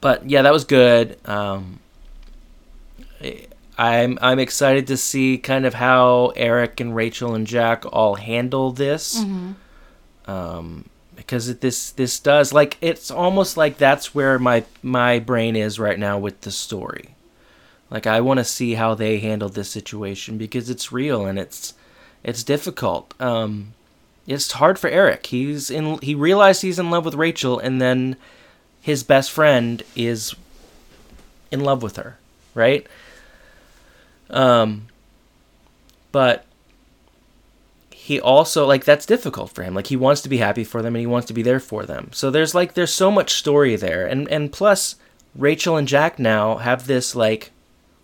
but 0.00 0.28
yeah, 0.30 0.42
that 0.42 0.52
was 0.52 0.64
good. 0.64 1.18
Um, 1.28 1.80
I'm 3.76 4.18
I'm 4.22 4.38
excited 4.38 4.86
to 4.88 4.96
see 4.96 5.38
kind 5.38 5.66
of 5.66 5.74
how 5.74 6.32
Eric 6.36 6.78
and 6.80 6.94
Rachel 6.94 7.34
and 7.34 7.46
Jack 7.46 7.84
all 7.92 8.14
handle 8.16 8.70
this. 8.70 9.16
Um, 10.26 10.88
because 11.18 11.58
this 11.58 11.90
this 11.90 12.20
does 12.20 12.52
like 12.52 12.78
it's 12.80 13.10
almost 13.10 13.56
like 13.56 13.76
that's 13.76 14.14
where 14.14 14.38
my 14.38 14.64
my 14.82 15.18
brain 15.18 15.56
is 15.56 15.78
right 15.78 15.98
now 15.98 16.16
with 16.16 16.40
the 16.42 16.50
story. 16.50 17.16
Like 17.90 18.06
I 18.06 18.20
want 18.20 18.38
to 18.38 18.44
see 18.44 18.74
how 18.74 18.94
they 18.94 19.18
handle 19.18 19.48
this 19.48 19.68
situation 19.68 20.38
because 20.38 20.70
it's 20.70 20.92
real 20.92 21.26
and 21.26 21.38
it's 21.38 21.74
it's 22.22 22.44
difficult. 22.44 23.20
Um, 23.20 23.74
it's 24.28 24.52
hard 24.52 24.78
for 24.78 24.88
Eric. 24.88 25.26
He's 25.26 25.70
in. 25.70 25.98
He 25.98 26.14
realized 26.14 26.62
he's 26.62 26.78
in 26.78 26.90
love 26.90 27.04
with 27.04 27.14
Rachel, 27.14 27.58
and 27.58 27.80
then 27.80 28.16
his 28.80 29.02
best 29.02 29.32
friend 29.32 29.82
is 29.96 30.34
in 31.50 31.60
love 31.60 31.82
with 31.82 31.96
her, 31.96 32.18
right? 32.54 32.86
Um, 34.30 34.86
but 36.12 36.46
he 38.08 38.18
also 38.18 38.66
like 38.66 38.84
that's 38.86 39.04
difficult 39.04 39.50
for 39.50 39.62
him. 39.62 39.74
Like 39.74 39.88
he 39.88 39.96
wants 39.96 40.22
to 40.22 40.28
be 40.30 40.38
happy 40.38 40.64
for 40.64 40.80
them, 40.80 40.94
and 40.96 41.00
he 41.00 41.06
wants 41.06 41.26
to 41.28 41.34
be 41.34 41.42
there 41.42 41.60
for 41.60 41.84
them. 41.84 42.08
So 42.12 42.30
there's 42.30 42.54
like 42.54 42.72
there's 42.72 42.92
so 42.94 43.10
much 43.10 43.34
story 43.34 43.76
there, 43.76 44.06
and 44.06 44.26
and 44.30 44.50
plus 44.50 44.96
Rachel 45.36 45.76
and 45.76 45.86
Jack 45.86 46.18
now 46.18 46.56
have 46.56 46.86
this 46.86 47.14
like 47.14 47.50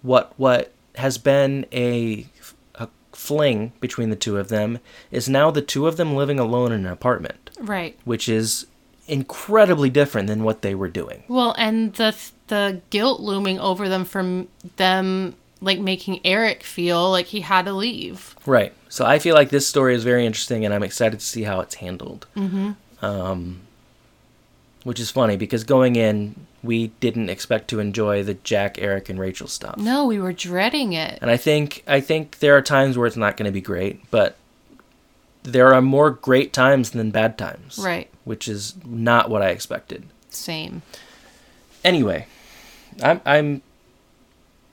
what 0.02 0.32
what 0.36 0.72
has 0.96 1.16
been 1.16 1.64
a 1.72 2.26
a 2.74 2.88
fling 3.12 3.72
between 3.80 4.10
the 4.10 4.16
two 4.16 4.36
of 4.36 4.48
them 4.48 4.78
is 5.10 5.26
now 5.28 5.50
the 5.50 5.62
two 5.62 5.86
of 5.86 5.96
them 5.96 6.14
living 6.14 6.38
alone 6.38 6.70
in 6.72 6.84
an 6.84 6.92
apartment, 6.92 7.50
Right. 7.58 7.98
which 8.04 8.28
is 8.28 8.66
incredibly 9.08 9.90
different 9.90 10.28
than 10.28 10.44
what 10.44 10.60
they 10.62 10.74
were 10.74 10.88
doing. 10.88 11.22
Well, 11.28 11.54
and 11.56 11.94
the 11.94 12.14
the 12.48 12.82
guilt 12.90 13.20
looming 13.20 13.58
over 13.58 13.88
them 13.88 14.04
from 14.04 14.48
them 14.76 15.34
like 15.64 15.80
making 15.80 16.20
Eric 16.24 16.62
feel 16.62 17.10
like 17.10 17.26
he 17.26 17.40
had 17.40 17.64
to 17.64 17.72
leave. 17.72 18.36
Right. 18.46 18.72
So 18.88 19.04
I 19.04 19.18
feel 19.18 19.34
like 19.34 19.48
this 19.48 19.66
story 19.66 19.94
is 19.94 20.04
very 20.04 20.24
interesting, 20.26 20.64
and 20.64 20.72
I'm 20.72 20.82
excited 20.82 21.18
to 21.18 21.26
see 21.26 21.42
how 21.42 21.60
it's 21.60 21.76
handled. 21.76 22.26
Mm-hmm. 22.36 22.72
Um, 23.04 23.60
which 24.84 25.00
is 25.00 25.10
funny 25.10 25.36
because 25.36 25.64
going 25.64 25.96
in, 25.96 26.46
we 26.62 26.88
didn't 27.00 27.30
expect 27.30 27.68
to 27.68 27.80
enjoy 27.80 28.22
the 28.22 28.34
Jack, 28.34 28.78
Eric, 28.78 29.08
and 29.08 29.18
Rachel 29.18 29.48
stuff. 29.48 29.78
No, 29.78 30.06
we 30.06 30.18
were 30.18 30.32
dreading 30.32 30.92
it. 30.92 31.18
And 31.20 31.30
I 31.30 31.36
think 31.36 31.82
I 31.86 32.00
think 32.00 32.38
there 32.38 32.56
are 32.56 32.62
times 32.62 32.96
where 32.96 33.06
it's 33.06 33.16
not 33.16 33.36
going 33.36 33.46
to 33.46 33.52
be 33.52 33.60
great, 33.60 34.08
but 34.10 34.36
there 35.42 35.74
are 35.74 35.82
more 35.82 36.10
great 36.10 36.52
times 36.52 36.90
than 36.90 37.10
bad 37.10 37.36
times. 37.36 37.78
Right. 37.78 38.08
Which 38.24 38.46
is 38.46 38.74
not 38.84 39.30
what 39.30 39.42
I 39.42 39.48
expected. 39.48 40.04
Same. 40.28 40.82
Anyway, 41.82 42.26
I'm 43.02 43.20
I'm 43.24 43.62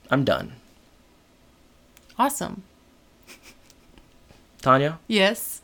I'm 0.10 0.24
done. 0.24 0.54
Awesome. 2.22 2.62
Tanya, 4.62 5.00
Yes. 5.08 5.62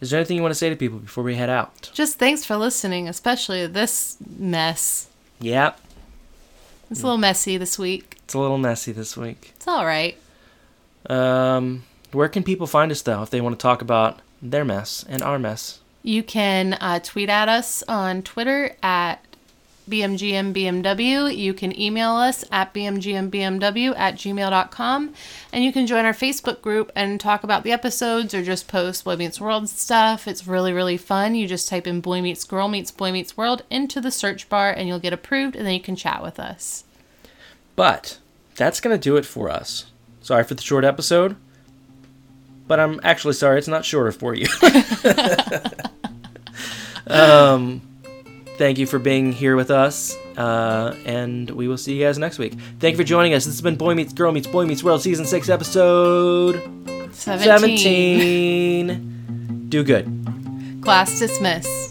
is 0.00 0.10
there 0.10 0.20
anything 0.20 0.36
you 0.36 0.42
want 0.42 0.52
to 0.52 0.58
say 0.58 0.70
to 0.70 0.76
people 0.76 1.00
before 1.00 1.24
we 1.24 1.34
head 1.34 1.50
out? 1.50 1.90
Just 1.92 2.20
thanks 2.20 2.44
for 2.44 2.56
listening, 2.56 3.08
especially 3.08 3.66
this 3.66 4.16
mess. 4.38 5.08
Yep. 5.40 5.80
It's 6.88 7.00
a 7.00 7.04
little 7.04 7.18
messy 7.18 7.56
this 7.56 7.80
week. 7.80 8.14
it's 8.22 8.34
a 8.34 8.38
little 8.38 8.58
messy 8.58 8.92
this 8.92 9.16
week. 9.16 9.54
It's 9.56 9.66
all 9.66 9.84
right. 9.84 10.16
Um, 11.10 11.82
where 12.12 12.28
can 12.28 12.44
people 12.44 12.68
find 12.68 12.92
us 12.92 13.02
though 13.02 13.22
if 13.24 13.30
they 13.30 13.40
want 13.40 13.58
to 13.58 13.62
talk 13.62 13.82
about 13.82 14.20
their 14.40 14.64
mess 14.64 15.04
and 15.08 15.20
our 15.20 15.40
mess? 15.40 15.80
You 16.04 16.22
can 16.22 16.74
uh, 16.74 17.00
tweet 17.02 17.28
at 17.28 17.48
us 17.48 17.82
on 17.88 18.22
Twitter 18.22 18.76
at 18.84 19.24
BMGMBMW. 19.88 21.36
You 21.36 21.54
can 21.54 21.78
email 21.78 22.12
us 22.12 22.44
at 22.50 22.74
BMGMBMW 22.74 23.94
at 23.96 24.14
gmail.com. 24.14 25.14
And 25.52 25.64
you 25.64 25.72
can 25.72 25.86
join 25.86 26.04
our 26.04 26.12
Facebook 26.12 26.60
group 26.60 26.92
and 26.94 27.18
talk 27.18 27.42
about 27.42 27.64
the 27.64 27.72
episodes 27.72 28.34
or 28.34 28.42
just 28.42 28.68
post 28.68 29.04
Boy 29.04 29.16
Meets 29.16 29.40
World 29.40 29.68
stuff. 29.68 30.28
It's 30.28 30.46
really, 30.46 30.72
really 30.72 30.96
fun. 30.96 31.34
You 31.34 31.46
just 31.46 31.68
type 31.68 31.86
in 31.86 32.00
Boy 32.00 32.20
Meets 32.20 32.44
Girl 32.44 32.68
Meets 32.68 32.90
Boy 32.90 33.12
Meets 33.12 33.36
World 33.36 33.62
into 33.70 34.00
the 34.00 34.10
search 34.10 34.48
bar 34.48 34.70
and 34.70 34.88
you'll 34.88 34.98
get 34.98 35.12
approved 35.12 35.56
and 35.56 35.66
then 35.66 35.74
you 35.74 35.80
can 35.80 35.96
chat 35.96 36.22
with 36.22 36.38
us. 36.38 36.84
But 37.76 38.18
that's 38.56 38.80
gonna 38.80 38.98
do 38.98 39.16
it 39.16 39.24
for 39.24 39.48
us. 39.48 39.86
Sorry 40.20 40.44
for 40.44 40.54
the 40.54 40.62
short 40.62 40.84
episode, 40.84 41.36
but 42.66 42.80
I'm 42.80 43.00
actually 43.02 43.34
sorry 43.34 43.58
it's 43.58 43.68
not 43.68 43.84
shorter 43.84 44.12
for 44.12 44.34
you. 44.34 44.46
um, 47.06 47.87
thank 48.58 48.78
you 48.78 48.86
for 48.86 48.98
being 48.98 49.32
here 49.32 49.56
with 49.56 49.70
us, 49.70 50.16
uh, 50.36 50.94
and 51.06 51.48
we 51.50 51.68
will 51.68 51.78
see 51.78 51.94
you 51.96 52.04
guys 52.04 52.18
next 52.18 52.38
week. 52.38 52.54
Thank 52.80 52.92
you 52.92 52.96
for 52.98 53.04
joining 53.04 53.32
us. 53.34 53.44
This 53.44 53.54
has 53.54 53.62
been 53.62 53.76
Boy 53.76 53.94
Meets 53.94 54.12
Girl 54.12 54.32
Meets 54.32 54.48
Boy 54.48 54.66
Meets 54.66 54.82
World, 54.82 55.00
season 55.02 55.24
six, 55.24 55.48
episode 55.48 56.56
17. 57.12 57.40
seventeen. 57.40 59.66
Do 59.68 59.84
good. 59.84 60.06
Class 60.82 61.18
dismissed. 61.18 61.87